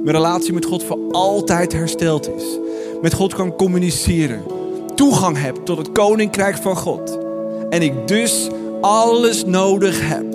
Mijn 0.02 0.16
relatie 0.16 0.52
met 0.52 0.64
God 0.64 0.84
voor 0.84 0.98
altijd 1.10 1.72
hersteld 1.72 2.34
is. 2.36 2.58
Met 3.02 3.14
God 3.14 3.34
kan 3.34 3.56
communiceren. 3.56 4.42
Toegang 4.94 5.40
heb 5.40 5.56
tot 5.56 5.78
het 5.78 5.92
koninkrijk 5.92 6.56
van 6.56 6.76
God. 6.76 7.18
En 7.70 7.82
ik 7.82 8.08
dus 8.08 8.48
alles 8.80 9.44
nodig 9.44 10.08
heb. 10.08 10.30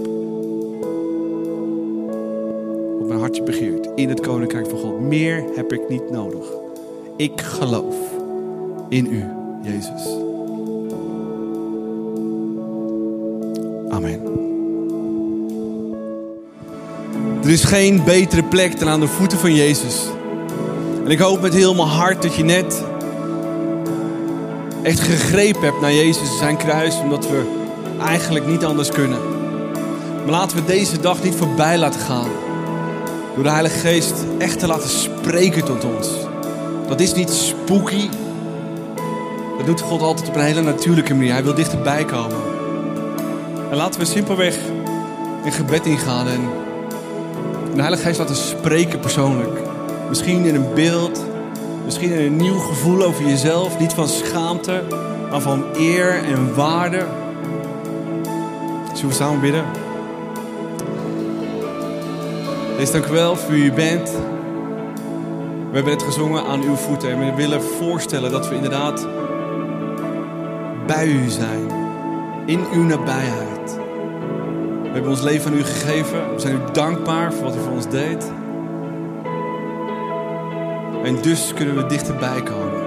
Wat 2.99 3.07
mijn 3.07 3.19
hartje 3.19 3.43
begeert 3.43 3.89
in 3.95 4.09
het 4.09 4.19
koninkrijk 4.19 4.69
van 4.69 4.79
God. 4.79 4.99
Meer 4.99 5.43
heb 5.55 5.73
ik 5.73 5.89
niet 5.89 6.11
nodig. 6.11 6.45
Ik 7.17 7.41
geloof 7.41 7.95
in 8.89 9.05
u, 9.05 9.23
Jezus. 9.63 10.22
Amen. 13.93 14.21
Er 17.43 17.49
is 17.49 17.63
geen 17.63 18.03
betere 18.03 18.43
plek 18.43 18.79
dan 18.79 18.87
aan 18.87 18.99
de 18.99 19.07
voeten 19.07 19.37
van 19.37 19.55
Jezus. 19.55 20.01
En 21.05 21.11
ik 21.11 21.19
hoop 21.19 21.41
met 21.41 21.53
heel 21.53 21.75
mijn 21.75 21.87
hart 21.87 22.21
dat 22.21 22.35
je 22.35 22.43
net 22.43 22.83
echt 24.83 24.99
gegrepen 24.99 25.61
hebt 25.61 25.81
naar 25.81 25.93
Jezus 25.93 26.29
en 26.29 26.37
zijn 26.37 26.57
kruis, 26.57 26.99
omdat 26.99 27.29
we 27.29 27.41
eigenlijk 28.01 28.47
niet 28.47 28.63
anders 28.63 28.89
kunnen. 28.89 29.19
Maar 30.21 30.31
laten 30.31 30.57
we 30.57 30.65
deze 30.65 30.99
dag 30.99 31.23
niet 31.23 31.35
voorbij 31.35 31.77
laten 31.77 32.01
gaan. 32.01 32.29
Door 33.35 33.43
de 33.43 33.49
Heilige 33.49 33.79
Geest 33.79 34.13
echt 34.37 34.59
te 34.59 34.67
laten 34.67 34.89
spreken 34.89 35.65
tot 35.65 35.83
ons. 35.83 36.09
Dat 36.87 36.99
is 36.99 37.13
niet 37.13 37.29
spooky. 37.29 38.09
Dat 39.57 39.65
doet 39.65 39.81
God 39.81 40.01
altijd 40.01 40.27
op 40.27 40.35
een 40.35 40.41
hele 40.41 40.61
natuurlijke 40.61 41.13
manier. 41.13 41.31
Hij 41.31 41.43
wil 41.43 41.53
dichterbij 41.53 42.05
komen. 42.05 42.53
En 43.74 43.80
laten 43.80 43.99
we 43.99 44.05
simpelweg 44.05 44.57
in 45.43 45.51
gebed 45.51 45.86
ingaan 45.86 46.28
en 46.28 46.41
de 47.76 47.82
Heilige 47.82 48.03
Geest 48.03 48.19
laten 48.19 48.36
spreken 48.36 48.99
persoonlijk. 48.99 49.59
Misschien 50.09 50.45
in 50.45 50.55
een 50.55 50.74
beeld, 50.74 51.26
misschien 51.86 52.11
in 52.11 52.26
een 52.26 52.36
nieuw 52.36 52.59
gevoel 52.59 53.03
over 53.03 53.26
jezelf. 53.26 53.80
Niet 53.80 53.93
van 53.93 54.07
schaamte, 54.07 54.84
maar 55.30 55.41
van 55.41 55.63
eer 55.78 56.24
en 56.24 56.55
waarde. 56.55 57.05
Zullen 58.93 59.09
we 59.09 59.13
samen 59.13 59.41
bidden? 59.41 59.65
Wees 62.78 62.91
dank 62.91 63.05
u 63.05 63.11
wel 63.11 63.36
voor 63.36 63.51
wie 63.51 63.63
u 63.63 63.71
bent. 63.71 64.11
We 65.69 65.76
hebben 65.76 65.93
het 65.93 66.03
gezongen 66.03 66.43
aan 66.45 66.61
uw 66.61 66.76
voeten 66.76 67.09
en 67.09 67.19
we 67.19 67.34
willen 67.36 67.61
voorstellen 67.61 68.32
dat 68.32 68.49
we 68.49 68.55
inderdaad 68.55 69.07
bij 70.88 71.07
u 71.07 71.30
zijn. 71.30 71.71
In 72.45 72.65
uw 72.74 72.84
nabijheid. 72.84 73.53
We 74.93 74.99
hebben 74.99 75.17
ons 75.17 75.27
leven 75.27 75.51
aan 75.51 75.57
u 75.57 75.63
gegeven. 75.63 76.33
We 76.33 76.39
zijn 76.39 76.55
u 76.55 76.71
dankbaar 76.71 77.33
voor 77.33 77.43
wat 77.43 77.55
u 77.55 77.59
voor 77.59 77.71
ons 77.71 77.89
deed. 77.89 78.31
En 81.03 81.21
dus 81.21 81.53
kunnen 81.53 81.75
we 81.75 81.85
dichterbij 81.85 82.43
komen. 82.43 82.81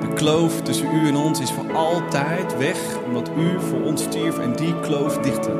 De 0.00 0.08
kloof 0.14 0.62
tussen 0.62 0.94
u 0.94 1.08
en 1.08 1.16
ons 1.16 1.40
is 1.40 1.52
voor 1.52 1.72
altijd 1.72 2.58
weg, 2.58 2.78
omdat 3.06 3.30
u 3.38 3.60
voor 3.60 3.82
ons 3.82 4.02
stierf 4.02 4.38
en 4.38 4.52
die 4.52 4.80
kloof 4.80 5.18
dichtte. 5.18 5.50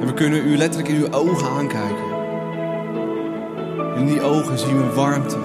En 0.00 0.06
we 0.06 0.14
kunnen 0.14 0.46
u 0.46 0.56
letterlijk 0.56 0.92
in 0.92 1.00
uw 1.00 1.12
ogen 1.12 1.48
aankijken. 1.48 2.10
In 3.96 4.06
die 4.06 4.22
ogen 4.22 4.58
zien 4.58 4.76
we 4.76 4.94
warmte, 4.94 5.38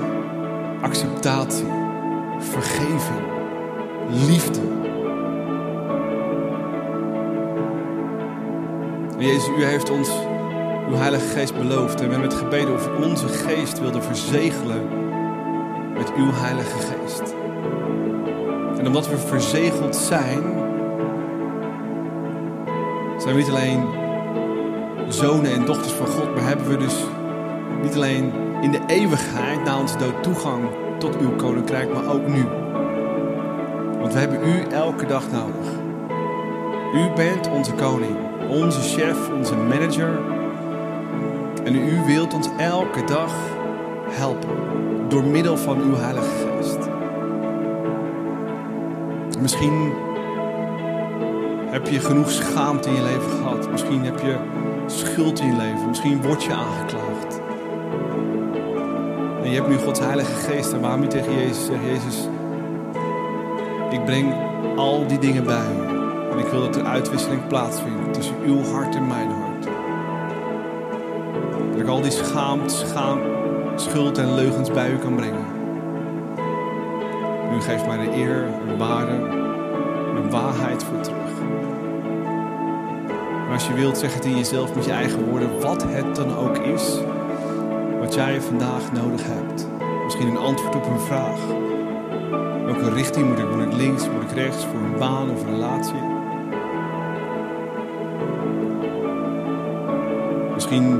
acceptatie, 0.81 1.67
vergeving, 2.39 3.21
liefde. 4.27 4.66
Jezus, 9.17 9.47
u 9.47 9.63
heeft 9.63 9.89
ons 9.89 10.09
uw 10.87 10.95
Heilige 10.95 11.27
Geest 11.27 11.57
beloofd. 11.57 12.01
En 12.01 12.05
we 12.05 12.11
hebben 12.11 12.29
het 12.29 12.39
gebeden 12.39 12.73
of 12.73 12.87
u 12.87 13.03
onze 13.03 13.27
geest 13.27 13.79
wilde 13.79 14.01
verzegelen 14.01 14.87
met 15.93 16.13
uw 16.17 16.31
Heilige 16.31 16.77
Geest. 16.77 17.35
En 18.77 18.87
omdat 18.87 19.07
we 19.07 19.17
verzegeld 19.17 19.95
zijn, 19.95 20.41
zijn 23.17 23.35
we 23.35 23.41
niet 23.41 23.49
alleen 23.49 23.87
zonen 25.07 25.51
en 25.51 25.65
dochters 25.65 25.93
van 25.93 26.07
God, 26.07 26.35
maar 26.35 26.47
hebben 26.47 26.67
we 26.67 26.77
dus 26.77 26.95
niet 27.81 27.95
alleen 27.95 28.31
in 28.61 28.71
de 28.71 28.81
eeuwigheid 28.87 29.63
na 29.63 29.79
onze 29.79 29.97
dood 29.97 30.23
toegang 30.23 30.63
tot 30.97 31.17
uw 31.17 31.35
koninkrijk, 31.35 31.93
maar 31.93 32.13
ook 32.13 32.27
nu. 32.27 32.45
Want 33.99 34.13
we 34.13 34.19
hebben 34.19 34.47
u 34.47 34.61
elke 34.61 35.05
dag 35.05 35.23
nodig. 35.31 35.71
U 36.93 37.13
bent 37.15 37.49
onze 37.49 37.73
koning, 37.73 38.15
onze 38.49 38.81
chef, 38.81 39.29
onze 39.37 39.55
manager. 39.55 40.19
En 41.63 41.75
u 41.75 42.05
wilt 42.05 42.33
ons 42.33 42.49
elke 42.57 43.03
dag 43.03 43.33
helpen 44.09 44.57
door 45.07 45.23
middel 45.23 45.57
van 45.57 45.81
uw 45.81 45.95
Heilige 45.95 46.27
Geest. 46.27 46.89
Misschien 49.41 49.93
heb 51.65 51.87
je 51.87 51.99
genoeg 51.99 52.31
schaamte 52.31 52.89
in 52.89 52.95
je 52.95 53.01
leven 53.01 53.29
gehad. 53.29 53.71
Misschien 53.71 54.05
heb 54.05 54.19
je 54.19 54.35
schuld 54.85 55.39
in 55.39 55.47
je 55.47 55.57
leven. 55.57 55.87
Misschien 55.87 56.21
word 56.21 56.43
je 56.43 56.53
aangeklaagd. 56.53 57.41
En 59.43 59.49
je 59.49 59.55
hebt 59.55 59.67
nu 59.67 59.77
Gods 59.77 59.99
Heilige 59.99 60.33
Geest 60.35 60.73
en 60.73 60.81
waarom 60.81 61.01
je 61.01 61.07
tegen 61.07 61.33
Jezus 61.33 61.65
zegt, 61.65 61.83
Jezus, 61.85 62.27
ik 63.89 64.05
breng 64.05 64.33
al 64.75 65.07
die 65.07 65.19
dingen 65.19 65.43
bij 65.43 65.65
u. 65.79 65.86
En 66.37 66.43
ik 66.43 66.49
wil 66.49 66.61
dat 66.61 66.75
er 66.75 66.85
uitwisseling 66.85 67.47
plaatsvindt 67.47 68.13
tussen 68.13 68.35
uw 68.45 68.63
hart 68.63 68.95
en 68.95 69.07
mijn 69.07 69.29
hart. 69.29 69.67
Dat 71.71 71.81
ik 71.81 71.87
al 71.87 72.01
die 72.01 72.11
schaamte, 72.11 72.75
schaam, 72.75 73.19
schuld 73.75 74.17
en 74.17 74.35
leugens 74.35 74.71
bij 74.71 74.91
u 74.91 74.97
kan 74.97 75.15
brengen. 75.15 75.45
U 77.53 77.61
geeft 77.61 77.85
mij 77.85 77.97
de 77.97 78.15
eer, 78.15 78.45
en 78.67 78.77
waarde, 78.77 79.11
en 80.15 80.29
waarheid 80.29 80.83
voor 80.83 80.99
terug. 81.01 81.31
Maar 83.45 83.53
als 83.53 83.67
je 83.67 83.73
wilt, 83.73 83.97
zeg 83.97 84.13
het 84.13 84.25
in 84.25 84.37
jezelf 84.37 84.75
met 84.75 84.85
je 84.85 84.91
eigen 84.91 85.25
woorden, 85.25 85.61
wat 85.61 85.83
het 85.87 86.15
dan 86.15 86.37
ook 86.37 86.57
is, 86.57 86.97
wat 87.99 88.13
jij 88.13 88.41
vandaag 88.41 88.91
nodig 88.91 89.21
hebt. 89.23 89.67
Misschien 90.03 90.27
een 90.27 90.37
antwoord 90.37 90.75
op 90.75 90.85
een 90.85 90.99
vraag. 90.99 91.39
Welke 92.65 92.93
richting 92.93 93.27
moet 93.27 93.39
ik? 93.39 93.55
Moet 93.55 93.65
ik 93.65 93.73
links? 93.73 94.09
Moet 94.09 94.23
ik 94.23 94.31
rechts? 94.31 94.65
Voor 94.65 94.79
een 94.79 94.97
baan 94.99 95.29
of 95.29 95.43
een 95.43 95.53
relatie? 95.53 96.06
Misschien 100.69 100.97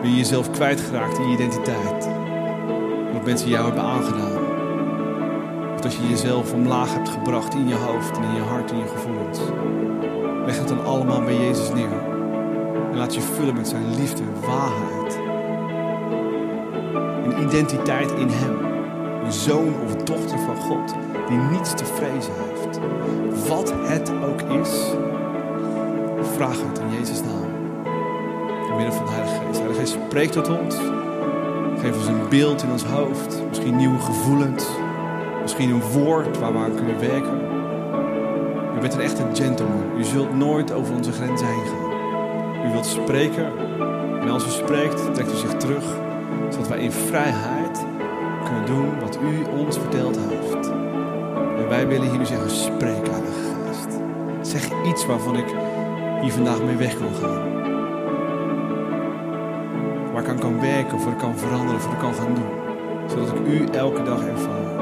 ben 0.00 0.10
je 0.10 0.16
jezelf 0.16 0.50
kwijtgeraakt 0.50 1.18
in 1.18 1.28
je 1.28 1.34
identiteit. 1.34 2.08
Wat 3.12 3.24
mensen 3.24 3.48
jou 3.48 3.64
hebben 3.64 3.82
aangedaan. 3.82 4.38
Of 5.74 5.80
dat 5.80 5.94
je 5.94 6.08
jezelf 6.08 6.52
omlaag 6.52 6.94
hebt 6.94 7.08
gebracht 7.08 7.54
in 7.54 7.68
je 7.68 7.74
hoofd 7.74 8.16
en 8.16 8.22
in 8.22 8.34
je 8.34 8.40
hart 8.40 8.70
en 8.70 8.78
je 8.78 8.86
gevoelens. 8.86 9.38
Leg 10.46 10.58
het 10.58 10.68
dan 10.68 10.84
allemaal 10.84 11.22
bij 11.22 11.36
Jezus 11.36 11.72
neer. 11.72 11.92
En 12.90 12.96
laat 12.96 13.14
je 13.14 13.20
vullen 13.20 13.54
met 13.54 13.68
zijn 13.68 13.94
liefde, 13.94 14.22
waarheid. 14.46 15.18
Een 17.24 17.42
identiteit 17.42 18.12
in 18.12 18.28
Hem. 18.28 18.58
Een 19.24 19.32
zoon 19.32 19.74
of 19.84 19.96
dochter 19.96 20.38
van 20.38 20.56
God 20.56 20.94
die 21.28 21.38
niets 21.38 21.74
te 21.74 21.84
vrezen 21.84 22.32
heeft. 22.48 22.80
Wat 23.48 23.74
het 23.76 24.10
ook 24.10 24.42
is, 24.60 24.90
vraag 26.34 26.56
het 26.68 26.78
in 26.78 26.98
Jezus' 26.98 27.20
naam. 27.22 27.33
Door 28.78 28.92
van 28.92 29.04
de 29.04 29.10
Heilige 29.10 29.40
Geest. 29.46 29.58
Heilige 29.58 29.80
Geest 29.80 29.98
spreekt 30.06 30.32
tot 30.32 30.58
ons. 30.58 30.76
Geef 31.80 31.96
ons 31.96 32.06
een 32.06 32.28
beeld 32.28 32.62
in 32.62 32.70
ons 32.70 32.84
hoofd. 32.84 33.42
Misschien 33.48 33.76
nieuwe 33.76 33.98
gevoelens. 33.98 34.66
Misschien 35.42 35.70
een 35.70 35.80
woord 35.80 36.38
waar 36.38 36.52
we 36.52 36.58
aan 36.58 36.74
kunnen 36.74 37.00
werken. 37.00 37.40
U 38.76 38.80
bent 38.80 38.94
een 38.94 39.00
echte 39.00 39.22
gentleman. 39.32 39.98
U 39.98 40.04
zult 40.04 40.34
nooit 40.34 40.72
over 40.72 40.94
onze 40.94 41.12
grenzen 41.12 41.46
heen 41.46 41.66
gaan. 41.66 41.92
U 42.66 42.72
wilt 42.72 42.86
spreken. 42.86 43.52
En 44.20 44.30
als 44.30 44.46
u 44.46 44.50
spreekt, 44.50 45.14
trekt 45.14 45.32
u 45.32 45.36
zich 45.36 45.54
terug. 45.54 45.84
Zodat 46.50 46.68
wij 46.68 46.78
in 46.78 46.92
vrijheid 46.92 47.84
kunnen 48.44 48.66
doen 48.66 49.00
wat 49.00 49.18
u 49.22 49.58
ons 49.58 49.78
verteld 49.78 50.18
heeft. 50.28 50.70
En 51.58 51.68
wij 51.68 51.88
willen 51.88 52.08
hier 52.08 52.18
nu 52.18 52.26
zeggen, 52.26 52.50
spreek 52.50 53.08
Heilige 53.08 53.54
Geest. 53.66 54.00
Zeg 54.40 54.70
iets 54.86 55.06
waarvan 55.06 55.36
ik 55.36 55.46
hier 56.20 56.32
vandaag 56.32 56.62
mee 56.62 56.76
weg 56.76 56.98
wil 56.98 57.12
gaan. 57.20 57.53
Aan 60.28 60.38
kan 60.38 60.60
werken, 60.60 60.94
of 60.94 61.16
kan 61.16 61.38
veranderen, 61.38 61.74
of 61.74 61.92
ik 61.92 61.98
kan 61.98 62.14
gaan 62.14 62.34
doen. 62.34 62.50
Zodat 63.08 63.28
ik 63.28 63.46
u 63.46 63.64
elke 63.64 64.02
dag 64.02 64.26
ervaar. 64.26 64.73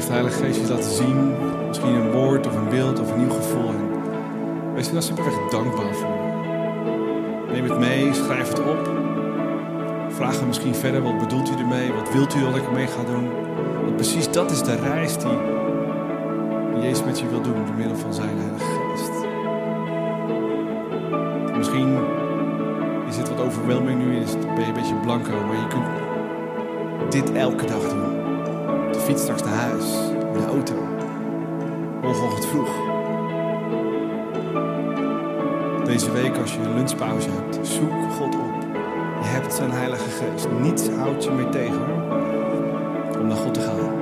Heeft 0.00 0.12
de 0.12 0.18
Heilige 0.18 0.44
Geest 0.44 0.60
je 0.60 0.74
laten 0.74 0.90
zien. 0.90 1.34
Misschien 1.66 1.94
een 1.94 2.10
woord 2.10 2.46
of 2.46 2.56
een 2.56 2.68
beeld 2.68 3.00
of 3.00 3.12
een 3.12 3.18
nieuw 3.18 3.34
gevoel. 3.34 3.70
Wees 4.74 4.86
er 4.86 4.92
dan 4.92 5.02
simpelweg 5.02 5.34
dankbaar 5.50 5.94
voor. 5.94 6.18
Neem 7.52 7.64
het 7.64 7.78
mee, 7.78 8.14
schrijf 8.14 8.48
het 8.48 8.58
op. 8.58 8.90
Vraag 10.08 10.38
hem 10.38 10.46
misschien 10.46 10.74
verder, 10.74 11.02
wat 11.02 11.18
bedoelt 11.18 11.50
u 11.50 11.52
ermee? 11.52 11.92
Wat 11.92 12.12
wilt 12.12 12.34
u 12.34 12.40
dat 12.40 12.56
ik 12.56 12.66
ermee 12.66 12.86
ga 12.86 13.04
doen? 13.04 13.28
Want 13.82 13.96
precies 13.96 14.30
dat 14.30 14.50
is 14.50 14.62
de 14.62 14.74
reis 14.74 15.18
die 15.18 15.38
Jezus 16.80 17.04
met 17.04 17.18
je 17.18 17.28
wil 17.28 17.42
doen 17.42 17.54
door 17.66 17.74
middel 17.76 17.96
van 17.96 18.14
zijn 18.14 18.36
Heilige 18.38 18.64
Geest. 18.64 19.26
Misschien 21.56 21.98
is 23.08 23.16
het 23.16 23.28
wat 23.28 23.40
overwhelming 23.40 24.04
nu, 24.04 24.16
is, 24.16 24.32
ben 24.38 24.60
je 24.60 24.66
een 24.66 24.72
beetje 24.72 24.94
blanco, 24.94 25.44
maar 25.46 25.56
je 25.56 25.66
kunt 25.68 27.12
dit 27.12 27.32
elke 27.32 27.66
dag 27.66 27.88
doen 27.88 28.19
fiets 29.00 29.22
straks 29.22 29.42
naar 29.42 29.54
huis, 29.54 29.84
in 30.34 30.40
de 30.40 30.46
auto, 30.46 30.74
morgenochtend 32.02 32.46
vroeg. 32.46 32.70
Deze 35.84 36.12
week 36.12 36.36
als 36.36 36.52
je 36.52 36.58
een 36.60 36.74
lunchpauze 36.74 37.28
hebt, 37.30 37.66
zoek 37.66 38.12
God 38.18 38.34
op. 38.34 38.62
Je 39.20 39.26
hebt 39.26 39.54
zijn 39.54 39.70
Heilige 39.70 40.10
Geest. 40.10 40.48
Niets 40.60 40.88
houdt 40.88 41.24
je 41.24 41.30
meer 41.30 41.50
tegen 41.50 41.84
om 43.20 43.26
naar 43.26 43.36
God 43.36 43.54
te 43.54 43.60
gaan. 43.60 43.92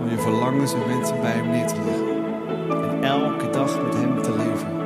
Om 0.00 0.08
je 0.08 0.18
verlangens 0.18 0.72
en 0.72 0.86
wensen 0.88 1.20
bij 1.20 1.32
hem 1.32 1.50
neer 1.50 1.66
te 1.66 1.74
leggen. 1.84 2.10
En 2.90 3.04
elke 3.04 3.50
dag 3.50 3.82
met 3.82 3.94
hem 3.94 4.22
te 4.22 4.36
leven. 4.36 4.80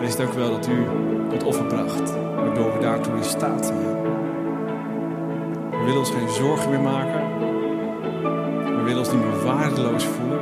Wees 0.00 0.18
ook 0.18 0.32
wel 0.32 0.50
dat 0.50 0.68
u 0.68 0.86
het 1.30 1.42
offer 1.42 1.64
bracht, 1.64 2.14
waardoor 2.36 2.72
we 2.72 2.78
daartoe 2.80 3.16
in 3.16 3.24
staat 3.24 3.66
zijn. 3.66 4.03
We 5.84 5.90
willen 5.90 6.04
ons 6.06 6.14
geen 6.14 6.28
zorgen 6.28 6.70
meer 6.70 6.80
maken. 6.80 7.38
We 8.76 8.82
willen 8.84 8.98
ons 8.98 9.12
niet 9.12 9.24
meer 9.24 9.44
waardeloos 9.44 10.04
voelen. 10.04 10.40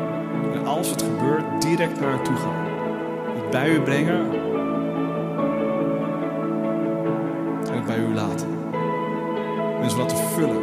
En 0.54 0.66
als 0.66 0.90
het 0.90 1.02
gebeurt, 1.02 1.62
direct 1.62 2.00
naar 2.00 2.14
u 2.14 2.22
toe 2.22 2.36
gaan. 2.36 2.66
Het 3.34 3.50
bij 3.50 3.70
u 3.70 3.80
brengen. 3.80 4.30
En 7.70 7.74
het 7.74 7.86
bij 7.86 7.98
u 7.98 8.14
laten. 8.14 8.48
En 9.76 9.82
dus 9.82 9.96
laten 9.96 10.16
vullen 10.16 10.62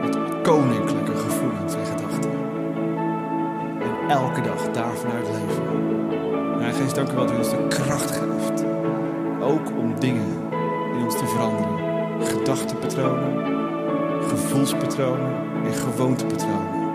met 0.00 0.18
koninklijke 0.42 1.16
gevoelens 1.16 1.74
en 1.74 1.86
gedachten. 1.86 2.30
En 3.80 4.08
elke 4.08 4.40
dag 4.40 4.70
daarvanuit 4.70 5.28
leven. 5.28 5.62
En 6.60 6.74
Geest, 6.74 6.94
dank 6.94 7.12
u 7.12 7.14
wel 7.14 7.26
dat 7.26 7.34
u 7.34 7.38
ons 7.38 7.50
de 7.50 7.66
kracht 7.68 8.10
geeft. 8.10 8.64
Ook 9.40 9.68
om 9.78 9.94
dingen 9.98 10.50
in 10.96 11.04
ons 11.04 11.18
te 11.18 11.26
veranderen. 11.26 11.86
Gedachtenpatronen 12.20 13.58
gevoelspatronen 14.28 15.64
en 15.64 15.74
gewoontepatronen. 15.74 16.86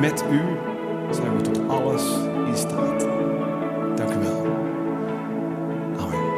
Met 0.00 0.24
u 0.30 0.40
zijn 1.14 1.36
we 1.36 1.40
tot 1.42 1.68
alles 1.68 2.02
in 2.46 2.56
staat. 2.56 3.00
Dank 3.96 4.10
u 4.10 4.18
wel. 4.18 4.46
Amen. 5.96 6.34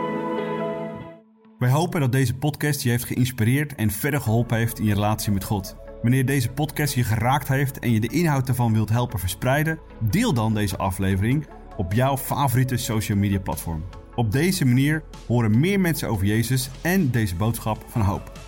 Wij 1.59 1.71
hopen 1.71 2.01
dat 2.01 2.13
deze 2.13 2.35
podcast 2.35 2.83
je 2.83 2.91
heeft 2.91 3.05
geïnspireerd 3.05 3.75
en 3.75 3.91
verder 3.91 4.21
geholpen 4.21 4.57
heeft 4.57 4.79
in 4.79 4.85
je 4.85 4.95
relatie 4.95 5.33
met 5.33 5.45
God. 5.45 5.77
Wanneer 6.03 6.27
deze 6.27 6.51
podcast 6.51 6.95
je 6.95 7.05
geraakt 7.05 7.49
heeft 7.49 7.79
en 7.79 7.93
je 7.93 8.01
de 8.01 8.13
inhoud 8.13 8.49
ervan 8.49 8.73
wilt 8.73 8.89
helpen 8.89 9.19
verspreiden, 9.19 9.79
deel 10.01 10.33
dan 10.33 10.55
deze 10.55 10.77
aflevering 10.77 11.47
op 11.77 11.93
jouw 11.93 12.17
favoriete 12.17 12.77
social 12.77 13.19
media 13.19 13.41
platform. 13.41 13.85
Op 14.15 14.33
deze 14.33 14.65
manier 14.65 15.03
horen 15.27 15.61
meer 15.61 15.81
mensen 15.81 16.09
over 16.09 16.27
Jezus 16.27 16.71
en 16.83 17.11
deze 17.11 17.35
boodschap 17.35 17.85
van 17.87 18.01
hoop. 18.01 18.48